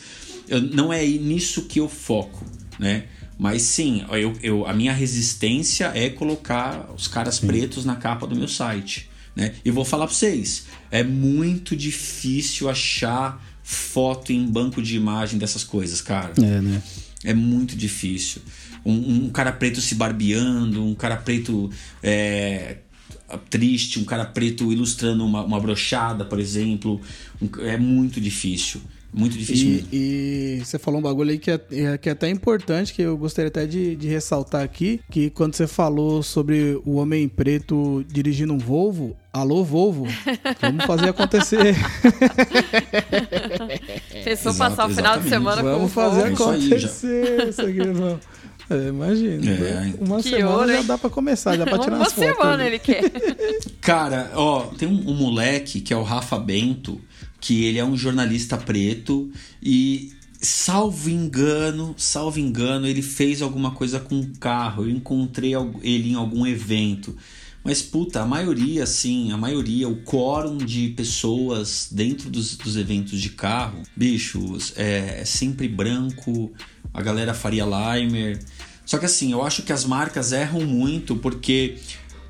eu, 0.49 0.61
não 0.61 0.93
é 0.93 1.07
nisso 1.07 1.63
que 1.63 1.79
eu 1.79 1.89
foco, 1.89 2.45
né? 2.81 3.05
Mas 3.39 3.63
sim, 3.63 4.05
eu, 4.11 4.37
eu, 4.43 4.67
a 4.67 4.75
minha 4.75 4.93
resistência 4.93 5.93
é 5.95 6.11
colocar 6.11 6.91
os 6.97 7.07
caras 7.07 7.37
sim. 7.37 7.47
pretos 7.47 7.85
na 7.85 7.95
capa 7.95 8.27
do 8.27 8.35
meu 8.35 8.49
site. 8.49 9.09
Né? 9.37 9.55
E 9.65 9.71
vou 9.71 9.85
falar 9.85 10.07
para 10.07 10.15
vocês, 10.15 10.67
é 10.91 11.05
muito 11.05 11.77
difícil 11.77 12.69
achar 12.69 13.41
foto 13.63 14.33
em 14.33 14.45
banco 14.45 14.83
de 14.83 14.97
imagem 14.97 15.39
dessas 15.39 15.63
coisas, 15.63 16.01
cara. 16.01 16.33
É, 16.37 16.61
né? 16.61 16.83
É 17.23 17.33
muito 17.33 17.77
difícil. 17.77 18.43
Um, 18.85 19.27
um 19.27 19.31
cara 19.31 19.53
preto 19.53 19.81
se 19.81 19.95
barbeando, 19.95 20.85
um 20.85 20.95
cara 20.95 21.17
preto 21.17 21.71
é, 22.03 22.79
triste, 23.51 24.01
um 24.01 24.05
cara 24.05 24.25
preto 24.25 24.73
ilustrando 24.73 25.25
uma, 25.25 25.45
uma 25.45 25.61
brochada, 25.61 26.25
por 26.25 26.41
exemplo. 26.41 27.01
Um, 27.41 27.49
é 27.61 27.77
muito 27.77 28.21
difícil. 28.21 28.81
Muito 29.13 29.39
difícil 29.39 29.85
e, 29.91 30.59
e, 30.61 30.65
você 30.65 30.79
falou 30.79 31.01
um 31.01 31.03
bagulho 31.03 31.31
aí 31.31 31.39
que 31.39 31.51
é, 31.51 31.61
é, 31.73 31.99
que 31.99 32.11
é 32.11 32.13
até 32.13 32.29
importante, 32.29 32.93
que 32.93 33.01
eu 33.01 33.17
gostaria 33.17 33.49
até 33.49 33.67
de, 33.67 33.97
de, 33.97 34.07
ressaltar 34.07 34.63
aqui, 34.63 35.01
que 35.11 35.31
quando 35.31 35.55
você 35.55 35.67
falou 35.67 36.23
sobre 36.23 36.79
o 36.85 36.97
homem 36.97 37.27
preto 37.27 38.05
dirigindo 38.07 38.53
um 38.53 38.59
Volvo, 38.59 39.17
alô 39.33 39.65
Volvo, 39.65 40.07
vamos 40.61 40.85
fazer 40.85 41.09
acontecer. 41.09 41.75
Pensou 44.25 44.53
Exato, 44.53 44.59
passar 44.59 44.87
o 44.87 44.95
final 44.95 45.19
de 45.19 45.29
semana 45.29 45.63
vamos 45.63 45.69
com 45.73 45.79
Vamos 45.79 45.93
fazer 45.93 46.35
acontecer 46.35 47.49
isso 47.49 47.63
aqui, 47.63 47.79
irmão. 47.79 48.21
É, 48.71 48.89
imagina. 48.89 49.51
É. 49.51 49.95
Uma 49.99 50.19
que 50.19 50.29
semana 50.29 50.57
ouro, 50.57 50.73
já 50.73 50.83
dá 50.83 50.99
pra 50.99 51.09
começar, 51.09 51.57
dá 51.57 51.65
pra 51.65 51.79
tirar 51.79 51.97
Uma 51.97 52.05
fotos. 52.05 52.23
Uma 52.23 52.35
semana 52.35 52.65
ali. 52.65 52.67
ele 52.67 52.79
quer. 52.79 53.03
Cara, 53.81 54.31
ó, 54.35 54.67
tem 54.79 54.87
um, 54.87 55.11
um 55.11 55.15
moleque 55.15 55.81
que 55.81 55.95
é 55.95 55.97
o 55.97 56.03
Rafa 56.03 56.39
Bento, 56.39 57.01
que 57.41 57.65
ele 57.65 57.79
é 57.79 57.85
um 57.85 57.97
jornalista 57.97 58.57
preto 58.57 59.31
e 59.63 60.13
salvo 60.41 61.11
engano, 61.11 61.95
salvo 61.97 62.39
engano, 62.39 62.87
ele 62.87 63.03
fez 63.03 63.43
alguma 63.43 63.73
coisa 63.73 63.99
com 63.99 64.17
um 64.17 64.33
carro. 64.35 64.85
Eu 64.85 64.91
encontrei 64.91 65.53
ele 65.83 66.11
em 66.11 66.15
algum 66.15 66.47
evento. 66.47 67.17
Mas 67.65 67.83
puta, 67.83 68.23
a 68.23 68.27
maioria, 68.27 68.87
sim, 68.87 69.33
a 69.33 69.37
maioria, 69.37 69.89
o 69.89 69.97
quórum 69.97 70.59
de 70.59 70.89
pessoas 70.91 71.89
dentro 71.91 72.31
dos, 72.31 72.57
dos 72.57 72.77
eventos 72.77 73.21
de 73.21 73.31
carro, 73.31 73.83
bichos, 73.95 74.73
é, 74.77 75.21
é 75.21 75.25
sempre 75.25 75.69
branco, 75.69 76.53
a 76.95 77.03
galera 77.03 77.35
faria 77.35 77.65
Limer. 77.65 78.39
Só 78.87 78.97
que 78.97 79.05
assim, 79.05 79.33
eu 79.33 79.43
acho 79.43 79.65
que 79.65 79.73
as 79.73 79.85
marcas 79.85 80.33
erram 80.33 80.63
muito 80.63 81.17
porque 81.17 81.77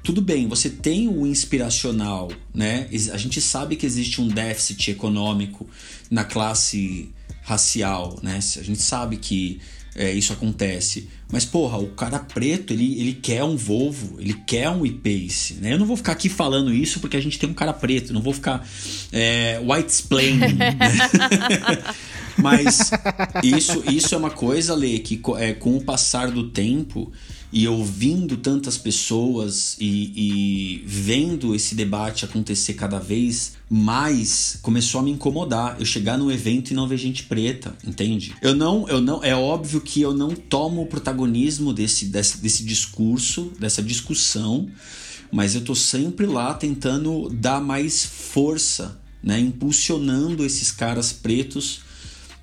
tudo 0.08 0.22
bem, 0.22 0.48
você 0.48 0.70
tem 0.70 1.06
o 1.06 1.26
inspiracional, 1.26 2.32
né? 2.54 2.88
A 3.12 3.18
gente 3.18 3.42
sabe 3.42 3.76
que 3.76 3.84
existe 3.84 4.22
um 4.22 4.28
déficit 4.28 4.92
econômico 4.92 5.68
na 6.10 6.24
classe 6.24 7.10
racial, 7.42 8.18
né? 8.22 8.36
A 8.36 8.62
gente 8.62 8.80
sabe 8.80 9.18
que 9.18 9.60
é, 9.94 10.10
isso 10.10 10.32
acontece. 10.32 11.10
Mas, 11.30 11.44
porra, 11.44 11.76
o 11.76 11.88
cara 11.88 12.18
preto, 12.18 12.72
ele, 12.72 12.98
ele 12.98 13.12
quer 13.12 13.44
um 13.44 13.54
Volvo, 13.54 14.18
ele 14.18 14.32
quer 14.32 14.70
um 14.70 14.86
e-Pace, 14.86 15.56
né? 15.60 15.74
Eu 15.74 15.78
não 15.78 15.84
vou 15.84 15.98
ficar 15.98 16.12
aqui 16.12 16.30
falando 16.30 16.72
isso 16.72 17.00
porque 17.00 17.18
a 17.18 17.20
gente 17.20 17.38
tem 17.38 17.50
um 17.50 17.52
cara 17.54 17.74
preto, 17.74 18.14
não 18.14 18.22
vou 18.22 18.32
ficar 18.32 18.66
é, 19.12 19.60
white 19.62 19.90
explaining, 19.90 20.54
né? 20.54 20.74
Mas 22.38 22.90
isso, 23.42 23.82
isso 23.90 24.14
é 24.14 24.16
uma 24.16 24.30
coisa, 24.30 24.74
Lê, 24.74 25.00
que 25.00 25.20
é, 25.36 25.52
com 25.52 25.76
o 25.76 25.84
passar 25.84 26.30
do 26.30 26.48
tempo 26.48 27.12
e 27.52 27.66
ouvindo 27.66 28.36
tantas 28.36 28.76
pessoas 28.76 29.76
e, 29.80 30.12
e, 30.14 30.82
vendo 30.84 31.54
esse 31.54 31.74
debate 31.74 32.24
acontecer 32.24 32.74
cada 32.74 32.98
vez 32.98 33.52
mais, 33.70 34.58
começou 34.60 35.00
a 35.00 35.04
me 35.04 35.10
incomodar. 35.10 35.76
Eu 35.78 35.86
chegar 35.86 36.18
no 36.18 36.30
evento 36.30 36.70
e 36.70 36.74
não 36.74 36.86
ver 36.86 36.98
gente 36.98 37.22
preta, 37.24 37.74
entende? 37.86 38.34
Eu 38.42 38.54
não, 38.54 38.86
eu 38.88 39.00
não, 39.00 39.24
é 39.24 39.34
óbvio 39.34 39.80
que 39.80 40.00
eu 40.00 40.12
não 40.12 40.30
tomo 40.30 40.82
o 40.82 40.86
protagonismo 40.86 41.72
desse, 41.72 42.06
desse, 42.06 42.38
desse 42.38 42.62
discurso, 42.62 43.52
dessa 43.58 43.82
discussão, 43.82 44.68
mas 45.32 45.54
eu 45.54 45.62
tô 45.62 45.74
sempre 45.74 46.26
lá 46.26 46.52
tentando 46.52 47.30
dar 47.30 47.60
mais 47.60 48.04
força, 48.04 49.00
né, 49.22 49.40
impulsionando 49.40 50.44
esses 50.44 50.70
caras 50.70 51.12
pretos 51.12 51.80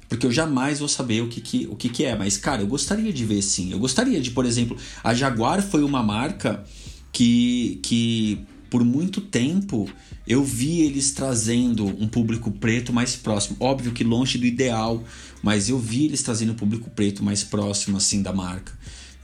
porque 0.08 0.26
eu 0.26 0.32
jamais 0.32 0.80
vou 0.80 0.88
saber 0.88 1.22
o 1.22 1.28
que, 1.28 1.41
que, 1.41 1.68
o 1.70 1.76
que, 1.76 1.89
que 1.89 2.06
é. 2.06 2.15
Mas, 2.15 2.38
cara, 2.38 2.62
eu 2.62 2.68
gostaria 2.68 3.12
de 3.12 3.26
ver 3.26 3.41
sim. 3.41 3.72
Eu 3.72 3.80
gostaria 3.80 4.22
de, 4.22 4.32
por 4.32 4.46
exemplo, 4.46 4.78
a 5.04 5.13
Jaguar 5.13 5.62
foi 5.62 5.84
uma 5.84 6.04
marca 6.04 6.63
que, 7.12 7.80
que 7.82 8.46
por 8.70 8.84
muito 8.84 9.22
tempo 9.22 9.89
eu 10.28 10.44
vi 10.44 10.82
eles 10.82 11.12
trazendo 11.12 11.86
um 11.86 12.08
público 12.08 12.52
preto 12.52 12.91
mais 12.91 13.15
próximo. 13.15 13.58
Óbvio 13.60 13.91
que 13.91 14.04
longe 14.04 14.38
do 14.38 14.46
ideal, 14.46 15.04
mas 15.41 15.70
eu 15.70 15.80
vi 15.80 16.06
eles 16.06 16.22
trazendo 16.22 16.52
um 16.54 16.56
público 16.56 16.89
preto 16.89 17.24
mais 17.24 17.44
próximo 17.44 17.98
assim 17.98 18.22
da 18.22 18.34
marca. 18.34 18.74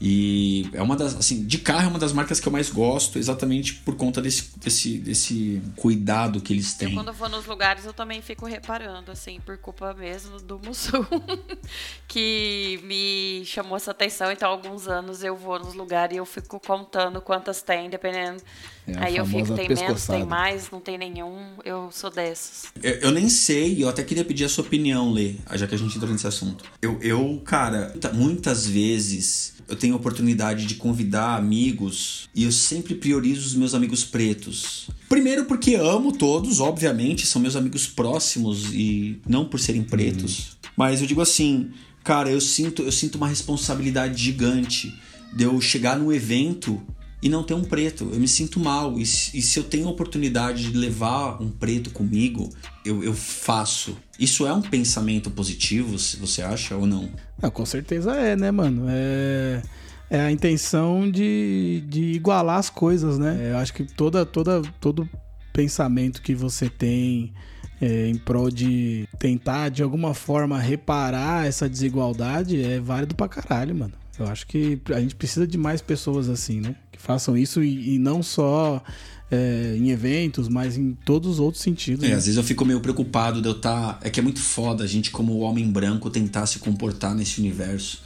E 0.04 0.68
é 0.72 0.82
uma 0.82 0.96
das, 0.96 1.14
assim, 1.14 1.46
de 1.46 1.58
carro 1.58 1.84
é 1.84 1.86
uma 1.86 1.98
das 1.98 2.12
marcas 2.12 2.40
que 2.40 2.48
eu 2.48 2.52
mais 2.52 2.68
gosto, 2.68 3.20
exatamente 3.20 3.74
por 3.74 3.94
conta 3.94 4.20
desse, 4.20 4.58
desse, 4.58 4.98
desse 4.98 5.62
cuidado 5.76 6.40
que 6.40 6.52
eles 6.52 6.74
têm. 6.74 6.88
Eu, 6.88 6.94
quando 6.96 7.08
eu 7.08 7.14
vou 7.14 7.28
nos 7.28 7.46
lugares, 7.46 7.84
eu 7.84 7.92
também 7.92 8.20
fico 8.20 8.44
reparando, 8.44 9.12
assim, 9.12 9.38
por 9.38 9.56
culpa 9.58 9.94
mesmo 9.94 10.40
do 10.40 10.58
Mussum, 10.58 11.06
que 12.08 12.80
me 12.82 13.44
chamou 13.44 13.76
essa 13.76 13.92
atenção. 13.92 14.32
Então, 14.32 14.50
alguns 14.50 14.88
anos 14.88 15.22
eu 15.22 15.36
vou 15.36 15.60
nos 15.60 15.72
lugares 15.72 16.16
e 16.16 16.18
eu 16.18 16.26
fico 16.26 16.58
contando 16.58 17.20
quantas 17.20 17.62
tem, 17.62 17.88
dependendo. 17.88 18.42
É 18.86 18.98
Aí 18.98 19.16
eu 19.16 19.24
fico, 19.24 19.54
tem 19.54 19.68
menos, 19.68 20.06
tem 20.06 20.24
mais, 20.26 20.68
não 20.70 20.80
tem 20.80 20.98
nenhum. 20.98 21.38
Eu 21.64 21.88
sou 21.92 22.10
dessas. 22.10 22.64
Eu, 22.82 22.94
eu 22.94 23.10
nem 23.12 23.28
sei, 23.28 23.82
eu 23.82 23.88
até 23.88 24.02
queria 24.02 24.24
pedir 24.24 24.44
a 24.44 24.48
sua 24.48 24.64
opinião, 24.64 25.12
Lê, 25.12 25.34
já 25.54 25.66
que 25.68 25.74
a 25.74 25.78
gente 25.78 25.96
entrou 25.96 26.10
nesse 26.10 26.26
assunto. 26.26 26.64
Eu, 26.82 26.98
eu 27.00 27.40
cara, 27.44 27.90
muita- 27.92 28.12
muitas 28.12 28.66
vezes 28.66 29.54
eu 29.68 29.76
tenho 29.76 29.94
a 29.94 29.96
oportunidade 29.96 30.66
de 30.66 30.74
convidar 30.74 31.36
amigos 31.36 32.28
e 32.34 32.42
eu 32.42 32.50
sempre 32.50 32.94
priorizo 32.96 33.46
os 33.46 33.54
meus 33.54 33.72
amigos 33.72 34.04
pretos. 34.04 34.88
Primeiro 35.08 35.44
porque 35.44 35.76
amo 35.76 36.10
todos, 36.12 36.58
obviamente, 36.58 37.24
são 37.26 37.40
meus 37.40 37.54
amigos 37.54 37.86
próximos 37.86 38.72
e 38.72 39.20
não 39.28 39.44
por 39.44 39.60
serem 39.60 39.82
pretos. 39.84 40.56
Mas 40.76 41.00
eu 41.00 41.06
digo 41.06 41.20
assim, 41.20 41.70
cara, 42.02 42.28
eu 42.30 42.40
sinto, 42.40 42.82
eu 42.82 42.90
sinto 42.92 43.14
uma 43.14 43.28
responsabilidade 43.28 44.20
gigante 44.20 44.92
de 45.32 45.44
eu 45.44 45.60
chegar 45.60 45.96
num 45.98 46.12
evento 46.12 46.82
e 47.22 47.28
não 47.28 47.44
ter 47.44 47.54
um 47.54 47.62
preto. 47.62 48.10
Eu 48.12 48.18
me 48.18 48.26
sinto 48.26 48.58
mal. 48.58 48.98
E 48.98 49.06
se, 49.06 49.56
eu 49.56 49.62
tenho 49.62 49.86
a 49.86 49.90
oportunidade 49.90 50.72
de 50.72 50.76
levar 50.76 51.40
um 51.40 51.48
preto 51.48 51.90
comigo, 51.90 52.50
eu, 52.84 53.04
eu 53.04 53.14
faço. 53.14 53.96
Isso 54.18 54.44
é 54.44 54.52
um 54.52 54.60
pensamento 54.60 55.30
positivo, 55.30 55.98
se 55.98 56.16
você 56.16 56.42
acha 56.42 56.76
ou 56.76 56.84
não? 56.84 57.08
Não, 57.40 57.50
com 57.50 57.64
certeza 57.64 58.12
é, 58.16 58.34
né, 58.34 58.50
mano? 58.50 58.86
É, 58.88 59.62
é 60.10 60.20
a 60.20 60.32
intenção 60.32 61.08
de, 61.08 61.84
de 61.86 62.12
igualar 62.12 62.58
as 62.58 62.68
coisas, 62.68 63.18
né? 63.18 63.52
Eu 63.52 63.58
acho 63.58 63.72
que 63.72 63.84
toda, 63.84 64.26
toda, 64.26 64.60
todo 64.80 65.08
pensamento 65.52 66.22
que 66.22 66.34
você 66.34 66.68
tem 66.68 67.32
é, 67.80 68.08
em 68.08 68.16
prol 68.16 68.50
de 68.50 69.08
tentar, 69.18 69.68
de 69.68 69.82
alguma 69.82 70.12
forma, 70.12 70.58
reparar 70.58 71.46
essa 71.46 71.68
desigualdade 71.68 72.60
é 72.60 72.80
válido 72.80 73.14
pra 73.14 73.28
caralho, 73.28 73.74
mano. 73.76 73.92
Eu 74.18 74.26
acho 74.26 74.46
que 74.46 74.80
a 74.90 75.00
gente 75.00 75.14
precisa 75.14 75.46
de 75.46 75.56
mais 75.56 75.80
pessoas 75.80 76.28
assim, 76.28 76.60
né? 76.60 76.76
Façam 77.02 77.36
isso 77.36 77.64
e, 77.64 77.96
e 77.96 77.98
não 77.98 78.22
só 78.22 78.80
é, 79.28 79.74
em 79.76 79.90
eventos, 79.90 80.48
mas 80.48 80.76
em 80.76 80.92
todos 81.04 81.32
os 81.32 81.40
outros 81.40 81.60
sentidos. 81.60 82.04
É, 82.04 82.10
né? 82.10 82.14
às 82.14 82.26
vezes 82.26 82.36
eu 82.36 82.44
fico 82.44 82.64
meio 82.64 82.80
preocupado 82.80 83.42
de 83.42 83.48
eu 83.48 83.56
estar. 83.56 83.98
É 84.02 84.08
que 84.08 84.20
é 84.20 84.22
muito 84.22 84.38
foda 84.38 84.84
a 84.84 84.86
gente, 84.86 85.10
como 85.10 85.38
homem 85.38 85.68
branco, 85.68 86.08
tentar 86.08 86.46
se 86.46 86.60
comportar 86.60 87.12
nesse 87.12 87.40
universo. 87.40 88.02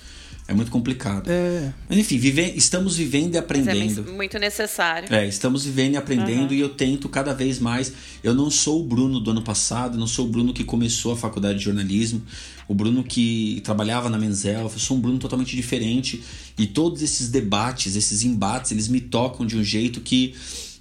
É 0.48 0.54
muito 0.54 0.70
complicado. 0.70 1.28
É, 1.28 1.72
Mas 1.88 1.98
enfim, 1.98 2.18
vive... 2.18 2.52
estamos 2.54 2.96
vivendo 2.96 3.24
e 3.24 3.26
Mas 3.28 3.34
é 3.34 3.38
aprendendo. 3.40 3.94
muito- 3.96 4.12
muito 4.12 4.38
necessário. 4.38 5.12
É, 5.12 5.26
estamos 5.26 5.64
vivendo 5.64 5.94
e 5.94 5.96
aprendendo 5.96 6.54
e 6.54 6.60
eu 6.60 6.68
tento 6.68 7.08
cada 7.08 7.34
vez 7.34 7.58
mais. 7.58 7.92
Eu 8.22 8.32
não 8.32 8.48
sou 8.48 8.80
o 8.80 8.84
Bruno 8.84 9.18
do 9.18 9.32
ano 9.32 9.42
passado, 9.42 9.98
não 9.98 10.06
sou 10.06 10.26
o 10.26 10.28
Bruno 10.28 10.52
que 10.52 10.62
começou 10.62 11.12
a 11.12 11.16
faculdade 11.16 11.58
de 11.58 11.64
jornalismo, 11.64 12.22
o 12.68 12.74
Bruno 12.74 13.02
que 13.02 13.60
trabalhava 13.64 14.08
na 14.08 14.18
Menzel, 14.18 14.60
eu 14.62 14.70
sou 14.70 14.96
um 14.96 15.00
Bruno 15.00 15.18
totalmente 15.18 15.56
diferente. 15.56 16.22
E 16.56 16.64
todos 16.66 17.02
esses 17.02 17.28
debates, 17.28 17.96
esses 17.96 18.22
embates, 18.22 18.70
eles 18.70 18.86
me 18.86 19.00
tocam 19.00 19.44
de 19.44 19.56
um 19.56 19.64
jeito 19.64 20.00
que 20.00 20.32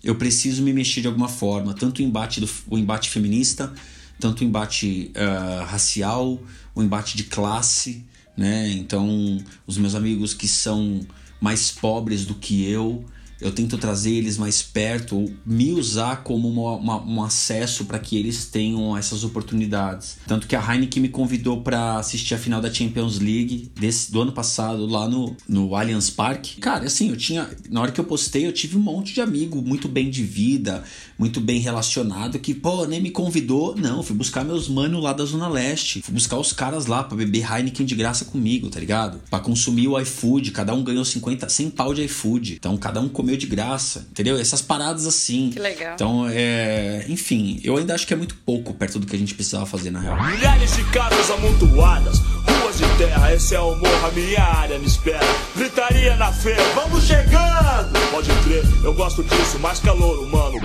eu 0.03 0.13
preciso 0.13 0.61
me 0.61 0.73
mexer 0.73 1.01
de 1.01 1.07
alguma 1.07 1.27
forma. 1.27 1.73
Tanto 1.73 1.99
o 1.99 2.01
embate, 2.03 2.39
do, 2.39 2.47
o 2.69 2.77
embate 2.77 3.09
feminista, 3.09 3.73
tanto 4.19 4.41
o 4.41 4.43
embate 4.43 5.11
ah, 5.15 5.65
racial, 5.67 6.39
o 6.75 6.83
embate 6.83 7.17
de 7.17 7.23
classe, 7.23 8.03
né? 8.37 8.69
Então, 8.71 9.37
os 9.65 9.77
meus 9.77 9.95
amigos 9.95 10.33
que 10.33 10.47
são 10.47 11.01
mais 11.39 11.71
pobres 11.71 12.25
do 12.25 12.35
que 12.35 12.69
eu, 12.69 13.05
eu 13.45 13.51
tento 13.51 13.77
trazer 13.77 14.11
eles 14.13 14.37
mais 14.37 14.61
perto, 14.61 15.31
me 15.45 15.71
usar 15.71 16.23
como 16.23 16.47
uma- 16.49 16.75
uma- 16.75 17.03
um 17.03 17.23
acesso 17.23 17.85
para 17.85 17.99
que 17.99 18.17
eles 18.17 18.45
tenham 18.45 18.95
essas 18.97 19.23
oportunidades. 19.23 20.17
Tanto 20.27 20.47
que 20.47 20.55
a 20.55 20.61
Heineken 20.73 21.01
me 21.01 21.09
convidou 21.09 21.61
para 21.61 21.97
assistir 21.97 22.33
a 22.33 22.37
final 22.37 22.61
da 22.61 22.73
Champions 22.73 23.19
League 23.19 23.71
desse, 23.79 24.11
do 24.11 24.21
ano 24.21 24.31
passado 24.31 24.85
lá 24.85 25.07
no, 25.07 25.35
no 25.47 25.75
Allianz 25.75 26.09
Parque. 26.09 26.59
Cara, 26.59 26.85
assim, 26.85 27.09
eu 27.09 27.17
tinha. 27.17 27.49
Na 27.69 27.81
hora 27.81 27.91
que 27.91 27.99
eu 27.99 28.03
postei, 28.05 28.45
eu 28.45 28.51
tive 28.51 28.77
um 28.77 28.81
monte 28.81 29.13
de 29.13 29.21
amigo 29.21 29.61
muito 29.61 29.87
bem 29.87 30.09
de 30.09 30.23
vida, 30.23 30.83
muito 31.17 31.39
bem 31.39 31.59
relacionado, 31.59 32.39
que, 32.39 32.53
pô, 32.53 32.85
nem 32.85 33.01
me 33.01 33.11
convidou. 33.11 33.75
Não, 33.75 34.01
fui 34.03 34.15
buscar 34.15 34.43
meus 34.43 34.67
manos 34.67 35.01
lá 35.03 35.13
da 35.13 35.23
Zona 35.25 35.47
Leste. 35.47 36.01
Fui 36.01 36.13
buscar 36.13 36.37
os 36.37 36.51
caras 36.51 36.85
lá 36.85 37.03
pra 37.03 37.15
beber 37.17 37.45
Heineken 37.49 37.85
de 37.85 37.95
graça 37.95 38.25
comigo, 38.25 38.69
tá 38.69 38.79
ligado? 38.79 39.19
Pra 39.29 39.39
consumir 39.39 39.87
o 39.87 39.99
iFood. 39.99 40.51
Cada 40.51 40.73
um 40.73 40.83
ganhou 40.83 41.05
50, 41.05 41.47
100 41.49 41.69
pau 41.69 41.93
de 41.93 42.03
iFood. 42.03 42.53
Então 42.53 42.75
cada 42.77 42.99
um 42.99 43.07
comeu 43.07 43.34
de 43.37 43.47
graça, 43.47 44.07
entendeu? 44.11 44.37
Essas 44.37 44.61
paradas 44.61 45.05
assim. 45.05 45.49
Que 45.51 45.59
legal. 45.59 45.93
Então, 45.95 46.27
é. 46.29 47.05
Enfim, 47.07 47.59
eu 47.63 47.77
ainda 47.77 47.93
acho 47.93 48.05
que 48.05 48.13
é 48.13 48.17
muito 48.17 48.35
pouco 48.45 48.73
perto 48.73 48.99
do 48.99 49.07
que 49.07 49.15
a 49.15 49.19
gente 49.19 49.33
precisava 49.33 49.65
fazer 49.65 49.91
na 49.91 49.99
real. 49.99 50.21
Milhares 50.25 50.75
de 50.75 50.83
casas 50.85 51.29
amontoadas, 51.31 52.19
ruas 52.19 52.77
de 52.77 52.85
terra, 52.97 53.33
esse 53.33 53.55
é 53.55 53.59
o 53.59 53.75
morro, 53.75 54.05
a 54.07 54.11
minha 54.11 54.43
área 54.43 54.79
me 54.79 54.85
espera. 54.85 55.25
Gritaria 55.55 56.15
na 56.15 56.31
feira, 56.31 56.63
vamos 56.73 57.03
chegando! 57.03 57.93
Pode 58.11 58.29
crer, 58.43 58.63
eu 58.83 58.93
gosto 58.93 59.23
disso, 59.23 59.59
mais 59.59 59.79
calor 59.79 60.19
humano. 60.19 60.59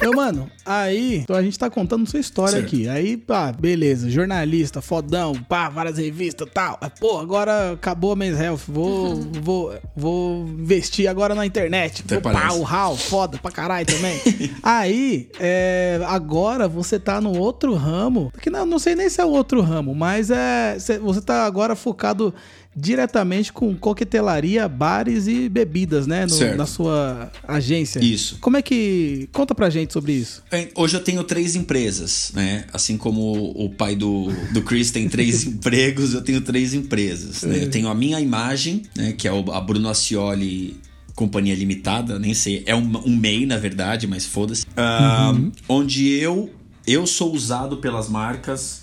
Meu 0.00 0.12
mano, 0.12 0.50
aí 0.66 1.18
então 1.18 1.36
a 1.36 1.42
gente 1.42 1.56
tá 1.56 1.70
contando 1.70 2.04
sua 2.10 2.18
história 2.18 2.54
Certo. 2.58 2.66
aqui. 2.66 2.88
Aí, 2.88 3.16
pá, 3.16 3.52
beleza, 3.52 4.10
jornalista, 4.10 4.82
fodão, 4.82 5.34
pá, 5.48 5.68
várias 5.68 5.98
revistas 5.98 6.48
e 6.48 6.50
tal. 6.50 6.80
Pô, 6.98 7.18
agora 7.18 7.72
acabou 7.74 8.10
a 8.12 8.16
Men's 8.16 8.38
Health. 8.40 8.62
Vou, 8.66 9.14
vou, 9.40 9.72
vou 9.94 10.48
investir 10.48 11.08
agora 11.08 11.32
na 11.34 11.46
internet. 11.46 12.02
Até 12.04 12.18
Vou, 12.18 12.32
pá, 12.32 12.52
o 12.52 12.66
HAL, 12.66 12.96
foda 12.96 13.38
pra 13.38 13.52
caralho 13.52 13.86
também. 13.86 14.20
aí, 14.64 15.30
é, 15.38 16.00
agora 16.08 16.66
você 16.66 16.98
tá 16.98 17.20
no 17.20 17.38
outro 17.38 17.74
ramo. 17.74 18.32
Que 18.40 18.50
não, 18.50 18.66
não 18.66 18.80
sei 18.80 18.96
nem 18.96 19.08
se 19.08 19.20
é 19.20 19.24
o 19.24 19.30
outro 19.30 19.60
ramo, 19.60 19.94
mas 19.94 20.28
é. 20.28 20.76
cê- 20.80 20.98
Você 20.98 21.20
tá 21.20 21.44
agora 21.46 21.76
focado 21.76 22.34
diretamente 22.76 23.52
com 23.52 23.74
coquetelaria, 23.74 24.68
bares 24.68 25.26
e 25.26 25.48
bebidas, 25.48 26.06
né? 26.06 26.26
no- 26.26 26.56
na 26.56 26.66
sua 26.66 27.30
agência. 27.46 28.00
Isso. 28.02 28.38
Como 28.40 28.56
é 28.56 28.62
que. 28.62 29.28
Conta 29.32 29.54
pra 29.54 29.70
gente 29.70 29.92
sobre 29.92 30.12
isso. 30.12 30.42
É, 30.50 30.68
Hoje 30.74 30.96
eu 30.96 31.00
tenho 31.00 31.22
três 31.24 31.54
empresas, 31.54 32.32
né? 32.34 32.64
Assim 32.72 32.96
como 32.96 33.52
o 33.56 33.70
pai 33.70 33.94
do, 33.96 34.28
do 34.52 34.62
Chris 34.62 34.90
tem 34.90 35.08
três 35.08 35.44
empregos, 35.46 36.14
eu 36.14 36.22
tenho 36.22 36.40
três 36.40 36.74
empresas. 36.74 37.42
né? 37.42 37.64
Eu 37.64 37.70
tenho 37.70 37.88
a 37.88 37.94
minha 37.94 38.20
imagem, 38.20 38.82
né? 38.96 39.12
Que 39.12 39.28
é 39.28 39.30
a 39.30 39.60
Bruno 39.60 39.88
Ascioli 39.88 40.76
Companhia 41.14 41.54
Limitada, 41.54 42.18
nem 42.18 42.34
sei, 42.34 42.64
é 42.66 42.74
um, 42.74 42.90
um 43.06 43.16
MEI 43.16 43.46
na 43.46 43.56
verdade, 43.56 44.06
mas 44.06 44.26
foda-se. 44.26 44.66
Ah, 44.76 45.32
Onde 45.68 46.08
eu, 46.08 46.50
eu 46.86 47.06
sou 47.06 47.32
usado 47.32 47.76
pelas 47.76 48.08
marcas 48.08 48.82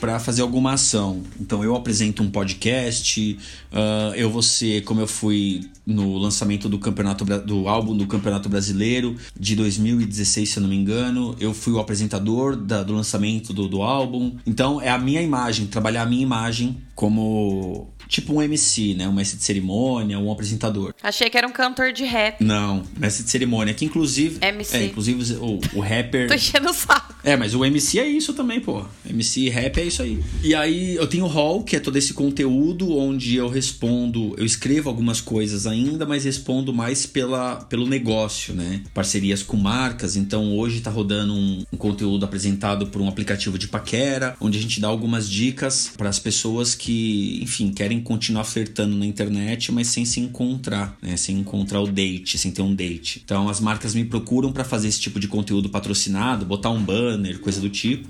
para 0.00 0.18
fazer 0.18 0.42
alguma 0.42 0.72
ação. 0.72 1.22
Então 1.40 1.62
eu 1.62 1.76
apresento 1.76 2.22
um 2.22 2.30
podcast, 2.30 3.38
ah, 3.72 4.12
eu 4.16 4.30
vou 4.30 4.42
ser, 4.42 4.82
como 4.84 5.00
eu 5.00 5.06
fui 5.06 5.68
no 5.86 6.16
lançamento 6.18 6.68
do 6.68 6.78
campeonato 6.78 7.24
do 7.24 7.68
álbum 7.68 7.96
do 7.96 8.06
Campeonato 8.06 8.48
Brasileiro 8.48 9.16
de 9.38 9.54
2016, 9.56 10.48
se 10.48 10.56
eu 10.58 10.62
não 10.62 10.70
me 10.70 10.76
engano, 10.76 11.34
eu 11.40 11.52
fui 11.52 11.72
o 11.72 11.78
apresentador 11.80 12.56
da- 12.56 12.82
do 12.82 12.94
lançamento 12.94 13.52
do, 13.52 13.68
do 13.68 13.82
álbum. 13.82 14.36
Então 14.46 14.80
é 14.80 14.88
a 14.88 14.98
minha 14.98 15.20
imagem, 15.20 15.66
trabalhar 15.66 16.02
a 16.02 16.06
minha 16.06 16.22
imagem 16.22 16.76
como 16.94 17.88
tipo 18.10 18.34
um 18.34 18.42
MC, 18.42 18.94
né, 18.94 19.08
um 19.08 19.12
mestre 19.12 19.38
de 19.38 19.44
cerimônia, 19.44 20.18
um 20.18 20.30
apresentador. 20.32 20.92
Achei 21.00 21.30
que 21.30 21.38
era 21.38 21.46
um 21.46 21.52
cantor 21.52 21.92
de 21.92 22.04
rap. 22.04 22.42
Não, 22.44 22.82
mestre 22.98 23.24
de 23.24 23.30
cerimônia, 23.30 23.72
que 23.72 23.84
inclusive 23.84 24.38
MC. 24.42 24.76
é, 24.76 24.84
inclusive 24.86 25.34
o, 25.34 25.60
o 25.74 25.80
rapper 25.80 26.26
Tô 26.26 26.34
enchendo 26.34 26.68
o 26.68 26.74
saco. 26.74 27.14
é, 27.22 27.36
mas 27.36 27.54
o 27.54 27.64
MC 27.64 28.00
é 28.00 28.06
isso 28.08 28.34
também, 28.34 28.60
pô. 28.60 28.84
MC 29.08 29.48
rap 29.48 29.78
é 29.78 29.84
isso 29.84 30.02
aí. 30.02 30.22
E 30.42 30.54
aí 30.54 30.96
eu 30.96 31.06
tenho 31.06 31.24
o 31.24 31.28
Hall, 31.28 31.62
que 31.62 31.76
é 31.76 31.80
todo 31.80 31.96
esse 31.96 32.12
conteúdo 32.12 32.96
onde 32.96 33.36
eu 33.36 33.48
respondo, 33.48 34.34
eu 34.36 34.44
escrevo 34.44 34.88
algumas 34.88 35.20
coisas 35.20 35.66
ainda, 35.66 36.04
mas 36.04 36.24
respondo 36.24 36.74
mais 36.74 37.06
pela, 37.06 37.56
pelo 37.56 37.86
negócio, 37.86 38.52
né? 38.54 38.82
Parcerias 38.92 39.42
com 39.42 39.56
marcas. 39.56 40.16
Então 40.16 40.58
hoje 40.58 40.80
tá 40.80 40.90
rodando 40.90 41.32
um, 41.32 41.64
um 41.72 41.76
conteúdo 41.76 42.24
apresentado 42.24 42.88
por 42.88 43.00
um 43.00 43.08
aplicativo 43.08 43.56
de 43.56 43.68
paquera, 43.68 44.36
onde 44.40 44.58
a 44.58 44.60
gente 44.60 44.80
dá 44.80 44.88
algumas 44.88 45.30
dicas 45.30 45.92
para 45.96 46.08
as 46.08 46.18
pessoas 46.18 46.74
que, 46.74 47.38
enfim, 47.42 47.70
querem 47.72 47.99
continuar 48.00 48.44
flertando 48.44 48.96
na 48.96 49.06
internet, 49.06 49.72
mas 49.72 49.88
sem 49.88 50.04
se 50.04 50.20
encontrar, 50.20 50.96
né? 51.02 51.16
Sem 51.16 51.38
encontrar 51.38 51.80
o 51.80 51.86
date, 51.86 52.38
sem 52.38 52.50
ter 52.50 52.62
um 52.62 52.74
date. 52.74 53.20
Então 53.24 53.48
as 53.48 53.60
marcas 53.60 53.94
me 53.94 54.04
procuram 54.04 54.52
para 54.52 54.64
fazer 54.64 54.88
esse 54.88 55.00
tipo 55.00 55.20
de 55.20 55.28
conteúdo 55.28 55.68
patrocinado, 55.68 56.44
botar 56.44 56.70
um 56.70 56.82
banner, 56.82 57.38
coisa 57.40 57.60
do 57.60 57.68
tipo. 57.68 58.08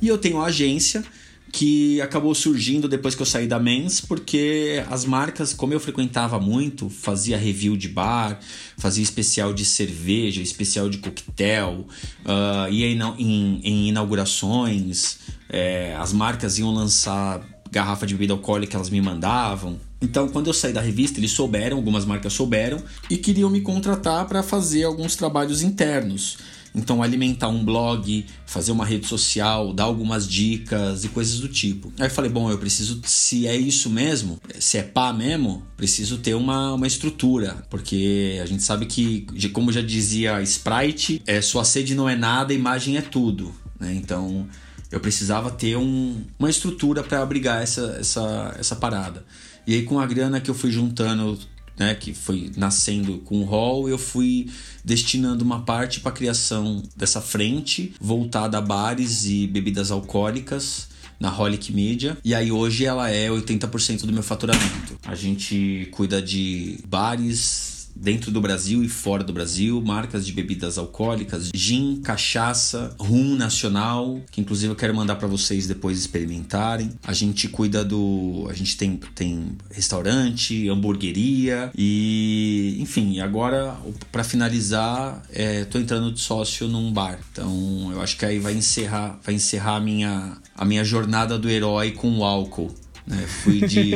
E 0.00 0.08
eu 0.08 0.18
tenho 0.18 0.40
a 0.40 0.46
agência 0.46 1.04
que 1.50 2.00
acabou 2.00 2.34
surgindo 2.34 2.88
depois 2.88 3.14
que 3.14 3.22
eu 3.22 3.26
saí 3.26 3.46
da 3.46 3.58
Men's, 3.58 4.00
porque 4.00 4.84
as 4.90 5.04
marcas, 5.04 5.54
como 5.54 5.72
eu 5.72 5.80
frequentava 5.80 6.38
muito, 6.38 6.90
fazia 6.90 7.38
review 7.38 7.76
de 7.76 7.88
bar, 7.88 8.38
fazia 8.76 9.02
especial 9.02 9.54
de 9.54 9.64
cerveja, 9.64 10.42
especial 10.42 10.88
de 10.88 10.98
coquetel, 10.98 11.86
uh, 12.24 12.70
ia 12.70 12.86
em, 12.86 12.98
em, 13.18 13.60
em 13.64 13.88
inaugurações, 13.88 15.18
é, 15.48 15.96
as 15.98 16.12
marcas 16.12 16.58
iam 16.58 16.70
lançar 16.72 17.40
garrafa 17.70 18.06
de 18.06 18.14
bebida 18.14 18.32
alcoólica, 18.32 18.76
elas 18.76 18.90
me 18.90 19.00
mandavam. 19.00 19.78
Então, 20.00 20.28
quando 20.28 20.46
eu 20.46 20.54
saí 20.54 20.72
da 20.72 20.80
revista, 20.80 21.18
eles 21.18 21.32
souberam, 21.32 21.76
algumas 21.76 22.04
marcas 22.04 22.32
souberam, 22.32 22.82
e 23.10 23.16
queriam 23.16 23.50
me 23.50 23.60
contratar 23.60 24.26
para 24.26 24.42
fazer 24.42 24.84
alguns 24.84 25.16
trabalhos 25.16 25.62
internos. 25.62 26.38
Então, 26.74 27.02
alimentar 27.02 27.48
um 27.48 27.64
blog, 27.64 28.24
fazer 28.46 28.70
uma 28.72 28.84
rede 28.84 29.06
social, 29.06 29.72
dar 29.72 29.84
algumas 29.84 30.28
dicas 30.28 31.04
e 31.04 31.08
coisas 31.08 31.40
do 31.40 31.48
tipo. 31.48 31.92
Aí 31.98 32.06
eu 32.06 32.10
falei, 32.10 32.30
bom, 32.30 32.50
eu 32.50 32.58
preciso, 32.58 33.00
se 33.04 33.46
é 33.46 33.56
isso 33.56 33.90
mesmo, 33.90 34.38
se 34.60 34.78
é 34.78 34.82
pá 34.82 35.12
mesmo, 35.12 35.62
preciso 35.76 36.18
ter 36.18 36.34
uma, 36.34 36.74
uma 36.74 36.86
estrutura. 36.86 37.66
Porque 37.68 38.38
a 38.40 38.46
gente 38.46 38.62
sabe 38.62 38.86
que, 38.86 39.26
como 39.52 39.72
já 39.72 39.80
dizia 39.80 40.40
Sprite, 40.42 41.22
é, 41.26 41.40
sua 41.40 41.64
sede 41.64 41.94
não 41.94 42.08
é 42.08 42.14
nada, 42.14 42.52
imagem 42.52 42.96
é 42.96 43.02
tudo. 43.02 43.52
Né? 43.80 43.94
Então, 43.94 44.46
eu 44.90 45.00
precisava 45.00 45.50
ter 45.50 45.76
um, 45.76 46.22
uma 46.38 46.50
estrutura 46.50 47.02
para 47.02 47.20
abrigar 47.22 47.62
essa, 47.62 47.96
essa, 48.00 48.56
essa 48.58 48.76
parada. 48.76 49.24
E 49.66 49.74
aí, 49.74 49.82
com 49.82 50.00
a 50.00 50.06
grana 50.06 50.40
que 50.40 50.50
eu 50.50 50.54
fui 50.54 50.70
juntando 50.70 51.38
né, 51.78 51.94
que 51.94 52.12
foi 52.12 52.50
nascendo 52.56 53.18
com 53.18 53.40
o 53.40 53.44
hall, 53.44 53.88
eu 53.88 53.96
fui 53.96 54.50
destinando 54.84 55.44
uma 55.44 55.60
parte 55.60 56.00
para 56.00 56.10
a 56.10 56.14
criação 56.14 56.82
dessa 56.96 57.20
frente 57.20 57.94
voltada 58.00 58.58
a 58.58 58.60
bares 58.60 59.26
e 59.26 59.46
bebidas 59.46 59.90
alcoólicas 59.90 60.88
na 61.20 61.36
Holic 61.36 61.72
Media. 61.72 62.16
E 62.24 62.34
aí 62.34 62.50
hoje 62.50 62.84
ela 62.84 63.10
é 63.10 63.28
80% 63.28 64.06
do 64.06 64.12
meu 64.12 64.22
faturamento. 64.22 64.98
A 65.04 65.14
gente 65.14 65.88
cuida 65.92 66.20
de 66.20 66.80
bares, 66.86 67.77
dentro 68.00 68.30
do 68.30 68.40
Brasil 68.40 68.82
e 68.82 68.88
fora 68.88 69.24
do 69.24 69.32
Brasil, 69.32 69.80
marcas 69.82 70.24
de 70.24 70.32
bebidas 70.32 70.78
alcoólicas, 70.78 71.50
gin, 71.54 72.00
cachaça, 72.02 72.94
rum 72.98 73.34
nacional, 73.34 74.20
que 74.30 74.40
inclusive 74.40 74.72
eu 74.72 74.76
quero 74.76 74.94
mandar 74.94 75.16
para 75.16 75.26
vocês 75.26 75.66
depois 75.66 75.98
experimentarem. 75.98 76.90
A 77.02 77.12
gente 77.12 77.48
cuida 77.48 77.84
do, 77.84 78.46
a 78.48 78.54
gente 78.54 78.76
tem 78.76 78.98
tem 79.14 79.56
restaurante, 79.70 80.68
hamburgueria 80.68 81.70
e, 81.76 82.76
enfim, 82.80 83.20
agora 83.20 83.76
para 84.12 84.22
finalizar, 84.22 85.22
é, 85.32 85.64
tô 85.64 85.78
entrando 85.78 86.12
de 86.12 86.20
sócio 86.20 86.68
num 86.68 86.92
bar. 86.92 87.18
Então, 87.32 87.90
eu 87.92 88.00
acho 88.00 88.16
que 88.16 88.24
aí 88.24 88.38
vai 88.38 88.54
encerrar, 88.54 89.18
vai 89.24 89.34
encerrar 89.34 89.76
a 89.76 89.80
minha 89.80 90.36
a 90.54 90.64
minha 90.64 90.84
jornada 90.84 91.38
do 91.38 91.48
herói 91.48 91.92
com 91.92 92.18
o 92.18 92.24
álcool, 92.24 92.74
né? 93.06 93.26
Fui 93.42 93.60
de 93.66 93.94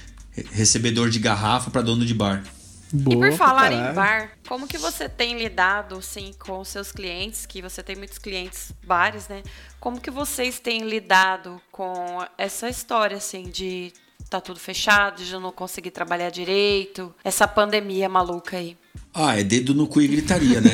recebedor 0.52 1.10
de 1.10 1.18
garrafa 1.18 1.70
para 1.70 1.82
dono 1.82 2.04
de 2.04 2.14
bar. 2.14 2.42
Boa, 2.92 3.26
e 3.26 3.30
por 3.30 3.36
falar 3.36 3.72
em 3.72 3.94
bar, 3.94 4.32
como 4.48 4.66
que 4.66 4.78
você 4.78 5.08
tem 5.08 5.38
lidado 5.38 5.96
assim 5.98 6.32
com 6.38 6.60
os 6.60 6.68
seus 6.68 6.90
clientes, 6.90 7.44
que 7.44 7.60
você 7.60 7.82
tem 7.82 7.96
muitos 7.96 8.18
clientes 8.18 8.72
bares, 8.86 9.28
né? 9.28 9.42
Como 9.78 10.00
que 10.00 10.10
vocês 10.10 10.58
têm 10.58 10.88
lidado 10.88 11.60
com 11.70 12.24
essa 12.38 12.68
história 12.68 13.16
assim 13.16 13.50
de 13.50 13.92
tá 14.30 14.40
tudo 14.40 14.60
fechado, 14.60 15.22
de 15.22 15.32
não 15.32 15.52
conseguir 15.52 15.90
trabalhar 15.90 16.30
direito, 16.30 17.14
essa 17.24 17.48
pandemia 17.48 18.08
maluca 18.08 18.56
aí? 18.56 18.76
Ah, 19.12 19.38
é 19.38 19.42
dedo 19.42 19.74
no 19.74 19.86
cu 19.86 20.00
e 20.00 20.08
gritaria, 20.08 20.60
né? 20.60 20.70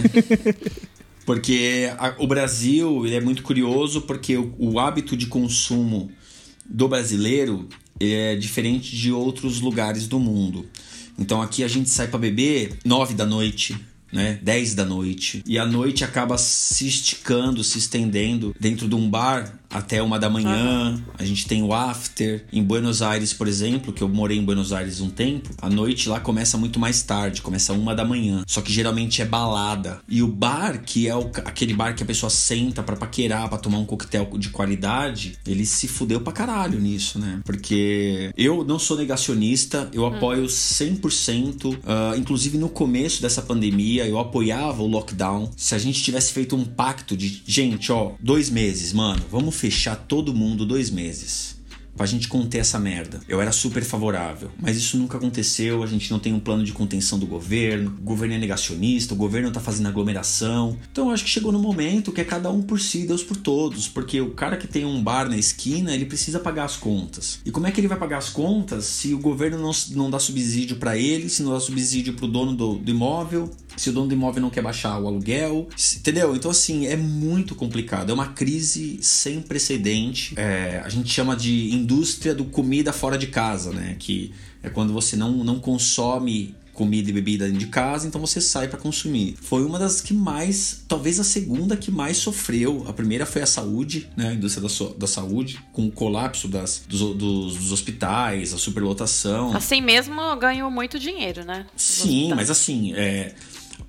porque 1.27 1.93
a, 1.99 2.15
o 2.19 2.27
Brasil 2.27 3.07
ele 3.07 3.17
é 3.17 3.21
muito 3.21 3.43
curioso 3.43 4.03
porque 4.03 4.37
o, 4.37 4.55
o 4.59 4.79
hábito 4.79 5.17
de 5.17 5.27
consumo 5.27 6.11
do 6.65 6.89
brasileiro 6.89 7.69
é 8.01 8.35
diferente 8.37 8.97
de 8.97 9.13
outros 9.13 9.61
lugares 9.61 10.07
do 10.07 10.19
mundo. 10.19 10.67
Então 11.19 11.41
aqui 11.41 11.63
a 11.63 11.69
gente 11.69 11.89
sai 11.91 12.09
para 12.09 12.19
beber 12.19 12.77
9 12.85 13.15
da 13.15 13.25
noite, 13.25 13.77
né? 14.15 14.39
10 14.41 14.75
da 14.77 14.85
noite. 14.85 15.43
E 15.45 15.59
a 15.59 15.67
noite 15.67 16.05
acaba 16.05 16.39
se 16.39 16.87
esticando, 16.87 17.65
se 17.65 17.79
estendendo 17.79 18.55
dentro 18.59 18.89
de 18.89 18.95
um 18.95 19.11
bar 19.11 19.59
até 19.75 20.01
uma 20.01 20.19
da 20.19 20.31
manhã. 20.31 21.03
A 21.19 21.25
gente 21.25 21.47
tem 21.47 21.63
o 21.63 21.75
after. 21.75 22.45
Em 22.53 22.63
Buenos 22.63 23.03
Aires, 23.03 23.33
por 23.33 23.49
exemplo, 23.49 23.93
que 23.93 24.03
eu 24.03 24.09
morei 24.09 24.39
em 24.39 24.45
Buenos 24.45 24.73
Aires 24.73 25.01
um 25.01 25.11
tempo, 25.11 25.51
a 25.61 25.69
noite 25.69 26.09
lá 26.09 26.21
começa 26.21 26.57
muito 26.57 26.79
mais 26.79 27.03
tarde, 27.03 27.43
começa 27.43 27.73
uma 27.73 27.95
da 27.95 28.05
manhã. 28.05 28.45
Só 28.47 28.61
que 28.61 28.73
geralmente 28.73 29.21
é 29.21 29.25
balada. 29.25 30.01
E 30.09 30.23
o 30.23 30.29
bar, 30.29 30.81
que 30.85 31.09
é 31.09 31.17
o, 31.17 31.31
aquele 31.45 31.75
bar 31.75 31.95
que 31.95 32.05
a 32.05 32.07
pessoa 32.07 32.31
senta 32.31 32.83
para 32.83 32.95
paquerar, 32.95 33.49
para 33.49 33.59
tomar 33.59 33.79
um 33.79 33.85
coquetel 33.85 34.31
de 34.39 34.51
qualidade, 34.51 35.37
ele 35.45 35.67
se 35.67 35.89
fudeu 35.89 36.21
pra 36.21 36.33
caralho 36.33 36.79
nisso, 36.79 37.19
né? 37.19 37.41
Porque 37.45 38.33
eu 38.37 38.65
não 38.65 38.79
sou 38.79 38.97
negacionista, 38.97 39.91
eu 39.93 40.03
hum. 40.03 40.07
apoio 40.07 40.47
100%. 40.47 41.65
Uh, 41.65 41.79
ah, 41.85 42.15
inclusive 42.17 42.59
no 42.59 42.69
começo 42.69 43.21
dessa 43.21 43.43
pandemia, 43.43 44.04
eu 44.07 44.19
apoiava 44.19 44.83
o 44.83 44.87
lockdown. 44.87 45.51
Se 45.57 45.75
a 45.75 45.79
gente 45.79 46.03
tivesse 46.03 46.33
feito 46.33 46.57
um 46.57 46.65
pacto 46.65 47.17
de, 47.17 47.43
gente, 47.47 47.91
ó, 47.91 48.13
dois 48.21 48.51
meses, 48.51 48.93
mano, 48.93 49.23
vamos 49.31 49.55
fechar 49.55 49.97
todo 49.97 50.35
mundo 50.35 50.65
dois 50.65 50.91
meses 50.91 51.55
pra 51.97 52.07
gente 52.07 52.29
conter 52.29 52.59
essa 52.59 52.79
merda. 52.79 53.21
Eu 53.29 53.41
era 53.41 53.53
super 53.53 53.85
favorável, 53.85 54.51
mas 54.61 54.77
isso 54.77 54.97
nunca 54.97 55.17
aconteceu, 55.17 55.83
a 55.83 55.87
gente 55.87 56.11
não 56.11 56.19
tem 56.19 56.33
um 56.33 56.41
plano 56.41 56.65
de 56.65 56.73
contenção 56.73 57.19
do 57.19 57.27
governo, 57.27 57.95
o 58.01 58.05
governo 58.05 58.35
é 58.35 58.39
negacionista, 58.39 59.15
o 59.15 59.17
governo 59.17 59.51
tá 59.51 59.61
fazendo 59.61 59.89
aglomeração. 59.89 60.77
Então 60.91 61.09
eu 61.09 61.15
acho 61.15 61.25
que 61.25 61.31
chegou 61.31 61.53
no 61.53 61.59
momento 61.59 62.13
que 62.13 62.21
é 62.21 62.25
cada 62.25 62.51
um 62.51 62.63
por 62.63 62.81
si, 62.81 63.07
Deus 63.07 63.23
por 63.23 63.37
todos, 63.37 63.89
porque 63.89 64.21
o 64.21 64.33
cara 64.33 64.57
que 64.57 64.67
tem 64.67 64.85
um 64.85 65.03
bar 65.03 65.29
na 65.29 65.37
esquina, 65.37 65.95
ele 65.95 66.05
precisa 66.05 66.41
pagar 66.41 66.65
as 66.65 66.77
contas. 66.77 67.41
E 67.45 67.51
como 67.51 67.67
é 67.67 67.71
que 67.71 67.81
ele 67.81 67.89
vai 67.89 67.99
pagar 67.99 68.19
as 68.19 68.29
contas 68.29 68.85
se 68.85 69.15
o 69.15 69.19
governo 69.19 69.59
não, 69.59 69.71
não 69.91 70.11
dá 70.11 70.19
subsídio 70.19 70.77
para 70.77 70.97
ele, 70.97 71.29
se 71.29 71.43
não 71.43 71.53
dá 71.53 71.61
subsídio 71.61 72.15
pro 72.15 72.27
dono 72.27 72.55
do, 72.55 72.75
do 72.77 72.91
imóvel, 72.91 73.51
se 73.77 73.91
o 73.91 73.93
dono 73.93 74.09
do 74.09 74.15
imóvel 74.15 74.43
não 74.43 74.51
quer 74.51 74.63
baixar 74.63 74.99
o 74.99 75.07
aluguel, 75.07 75.69
entendeu? 75.97 76.35
Então, 76.35 76.51
assim, 76.51 76.87
é 76.87 76.97
muito 76.97 77.55
complicado. 77.55 78.11
É 78.11 78.13
uma 78.15 78.29
crise 78.29 78.99
sem 79.03 79.41
precedente. 79.41 80.35
É, 80.37 80.81
a 80.85 80.89
gente 80.89 81.13
chama 81.13 81.37
de 81.37 81.75
indústria 81.85 82.35
do 82.35 82.47
comida 82.47 82.93
fora 82.93 83.19
de 83.19 83.27
casa, 83.27 83.73
né? 83.73 83.97
Que 83.99 84.33
é 84.63 84.71
quando 84.71 84.93
você 84.93 85.17
não, 85.17 85.45
não 85.45 85.61
consome 85.61 86.55
comida 86.73 87.09
e 87.09 87.13
bebida 87.13 87.47
dentro 87.47 87.61
de 87.61 87.69
casa, 87.69 88.07
então 88.07 88.21
você 88.21 88.41
sai 88.41 88.67
para 88.67 88.79
consumir. 88.79 89.37
Foi 89.41 89.65
uma 89.65 89.79
das 89.79 90.01
que 90.01 90.13
mais, 90.13 90.83
talvez 90.89 91.21
a 91.21 91.25
segunda 91.25 91.77
que 91.77 91.91
mais 91.91 92.17
sofreu. 92.17 92.85
A 92.89 92.93
primeira 92.93 93.25
foi 93.25 93.43
a 93.43 93.47
saúde, 93.47 94.09
né, 94.17 94.31
a 94.31 94.35
indústria 94.35 94.63
da, 94.63 94.69
so, 94.69 94.89
da 94.99 95.07
saúde, 95.07 95.61
com 95.73 95.87
o 95.87 95.93
colapso 95.93 96.49
das, 96.49 96.83
dos, 96.89 97.01
dos, 97.17 97.57
dos, 97.57 97.73
hospitais, 97.73 98.53
a 98.53 98.59
superlotação. 98.59 99.55
Assim 99.55 99.81
mesmo 99.81 100.21
ganhou 100.37 100.71
muito 100.71 100.99
dinheiro, 100.99 101.45
né? 101.45 101.65
Sim, 101.77 102.35
mas 102.35 102.51
assim, 102.51 102.93
é, 102.95 103.35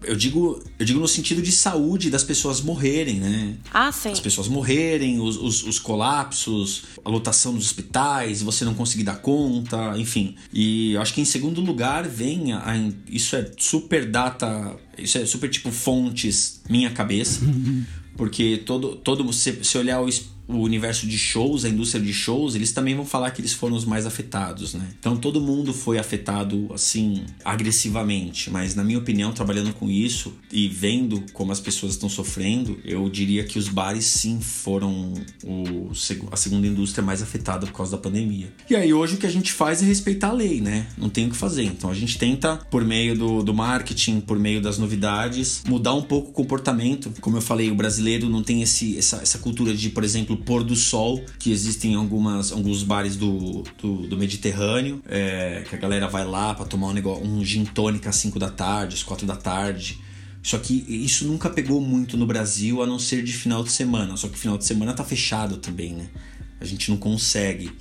eu 0.04 0.16
digo, 0.16 0.62
eu 0.78 0.86
digo 0.86 1.00
no 1.00 1.08
sentido 1.08 1.42
de 1.42 1.52
saúde 1.52 2.10
das 2.10 2.24
pessoas 2.24 2.62
morrerem, 2.62 3.20
né? 3.20 3.56
Ah, 3.74 3.92
sim. 3.92 4.12
As 4.12 4.20
pessoas 4.20 4.48
morrerem, 4.48 5.20
os, 5.20 5.38
os, 5.38 5.64
os 5.64 5.80
colapsos, 5.80 6.84
a 7.04 7.10
lotação 7.10 7.54
dos 7.54 7.66
hospitais, 7.66 8.42
você 8.42 8.66
não 8.66 8.74
conseguir 8.74 9.04
dar 9.04 9.18
conta, 9.18 9.98
enfim. 9.98 10.36
E 10.54 10.94
eu 10.94 11.02
acho 11.02 11.14
que 11.14 11.22
em 11.22 11.26
segundo 11.26 11.62
lugar 11.62 12.08
vem 12.08 12.54
a, 12.54 12.60
a, 12.60 12.92
isso 13.10 13.36
é 13.36 13.52
super 13.58 14.06
data, 14.06 14.76
isso 14.98 15.18
é 15.18 15.26
super 15.26 15.50
tipo 15.50 15.72
fontes 15.72 16.62
minha 16.70 16.92
cabeça, 16.92 17.42
porque 18.16 18.62
todo 18.66 18.96
todo 18.96 19.32
se, 19.34 19.64
se 19.64 19.78
olhar 19.78 20.02
o 20.02 20.10
o 20.48 20.58
universo 20.58 21.08
de 21.08 21.18
shows, 21.18 21.66
a 21.66 21.70
indústria 21.70 22.04
de 22.04 22.14
shows, 22.14 22.56
eles 22.56 22.72
também 22.72 22.96
vão 22.96 23.06
falar 23.06 23.32
que 23.32 23.42
eles 23.42 23.54
foram 23.54 23.76
os 23.76 23.86
mais 23.86 24.06
afetados, 24.06 24.74
né? 24.74 24.88
Então 25.00 25.18
todo 25.18 25.42
mundo 25.42 25.74
foi 25.74 25.98
afetado 25.98 26.70
assim 26.74 27.24
agressivamente, 27.44 28.50
mas 28.50 28.76
na 28.76 28.84
minha 28.84 29.00
opinião, 29.00 29.32
trabalhando 29.32 29.74
com 29.74 29.90
isso 29.90 30.34
e 30.52 30.68
vendo 30.68 31.24
como 31.34 31.52
as 31.52 31.60
pessoas 31.60 31.94
estão 31.94 32.10
sofrendo, 32.10 32.80
eu 32.84 33.10
diria 33.10 33.44
que 33.44 33.58
os 33.58 33.68
bares 33.68 34.06
sim 34.06 34.40
foram 34.40 35.14
o, 35.44 35.92
a 36.32 36.38
segunda 36.38 36.68
indústria 36.68 37.04
mais 37.04 37.22
afetada 37.22 37.66
por 37.66 37.74
causa 37.74 37.94
da 37.94 37.98
pandemia. 37.98 38.54
E 38.70 38.76
aí 38.76 38.94
hoje 38.94 39.16
o 39.16 39.18
que 39.18 39.26
a 39.26 39.32
gente 39.32 39.52
faz 39.52 39.82
é 39.82 39.86
respeitar 39.86 40.30
a 40.30 40.34
lei, 40.34 40.62
né? 40.62 40.88
Não 40.98 41.10
tem 41.10 41.28
o 41.28 41.30
que 41.32 41.38
fazer. 41.38 41.64
Então 41.64 41.90
a 41.90 41.94
gente 41.94 42.18
tenta, 42.18 42.58
por 42.70 42.84
meio 42.84 43.18
do, 43.18 43.44
do 43.44 43.54
marketing, 43.54 44.22
por 44.22 44.38
meio 44.38 44.62
das 44.62 44.78
novidades, 44.78 45.64
mudar 45.68 45.94
um 45.94 46.02
pouco 46.02 46.30
o 46.30 46.34
comportamento. 46.34 47.12
Como 47.22 47.38
eu 47.38 47.42
falei, 47.42 47.72
o 47.72 47.76
brasileiro 47.76 48.30
não 48.30 48.44
tem 48.44 48.62
esse, 48.62 48.98
essa, 48.98 49.18
essa 49.18 49.38
cultura 49.40 49.74
de, 49.74 49.90
por 49.90 50.04
exemplo, 50.04 50.35
do 50.36 50.44
pôr 50.44 50.64
do 50.64 50.76
sol, 50.76 51.24
que 51.40 51.52
existem 51.52 51.94
em 51.94 51.96
algumas, 51.96 52.52
alguns 52.52 52.84
bares 52.84 53.16
do, 53.16 53.64
do, 53.82 54.08
do 54.08 54.18
Mediterrâneo, 54.18 55.02
é, 55.08 55.64
que 55.68 55.76
a 55.76 55.78
galera 55.78 56.08
vai 56.08 56.26
lá 56.26 56.54
para 56.54 56.66
tomar 56.66 56.88
um, 56.88 56.94
negócio, 56.94 57.26
um 57.26 57.44
gin 57.44 57.64
tônica 57.64 58.10
às 58.10 58.16
5 58.18 58.38
da 58.38 58.50
tarde, 58.50 58.96
às 58.96 59.04
4 59.04 59.26
da 59.26 59.36
tarde. 59.36 60.00
Só 60.44 60.60
que 60.60 60.86
isso 60.88 61.26
nunca 61.26 61.50
pegou 61.50 61.82
muito 61.82 62.18
no 62.18 62.28
Brasil, 62.28 62.84
a 62.84 62.86
não 62.86 63.00
ser 63.00 63.24
de 63.24 63.34
final 63.34 63.64
de 63.64 63.72
semana. 63.72 64.16
Só 64.16 64.28
que 64.28 64.38
final 64.38 64.58
de 64.58 64.66
semana 64.66 64.94
tá 64.94 65.04
fechado 65.04 65.58
também, 65.58 65.94
né? 65.94 66.08
A 66.60 66.66
gente 66.66 66.92
não 66.92 66.98
consegue. 66.98 67.72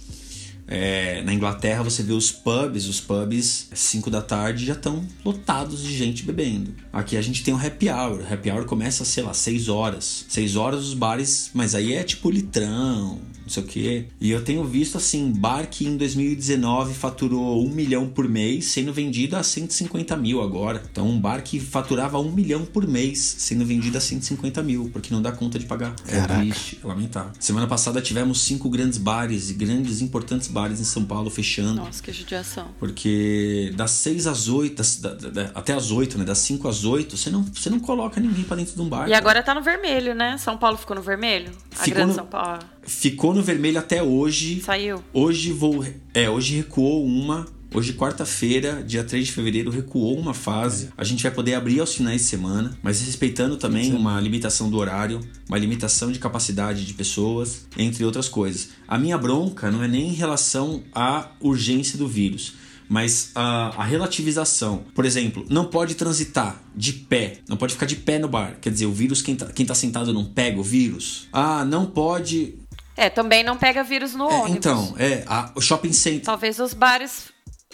É, 0.67 1.23
na 1.23 1.33
Inglaterra 1.33 1.83
você 1.83 2.03
vê 2.03 2.13
os 2.13 2.33
pubs, 2.33 2.87
os 2.87 3.01
pubs 3.01 3.69
5 3.73 4.11
da 4.11 4.23
tarde 4.23 4.65
já 4.65 4.73
estão 4.73 5.07
lotados 5.25 5.83
de 5.83 5.95
gente 5.97 6.23
bebendo. 6.23 6.75
Aqui 6.93 7.17
a 7.17 7.23
gente 7.23 7.43
tem 7.43 7.53
o 7.53 7.57
happy 7.57 7.89
hour. 7.91 8.21
O 8.21 8.33
happy 8.33 8.51
hour 8.51 8.65
começa, 8.65 9.05
sei 9.05 9.23
lá, 9.23 9.35
6 9.35 9.69
horas. 9.69 10.25
6 10.29 10.57
horas 10.57 10.81
os 10.81 10.95
bares, 10.95 11.51
mas 11.53 11.75
aí 11.75 11.93
é 11.93 12.03
tipo 12.03 12.31
litrão, 12.31 13.21
não 13.45 13.51
sei 13.51 13.63
o 13.63 13.67
quê. 13.67 14.05
E 14.21 14.31
eu 14.31 14.43
tenho 14.43 14.65
visto, 14.65 14.97
assim, 14.97 15.31
bar 15.31 15.67
que 15.69 15.87
em 15.87 15.97
2019 15.97 16.95
faturou 16.95 17.65
um 17.65 17.71
milhão 17.71 18.09
por 18.09 18.29
mês, 18.29 18.67
sendo 18.67 18.93
vendido 18.93 19.37
a 19.37 19.43
150 19.43 20.17
mil 20.17 20.43
agora. 20.43 20.83
Então, 20.91 21.09
um 21.09 21.19
bar 21.21 21.43
que 21.43 21.61
faturava 21.61 22.19
um 22.19 22.31
milhão 22.33 22.65
por 22.65 22.87
mês, 22.87 23.19
sendo 23.39 23.65
vendido 23.65 23.99
a 23.99 24.01
150 24.01 24.63
mil, 24.63 24.91
porque 24.93 25.13
não 25.13 25.21
dá 25.23 25.31
conta 25.33 25.59
de 25.59 25.67
pagar. 25.67 25.95
Caraca. 25.97 26.35
É 26.35 26.39
triste, 26.41 26.79
é 26.83 26.87
lamentável. 26.87 27.33
Semana 27.39 27.67
passada 27.67 28.01
tivemos 28.01 28.41
cinco 28.43 28.69
grandes 28.69 28.99
bares, 28.99 29.51
grandes, 29.51 30.01
importantes 30.01 30.49
bares 30.49 30.81
em 30.81 30.85
São 30.85 31.05
Paulo 31.05 31.31
fechando. 31.31 31.75
Nossa, 31.75 32.03
que 32.03 32.13
judiação. 32.13 32.69
Porque 32.79 33.73
das 33.77 33.91
6 33.93 34.27
às 34.27 34.49
8, 34.49 34.77
das- 34.77 34.97
da- 34.97 35.15
da- 35.15 35.51
até 35.55 35.73
às 35.75 35.91
8, 35.91 36.19
né? 36.19 36.25
Das 36.25 36.39
5 36.39 36.69
às 36.69 36.85
8, 36.85 37.17
você 37.17 37.31
não, 37.31 37.43
você 37.43 37.69
não 37.71 37.79
coloca 37.81 38.21
ninguém 38.21 38.45
pra 38.45 38.57
dentro 38.57 38.75
de 38.75 38.81
um 38.81 38.89
bar. 38.89 39.03
E 39.07 39.11
cara. 39.11 39.19
agora 39.19 39.43
tá 39.43 39.55
no 39.55 39.63
vermelho, 39.63 40.15
né? 40.15 40.39
São 40.39 40.57
Paulo 40.57 40.77
ficou 40.77 40.97
no 40.97 41.03
vermelho? 41.03 41.51
A 41.79 41.85
Ficou 41.85 41.95
grande 41.95 42.09
no- 42.11 42.15
São 42.15 42.27
Paulo 42.27 42.61
Ficou 42.87 43.35
no 43.35 43.43
vermelho 43.43 43.79
até 43.79 44.03
hoje. 44.03 44.61
saiu. 44.61 45.03
Hoje 45.13 45.53
vou. 45.53 45.85
É, 46.13 46.29
hoje 46.29 46.57
recuou 46.57 47.05
uma. 47.05 47.47
Hoje, 47.75 47.93
quarta-feira, 47.93 48.85
dia 48.87 49.03
3 49.03 49.27
de 49.27 49.33
fevereiro, 49.33 49.69
recuou 49.69 50.17
uma 50.17 50.33
fase. 50.33 50.91
A 50.97 51.03
gente 51.03 51.25
vai 51.25 51.33
poder 51.33 51.55
abrir 51.55 51.81
aos 51.81 51.93
finais 51.93 52.21
de 52.21 52.29
semana, 52.29 52.79
mas 52.81 53.01
respeitando 53.01 53.57
também 53.57 53.93
uma 53.93 54.21
limitação 54.21 54.71
do 54.71 54.77
horário, 54.77 55.19
uma 55.49 55.59
limitação 55.59 56.13
de 56.13 56.21
capacidade 56.21 56.87
de 56.87 56.95
pessoas, 56.95 57.67
entre 57.77 58.05
outras 58.05 58.29
coisas. 58.29 58.69
A 58.87 58.97
minha 58.97 59.19
bronca 59.19 59.73
não 59.73 59.83
é 59.83 59.89
nem 59.89 60.11
em 60.11 60.15
relação 60.15 60.85
à 60.95 61.33
urgência 61.41 61.99
do 61.99 62.07
vírus. 62.07 62.55
Mas 62.89 63.31
a, 63.35 63.81
a 63.81 63.85
relativização, 63.85 64.85
por 64.95 65.05
exemplo, 65.05 65.45
não 65.49 65.65
pode 65.65 65.95
transitar 65.95 66.63
de 66.77 66.93
pé, 66.93 67.39
não 67.49 67.57
pode 67.57 67.73
ficar 67.73 67.87
de 67.87 67.97
pé 67.97 68.19
no 68.19 68.29
bar. 68.29 68.59
Quer 68.61 68.71
dizer, 68.71 68.87
o 68.87 68.93
vírus, 68.93 69.23
quem 69.23 69.35
tá, 69.35 69.47
quem 69.47 69.65
tá 69.65 69.75
sentado 69.75 70.13
não 70.13 70.25
pega 70.25 70.61
o 70.61 70.63
vírus. 70.63 71.29
Ah, 71.33 71.65
não 71.65 71.87
pode. 71.87 72.59
É, 72.97 73.11
também 73.11 73.43
não 73.43 73.57
pega 73.57 73.83
vírus 73.83 74.15
no 74.15 74.25
É, 74.31 74.35
ônibus. 74.35 74.57
então, 74.57 74.95
é, 74.99 75.25
a- 75.27 75.51
o 75.55 75.61
shopping 75.61 75.93
center. 75.93 76.23
Talvez 76.25 76.59
os 76.61 76.73
bares 76.73 77.33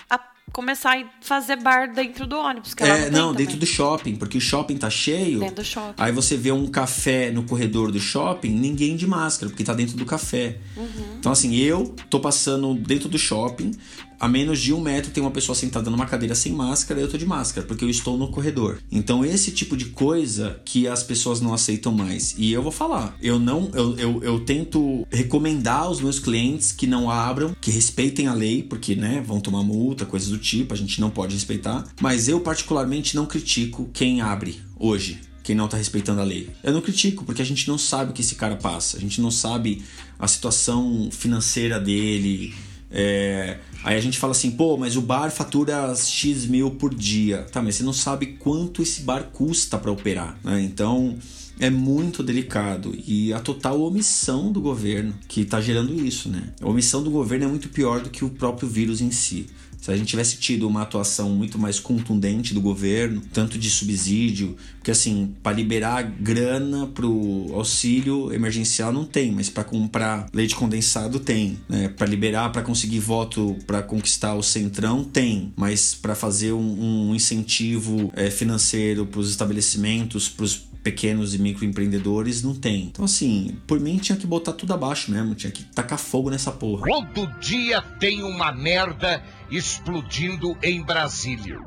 a- 0.08 0.18
começar 0.52 0.96
a 0.98 1.04
fazer 1.20 1.56
bar 1.56 1.92
dentro 1.92 2.26
do 2.26 2.38
ônibus, 2.38 2.72
que 2.74 2.82
lá 2.82 2.88
É, 2.96 3.10
não, 3.10 3.26
não, 3.28 3.34
dentro 3.34 3.56
do 3.56 3.66
shopping, 3.66 4.16
porque 4.16 4.38
o 4.38 4.40
shopping 4.40 4.76
tá 4.78 4.88
cheio. 4.88 5.40
Dentro 5.40 5.56
do 5.56 5.64
shopping. 5.64 5.94
Aí 6.02 6.10
você 6.10 6.36
vê 6.36 6.50
um 6.52 6.66
café 6.66 7.30
no 7.30 7.42
corredor 7.44 7.92
do 7.92 8.00
shopping, 8.00 8.50
ninguém 8.50 8.96
de 8.96 9.06
máscara, 9.06 9.50
porque 9.50 9.62
tá 9.62 9.74
dentro 9.74 9.96
do 9.96 10.06
café. 10.06 10.56
Uhum. 10.76 11.16
Então, 11.18 11.30
assim, 11.30 11.54
eu 11.56 11.94
tô 12.08 12.18
passando 12.18 12.74
dentro 12.74 13.08
do 13.08 13.18
shopping, 13.18 13.72
a 14.20 14.28
menos 14.28 14.60
de 14.60 14.74
um 14.74 14.80
metro 14.80 15.10
tem 15.10 15.22
uma 15.22 15.30
pessoa 15.30 15.56
sentada 15.56 15.90
numa 15.90 16.04
cadeira 16.04 16.34
sem 16.34 16.52
máscara, 16.52 17.00
eu 17.00 17.08
tô 17.08 17.16
de 17.16 17.24
máscara, 17.24 17.66
porque 17.66 17.84
eu 17.84 17.88
estou 17.88 18.18
no 18.18 18.28
corredor. 18.28 18.78
Então, 18.92 19.24
esse 19.24 19.50
tipo 19.50 19.76
de 19.76 19.86
coisa 19.86 20.60
que 20.64 20.86
as 20.86 21.02
pessoas 21.02 21.40
não 21.40 21.54
aceitam 21.54 21.90
mais. 21.90 22.34
E 22.36 22.52
eu 22.52 22.62
vou 22.62 22.70
falar, 22.70 23.16
eu 23.22 23.38
não, 23.38 23.70
eu, 23.72 23.96
eu, 23.96 24.22
eu 24.22 24.40
tento 24.40 25.06
recomendar 25.10 25.84
aos 25.84 26.02
meus 26.02 26.18
clientes 26.18 26.70
que 26.70 26.86
não 26.86 27.10
abram, 27.10 27.56
que 27.58 27.70
respeitem 27.70 28.26
a 28.26 28.34
lei, 28.34 28.62
porque, 28.62 28.94
né, 28.94 29.22
vão 29.26 29.40
tomar 29.40 29.62
multa, 29.62 30.04
coisas 30.04 30.28
do 30.28 30.38
tipo, 30.38 30.74
a 30.74 30.76
gente 30.76 31.00
não 31.00 31.08
pode 31.08 31.34
respeitar. 31.34 31.86
Mas 32.00 32.28
eu, 32.28 32.40
particularmente, 32.40 33.16
não 33.16 33.24
critico 33.24 33.88
quem 33.92 34.20
abre 34.20 34.60
hoje 34.78 35.20
quem 35.42 35.56
não 35.56 35.66
tá 35.66 35.76
respeitando 35.76 36.20
a 36.20 36.24
lei. 36.24 36.48
Eu 36.62 36.72
não 36.72 36.80
critico, 36.80 37.24
porque 37.24 37.42
a 37.42 37.44
gente 37.44 37.66
não 37.66 37.78
sabe 37.78 38.10
o 38.10 38.14
que 38.14 38.20
esse 38.20 38.34
cara 38.34 38.56
passa, 38.56 38.98
a 38.98 39.00
gente 39.00 39.20
não 39.20 39.30
sabe 39.30 39.82
a 40.18 40.28
situação 40.28 41.08
financeira 41.10 41.80
dele. 41.80 42.54
É, 42.90 43.58
Aí 43.82 43.96
a 43.96 44.00
gente 44.00 44.18
fala 44.18 44.32
assim, 44.32 44.50
pô, 44.50 44.76
mas 44.76 44.96
o 44.96 45.00
bar 45.00 45.30
fatura 45.30 45.94
X 45.94 46.44
mil 46.46 46.70
por 46.72 46.94
dia. 46.94 47.46
Tá, 47.50 47.62
mas 47.62 47.76
você 47.76 47.82
não 47.82 47.92
sabe 47.92 48.26
quanto 48.38 48.82
esse 48.82 49.02
bar 49.02 49.30
custa 49.32 49.78
para 49.78 49.90
operar, 49.90 50.38
né? 50.44 50.60
Então 50.60 51.16
é 51.58 51.70
muito 51.70 52.22
delicado. 52.22 52.94
E 53.06 53.32
a 53.32 53.40
total 53.40 53.80
omissão 53.80 54.52
do 54.52 54.60
governo 54.60 55.14
que 55.26 55.44
tá 55.44 55.60
gerando 55.60 55.94
isso, 55.94 56.28
né? 56.28 56.52
A 56.60 56.68
omissão 56.68 57.02
do 57.02 57.10
governo 57.10 57.46
é 57.46 57.48
muito 57.48 57.70
pior 57.70 58.00
do 58.00 58.10
que 58.10 58.24
o 58.24 58.30
próprio 58.30 58.68
vírus 58.68 59.00
em 59.00 59.10
si. 59.10 59.46
Se 59.90 59.94
a 59.94 59.96
gente 59.96 60.08
tivesse 60.08 60.36
tido 60.36 60.68
uma 60.68 60.82
atuação 60.82 61.30
muito 61.30 61.58
mais 61.58 61.80
contundente 61.80 62.54
do 62.54 62.60
governo, 62.60 63.20
tanto 63.32 63.58
de 63.58 63.68
subsídio, 63.68 64.56
porque 64.76 64.92
assim, 64.92 65.34
para 65.42 65.56
liberar 65.56 66.02
grana 66.02 66.86
pro 66.86 67.50
auxílio 67.52 68.32
emergencial 68.32 68.92
não 68.92 69.04
tem, 69.04 69.32
mas 69.32 69.50
para 69.50 69.64
comprar 69.64 70.28
leite 70.32 70.54
condensado 70.54 71.18
tem, 71.18 71.58
né? 71.68 71.88
Para 71.88 72.06
liberar, 72.06 72.50
para 72.50 72.62
conseguir 72.62 73.00
voto 73.00 73.56
para 73.66 73.82
conquistar 73.82 74.34
o 74.34 74.42
centrão 74.42 75.02
tem, 75.02 75.52
mas 75.56 75.92
para 75.92 76.14
fazer 76.14 76.52
um, 76.52 77.08
um 77.10 77.14
incentivo 77.14 78.12
eh, 78.14 78.30
financeiro 78.30 79.06
para 79.06 79.20
os 79.20 79.28
estabelecimentos, 79.28 80.28
para 80.28 80.44
os 80.44 80.69
pequenos 80.82 81.34
e 81.34 81.38
microempreendedores 81.38 82.42
não 82.42 82.54
tem. 82.54 82.84
Então 82.84 83.04
assim, 83.04 83.56
por 83.66 83.78
mim 83.80 83.98
tinha 83.98 84.16
que 84.16 84.26
botar 84.26 84.52
tudo 84.52 84.72
abaixo 84.72 85.10
mesmo, 85.10 85.34
tinha 85.34 85.50
que 85.50 85.64
tacar 85.64 85.98
fogo 85.98 86.30
nessa 86.30 86.50
porra. 86.50 86.86
Todo 86.86 87.26
dia 87.40 87.82
tem 87.82 88.22
uma 88.22 88.52
merda 88.52 89.22
explodindo 89.50 90.56
em 90.62 90.82
Brasília. 90.82 91.58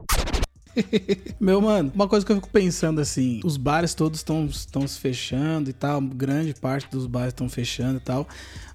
Meu 1.40 1.62
mano, 1.62 1.92
uma 1.94 2.08
coisa 2.08 2.26
que 2.26 2.32
eu 2.32 2.38
fico 2.38 2.50
pensando 2.50 3.00
assim, 3.00 3.40
os 3.44 3.58
bares 3.58 3.94
todos 3.94 4.20
estão 4.20 4.46
estão 4.46 4.88
se 4.88 5.00
fechando 5.00 5.70
e 5.70 5.74
tal, 5.74 6.02
grande 6.02 6.54
parte 6.54 6.88
dos 6.90 7.06
bares 7.06 7.30
estão 7.30 7.48
fechando 7.48 7.98
e 7.98 8.02
tal. 8.02 8.28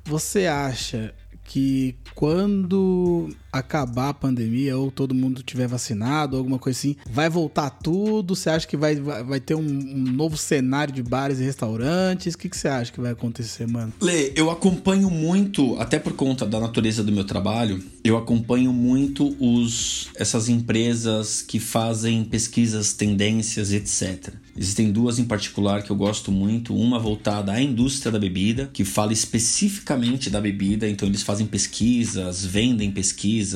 Você 0.05 0.47
acha 0.47 1.15
que 1.45 1.97
quando 2.15 3.31
acabar 3.59 4.11
a 4.11 4.15
pandemia 4.15 4.77
ou 4.77 4.91
todo 4.91 5.15
mundo 5.15 5.43
tiver 5.43 5.67
vacinado, 5.67 6.37
alguma 6.37 6.59
coisa 6.59 6.79
assim, 6.79 6.97
vai 7.11 7.29
voltar 7.29 7.71
tudo? 7.71 8.35
Você 8.35 8.51
acha 8.51 8.67
que 8.67 8.77
vai, 8.77 8.97
vai, 8.97 9.41
ter 9.41 9.55
um, 9.55 9.61
um 9.61 10.13
novo 10.13 10.37
cenário 10.37 10.93
de 10.93 11.03
bares 11.03 11.39
e 11.41 11.45
restaurantes? 11.45 12.35
O 12.35 12.39
que, 12.39 12.49
que 12.49 12.57
você 12.57 12.69
acha 12.69 12.93
que 12.93 13.01
vai 13.01 13.13
acontecer, 13.13 13.67
mano? 13.67 13.93
Lê, 14.01 14.33
eu 14.35 14.51
acompanho 14.51 15.11
muito, 15.11 15.77
até 15.81 15.99
por 15.99 16.13
conta 16.13 16.47
da 16.47 16.61
natureza 16.61 17.03
do 17.03 17.13
meu 17.13 17.25
trabalho, 17.25 17.83
eu 18.05 18.17
acompanho 18.17 18.73
muito 18.73 19.37
os 19.41 20.09
essas 20.17 20.49
empresas 20.49 21.43
que 21.43 21.61
fazem 21.61 22.25
pesquisas, 22.25 22.93
tendências, 22.93 23.73
etc. 23.73 24.35
Existem 24.57 24.91
duas 24.91 25.21
em 25.21 25.25
particular 25.25 25.83
que 25.83 25.91
eu 25.91 25.97
gosto 25.97 26.33
muito, 26.33 26.75
uma 26.75 26.99
voltada 26.99 27.53
à 27.53 27.63
indústria 27.63 28.11
da 28.11 28.19
bebida, 28.19 28.69
que 28.73 28.85
fala 28.85 29.13
especificamente 29.13 30.29
da 30.29 30.41
bebida, 30.41 30.89
então 30.89 31.07
eles 31.07 31.23
fazem 31.23 31.47
pesquisas, 31.47 32.45
vendem 32.45 32.91
pesquisas, 32.91 33.48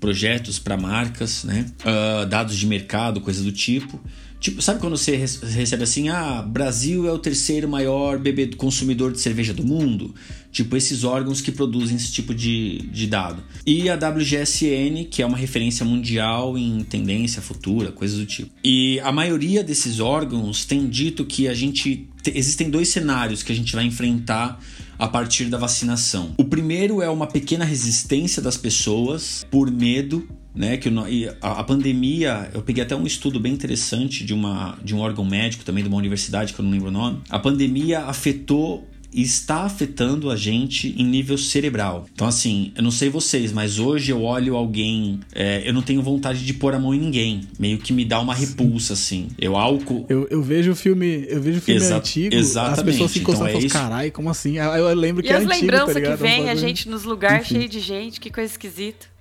projetos 0.00 0.58
para 0.58 0.76
marcas, 0.76 1.44
né? 1.44 1.66
Ah, 1.84 2.24
dados 2.24 2.56
de 2.56 2.66
mercado, 2.66 3.20
coisa 3.20 3.42
do 3.42 3.52
tipo. 3.52 4.00
Tipo, 4.40 4.60
sabe 4.60 4.80
quando 4.80 4.96
você 4.98 5.14
recebe 5.14 5.84
assim, 5.84 6.08
ah, 6.08 6.42
Brasil 6.42 7.06
é 7.06 7.12
o 7.12 7.18
terceiro 7.18 7.68
maior 7.68 8.18
bebe 8.18 8.48
consumidor 8.56 9.12
de 9.12 9.20
cerveja 9.20 9.54
do 9.54 9.64
mundo? 9.64 10.12
Tipo, 10.50 10.76
esses 10.76 11.04
órgãos 11.04 11.40
que 11.40 11.52
produzem 11.52 11.96
esse 11.96 12.10
tipo 12.12 12.34
de, 12.34 12.78
de 12.92 13.06
dado. 13.06 13.40
E 13.64 13.88
a 13.88 13.94
WGSN, 13.94 15.04
que 15.08 15.22
é 15.22 15.26
uma 15.26 15.36
referência 15.36 15.84
mundial 15.86 16.58
em 16.58 16.82
tendência 16.82 17.40
futura, 17.40 17.92
coisas 17.92 18.18
do 18.18 18.26
tipo. 18.26 18.50
E 18.64 18.98
a 19.00 19.12
maioria 19.12 19.62
desses 19.62 20.00
órgãos 20.00 20.64
tem 20.64 20.88
dito 20.88 21.24
que 21.24 21.46
a 21.46 21.54
gente. 21.54 22.08
te- 22.20 22.32
Existem 22.36 22.68
dois 22.68 22.88
cenários 22.88 23.44
que 23.44 23.52
a 23.52 23.54
gente 23.54 23.72
vai 23.74 23.84
enfrentar 23.84 24.60
a 25.02 25.08
partir 25.08 25.46
da 25.46 25.58
vacinação. 25.58 26.32
O 26.38 26.44
primeiro 26.44 27.02
é 27.02 27.08
uma 27.08 27.26
pequena 27.26 27.64
resistência 27.64 28.40
das 28.40 28.56
pessoas 28.56 29.44
por 29.50 29.68
medo 29.68 30.28
né, 30.54 30.76
que 30.76 30.88
o 30.88 30.92
a, 31.40 31.60
a 31.60 31.64
pandemia, 31.64 32.48
eu 32.54 32.62
peguei 32.62 32.84
até 32.84 32.94
um 32.94 33.04
estudo 33.04 33.40
bem 33.40 33.52
interessante 33.52 34.24
de, 34.24 34.32
uma, 34.32 34.78
de 34.84 34.94
um 34.94 35.00
órgão 35.00 35.24
médico 35.24 35.64
também, 35.64 35.82
de 35.82 35.88
uma 35.88 35.98
universidade 35.98 36.52
que 36.52 36.60
eu 36.60 36.64
não 36.64 36.70
lembro 36.70 36.86
o 36.86 36.92
nome. 36.92 37.20
A 37.28 37.38
pandemia 37.38 38.04
afetou 38.04 38.86
está 39.12 39.62
afetando 39.62 40.30
a 40.30 40.36
gente 40.36 40.94
em 40.96 41.04
nível 41.04 41.36
cerebral. 41.36 42.06
Então, 42.14 42.26
assim, 42.26 42.72
eu 42.76 42.82
não 42.82 42.90
sei 42.90 43.08
vocês, 43.10 43.52
mas 43.52 43.78
hoje 43.78 44.10
eu 44.10 44.22
olho 44.22 44.56
alguém, 44.56 45.20
é, 45.34 45.62
eu 45.64 45.72
não 45.74 45.82
tenho 45.82 46.02
vontade 46.02 46.44
de 46.44 46.54
pôr 46.54 46.74
a 46.74 46.78
mão 46.78 46.94
em 46.94 46.98
ninguém. 47.00 47.40
Meio 47.58 47.78
que 47.78 47.92
me 47.92 48.04
dá 48.04 48.20
uma 48.20 48.34
repulsa, 48.34 48.94
assim. 48.94 49.28
Eu 49.38 49.56
álcool. 49.56 50.06
Eu, 50.08 50.26
eu 50.30 50.42
vejo 50.42 50.72
o 50.72 50.76
filme, 50.76 51.26
eu 51.28 51.40
vejo 51.40 51.60
filme 51.60 51.80
Exa- 51.80 51.96
antigo, 51.96 52.34
as 52.34 52.40
exatamente, 52.40 52.84
pessoas 52.84 53.10
se 53.10 53.18
encostando 53.18 53.48
então 53.50 53.60
e 53.60 53.66
é 53.66 53.68
falam, 53.68 53.88
carai, 53.88 54.10
como 54.10 54.30
assim? 54.30 54.58
Aí 54.58 54.80
Eu 54.80 54.94
lembro 54.94 55.22
que 55.22 55.28
E 55.28 55.32
é 55.32 55.36
as 55.36 55.44
antigo, 55.44 55.60
lembranças 55.60 55.94
tá 55.94 56.00
que 56.00 56.16
vem, 56.16 56.48
a 56.50 56.54
gente 56.54 56.88
nos 56.88 57.04
lugares 57.04 57.46
Enfim. 57.46 57.56
cheio 57.56 57.68
de 57.68 57.80
gente, 57.80 58.20
que 58.20 58.30
coisa 58.30 58.50
esquisita. 58.50 59.12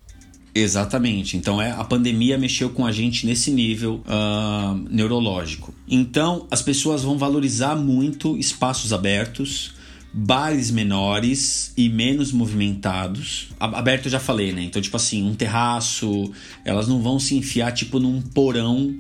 Exatamente. 0.54 1.38
Então 1.38 1.62
é 1.62 1.72
a 1.72 1.84
pandemia 1.84 2.38
mexeu 2.38 2.70
com 2.70 2.86
a 2.86 2.92
gente 2.92 3.26
nesse 3.26 3.52
nível 3.52 4.02
ah, 4.06 4.78
neurológico. 4.90 5.74
Então 5.88 6.46
as 6.52 6.62
pessoas 6.62 7.04
vão 7.04 7.18
valorizar 7.18 7.76
muito 7.76 8.38
espaços 8.38 8.92
abertos, 8.92 9.74
bares 10.14 10.72
menores 10.72 11.74
e 11.78 11.88
menos 11.88 12.32
movimentados. 12.32 13.50
Aberto 13.60 14.06
eu 14.06 14.12
já 14.12 14.20
falei, 14.20 14.52
né? 14.52 14.64
Então 14.64 14.82
tipo 14.82 14.98
assim, 14.98 15.24
um 15.24 15.34
terraço, 15.34 16.32
elas 16.66 16.88
não 16.88 17.02
vão 17.02 17.20
se 17.20 17.36
enfiar 17.36 17.72
tipo 17.72 18.00
num 18.00 18.22
porão 18.22 19.00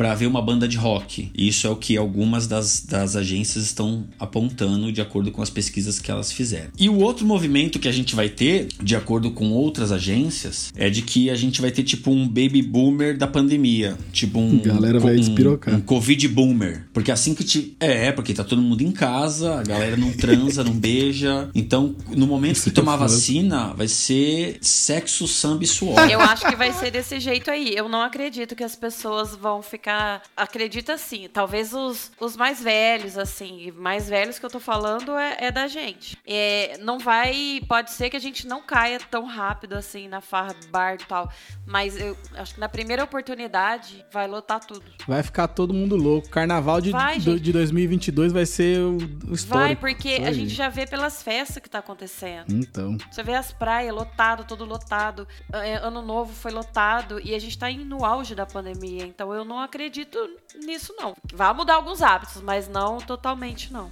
para 0.00 0.14
ver 0.14 0.26
uma 0.26 0.40
banda 0.40 0.66
de 0.66 0.78
rock. 0.78 1.30
Isso 1.36 1.66
é 1.66 1.70
o 1.70 1.76
que 1.76 1.94
algumas 1.94 2.46
das, 2.46 2.80
das 2.80 3.16
agências 3.16 3.66
estão 3.66 4.06
apontando 4.18 4.90
de 4.90 4.98
acordo 4.98 5.30
com 5.30 5.42
as 5.42 5.50
pesquisas 5.50 5.98
que 5.98 6.10
elas 6.10 6.32
fizeram. 6.32 6.70
E 6.78 6.88
o 6.88 6.96
outro 7.00 7.26
movimento 7.26 7.78
que 7.78 7.86
a 7.86 7.92
gente 7.92 8.16
vai 8.16 8.30
ter, 8.30 8.68
de 8.82 8.96
acordo 8.96 9.30
com 9.30 9.50
outras 9.50 9.92
agências, 9.92 10.72
é 10.74 10.88
de 10.88 11.02
que 11.02 11.28
a 11.28 11.34
gente 11.34 11.60
vai 11.60 11.70
ter 11.70 11.82
tipo 11.82 12.10
um 12.10 12.26
baby 12.26 12.62
boomer 12.62 13.14
da 13.14 13.26
pandemia. 13.26 13.98
Tipo 14.10 14.38
um. 14.38 14.56
Galera 14.64 14.98
vai 14.98 15.16
um, 15.16 15.20
despirocar. 15.20 15.74
Um 15.74 15.82
Covid 15.82 16.28
boomer. 16.28 16.86
Porque 16.94 17.12
assim 17.12 17.34
que 17.34 17.44
te. 17.44 17.76
É, 17.78 18.10
porque 18.10 18.32
tá 18.32 18.42
todo 18.42 18.62
mundo 18.62 18.80
em 18.80 18.92
casa, 18.92 19.60
a 19.60 19.62
galera 19.62 19.98
não 19.98 20.12
transa, 20.12 20.64
não 20.64 20.72
beija. 20.72 21.50
Então, 21.54 21.94
no 22.08 22.26
momento 22.26 22.62
que 22.62 22.70
tomar 22.70 22.96
vacina, 22.96 23.74
vai 23.74 23.86
ser 23.86 24.56
sexo, 24.62 25.28
samba 25.28 25.62
e 25.62 25.66
suor. 25.66 26.10
Eu 26.10 26.20
acho 26.20 26.46
que 26.46 26.56
vai 26.56 26.72
ser 26.72 26.90
desse 26.90 27.20
jeito 27.20 27.50
aí. 27.50 27.74
Eu 27.76 27.86
não 27.86 28.00
acredito 28.00 28.56
que 28.56 28.64
as 28.64 28.74
pessoas 28.74 29.36
vão 29.36 29.60
ficar. 29.60 29.89
Acredita 30.36 30.94
assim. 30.94 31.28
Talvez 31.32 31.72
os, 31.72 32.10
os 32.20 32.36
mais 32.36 32.62
velhos, 32.62 33.16
assim. 33.18 33.66
e 33.68 33.72
Mais 33.72 34.08
velhos 34.08 34.38
que 34.38 34.46
eu 34.46 34.50
tô 34.50 34.60
falando 34.60 35.16
é, 35.16 35.36
é 35.40 35.50
da 35.50 35.66
gente. 35.66 36.18
É, 36.26 36.76
não 36.80 36.98
vai. 36.98 37.60
Pode 37.68 37.90
ser 37.92 38.10
que 38.10 38.16
a 38.16 38.20
gente 38.20 38.46
não 38.46 38.62
caia 38.62 38.98
tão 39.10 39.24
rápido 39.24 39.74
assim 39.74 40.08
na 40.08 40.20
farra 40.20 40.54
bar 40.70 40.94
e 40.94 41.04
tal. 41.04 41.30
Mas 41.66 41.96
eu 42.00 42.16
acho 42.34 42.54
que 42.54 42.60
na 42.60 42.68
primeira 42.68 43.04
oportunidade 43.04 44.04
vai 44.12 44.26
lotar 44.26 44.60
tudo. 44.60 44.82
Vai 45.06 45.22
ficar 45.22 45.48
todo 45.48 45.72
mundo 45.72 45.96
louco. 45.96 46.28
Carnaval 46.28 46.80
de, 46.80 46.90
Vai, 46.90 47.18
do- 47.18 47.38
de 47.38 47.52
2022 47.52 48.32
vai 48.32 48.46
ser 48.46 48.78
o, 48.80 48.96
o 49.28 49.34
histórico. 49.34 49.48
Vai, 49.48 49.76
porque 49.76 50.20
a 50.24 50.32
gente 50.32 50.54
já 50.54 50.68
vê 50.68 50.86
pelas 50.86 51.22
festas 51.22 51.62
que 51.62 51.68
tá 51.68 51.78
acontecendo. 51.78 52.46
Então. 52.52 52.96
Você 53.10 53.22
vê 53.22 53.34
as 53.34 53.52
praias 53.52 53.94
lotado, 53.94 54.44
tudo 54.44 54.64
lotado. 54.64 55.26
É, 55.52 55.76
Ano 55.76 56.02
novo 56.02 56.32
foi 56.32 56.50
lotado 56.50 57.20
e 57.24 57.34
a 57.34 57.38
gente 57.38 57.58
tá 57.58 57.70
no 57.70 58.04
auge 58.04 58.34
da 58.34 58.44
pandemia. 58.46 59.04
Então 59.04 59.32
eu 59.32 59.44
não 59.44 59.58
acredito 59.70 60.18
nisso, 60.66 60.92
não. 60.98 61.14
Vai 61.32 61.54
mudar 61.54 61.74
alguns 61.74 62.02
hábitos, 62.02 62.42
mas 62.42 62.68
não 62.68 62.98
totalmente, 62.98 63.72
não. 63.72 63.90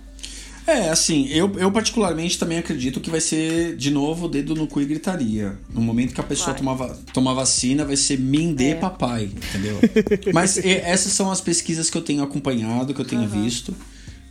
É, 0.66 0.90
assim, 0.90 1.26
eu, 1.28 1.50
eu 1.58 1.72
particularmente 1.72 2.38
também 2.38 2.58
acredito 2.58 3.00
que 3.00 3.08
vai 3.08 3.22
ser, 3.22 3.74
de 3.74 3.90
novo, 3.90 4.28
dedo 4.28 4.54
no 4.54 4.66
cu 4.66 4.82
e 4.82 4.84
gritaria. 4.84 5.58
No 5.70 5.80
momento 5.80 6.12
que 6.12 6.20
a 6.20 6.24
pessoa 6.24 6.48
Vai. 6.50 6.58
tomar, 6.58 6.74
va- 6.74 6.98
tomar 7.14 7.32
vacina, 7.32 7.86
vai 7.86 7.96
ser 7.96 8.18
mindê 8.18 8.72
É. 8.72 8.74
papai, 8.74 9.30
entendeu? 9.34 9.78
Mas 10.34 10.58
e, 10.58 10.68
essas 10.68 11.12
são 11.12 11.30
as 11.30 11.40
pesquisas 11.40 11.88
que 11.88 11.96
eu 11.96 12.02
tenho 12.02 12.22
acompanhado, 12.22 12.92
que 12.92 13.00
eu 13.00 13.06
tenho 13.06 13.26
visto. 13.26 13.74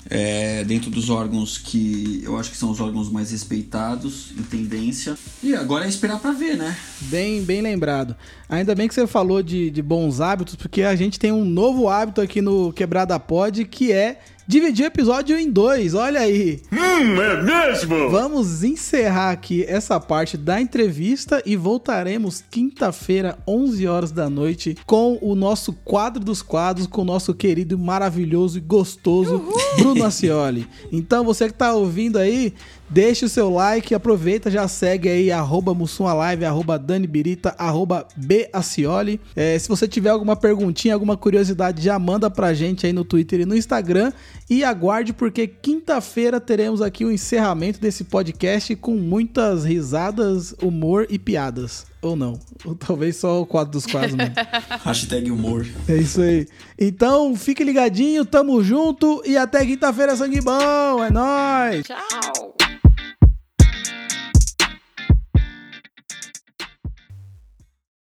É, 0.09 0.63
dentro 0.63 0.89
dos 0.89 1.09
órgãos 1.09 1.57
que 1.57 2.21
eu 2.23 2.37
acho 2.37 2.51
que 2.51 2.57
são 2.57 2.71
os 2.71 2.79
órgãos 2.79 3.11
mais 3.11 3.31
respeitados 3.31 4.31
em 4.37 4.43
tendência. 4.43 5.17
E 5.43 5.55
agora 5.55 5.85
é 5.85 5.89
esperar 5.89 6.19
pra 6.19 6.31
ver, 6.31 6.57
né? 6.57 6.75
Bem, 7.01 7.43
bem 7.43 7.61
lembrado. 7.61 8.15
Ainda 8.49 8.73
bem 8.73 8.87
que 8.87 8.93
você 8.93 9.05
falou 9.05 9.43
de, 9.43 9.69
de 9.69 9.81
bons 9.81 10.21
hábitos, 10.21 10.55
porque 10.55 10.83
a 10.83 10.95
gente 10.95 11.19
tem 11.19 11.31
um 11.31 11.45
novo 11.45 11.89
hábito 11.89 12.21
aqui 12.21 12.41
no 12.41 12.71
Quebrada 12.73 13.19
Pod, 13.19 13.63
que 13.65 13.91
é 13.91 14.19
dividir 14.47 14.85
o 14.85 14.87
episódio 14.87 15.37
em 15.37 15.51
dois. 15.51 15.93
Olha 15.93 16.21
aí. 16.21 16.61
Hum, 16.71 17.21
é 17.21 17.41
mesmo? 17.43 18.09
Vamos 18.09 18.63
encerrar 18.63 19.31
aqui 19.31 19.65
essa 19.67 19.99
parte 19.99 20.37
da 20.37 20.61
entrevista 20.61 21.43
e 21.45 21.55
voltaremos 21.55 22.43
quinta-feira, 22.49 23.37
11 23.45 23.87
horas 23.87 24.11
da 24.11 24.29
noite, 24.29 24.77
com 24.85 25.19
o 25.21 25.35
nosso 25.35 25.73
quadro 25.73 26.23
dos 26.23 26.41
quadros, 26.41 26.87
com 26.87 27.01
o 27.01 27.05
nosso 27.05 27.33
querido, 27.33 27.77
maravilhoso 27.77 28.57
e 28.57 28.61
gostoso 28.61 29.43
Bruno 29.77 30.05
Acioli. 30.05 30.67
Então, 30.91 31.23
você 31.23 31.47
que 31.47 31.53
tá 31.53 31.73
ouvindo 31.73 32.17
aí, 32.17 32.53
deixa 32.89 33.25
o 33.25 33.29
seu 33.29 33.49
like, 33.49 33.93
aproveita, 33.93 34.49
já 34.49 34.67
segue 34.67 35.09
aí, 35.09 35.31
arroba 35.31 35.75
Live, 35.99 36.45
arroba 36.45 36.77
Dani 36.77 37.07
Birita, 37.07 37.55
arroba 37.57 38.07
B 38.15 38.49
Acioli. 38.53 39.19
É, 39.35 39.57
se 39.57 39.67
você 39.67 39.87
tiver 39.87 40.09
alguma 40.09 40.35
perguntinha, 40.35 40.93
alguma 40.93 41.17
curiosidade, 41.17 41.81
já 41.81 41.97
manda 41.99 42.29
pra 42.29 42.53
gente 42.53 42.85
aí 42.85 42.93
no 42.93 43.03
Twitter 43.03 43.41
e 43.41 43.45
no 43.45 43.55
Instagram. 43.55 44.11
E 44.49 44.63
aguarde, 44.63 45.13
porque 45.13 45.45
quinta-feira 45.47 46.39
teremos 46.39 46.81
aqui 46.81 47.03
o 47.03 47.11
encerramento 47.11 47.81
desse 47.81 48.05
podcast 48.05 48.75
com 48.77 48.95
muitas 48.95 49.65
risadas, 49.65 50.55
humor 50.61 51.05
e 51.09 51.19
piadas. 51.19 51.85
Ou 52.01 52.15
não. 52.15 52.39
Ou 52.63 52.75
talvez 52.75 53.15
só 53.17 53.41
o 53.41 53.45
quadro 53.45 53.71
dos 53.73 53.85
quadros 53.85 54.13
mesmo. 54.13 54.35
Hashtag 54.83 55.31
humor. 55.31 55.65
É 55.87 55.95
isso 55.95 56.21
aí. 56.21 56.47
Então, 56.79 57.35
fique 57.35 57.63
ligadinho, 57.63 58.23
tamo 58.23 58.63
junto 58.63 59.21
e 59.25 59.35
até 59.35 59.65
quinta-feira, 59.65 60.15
sangue 60.15 60.41
bom. 60.41 61.03
É 61.03 61.09
nóis! 61.09 61.85
Tchau! 61.85 62.55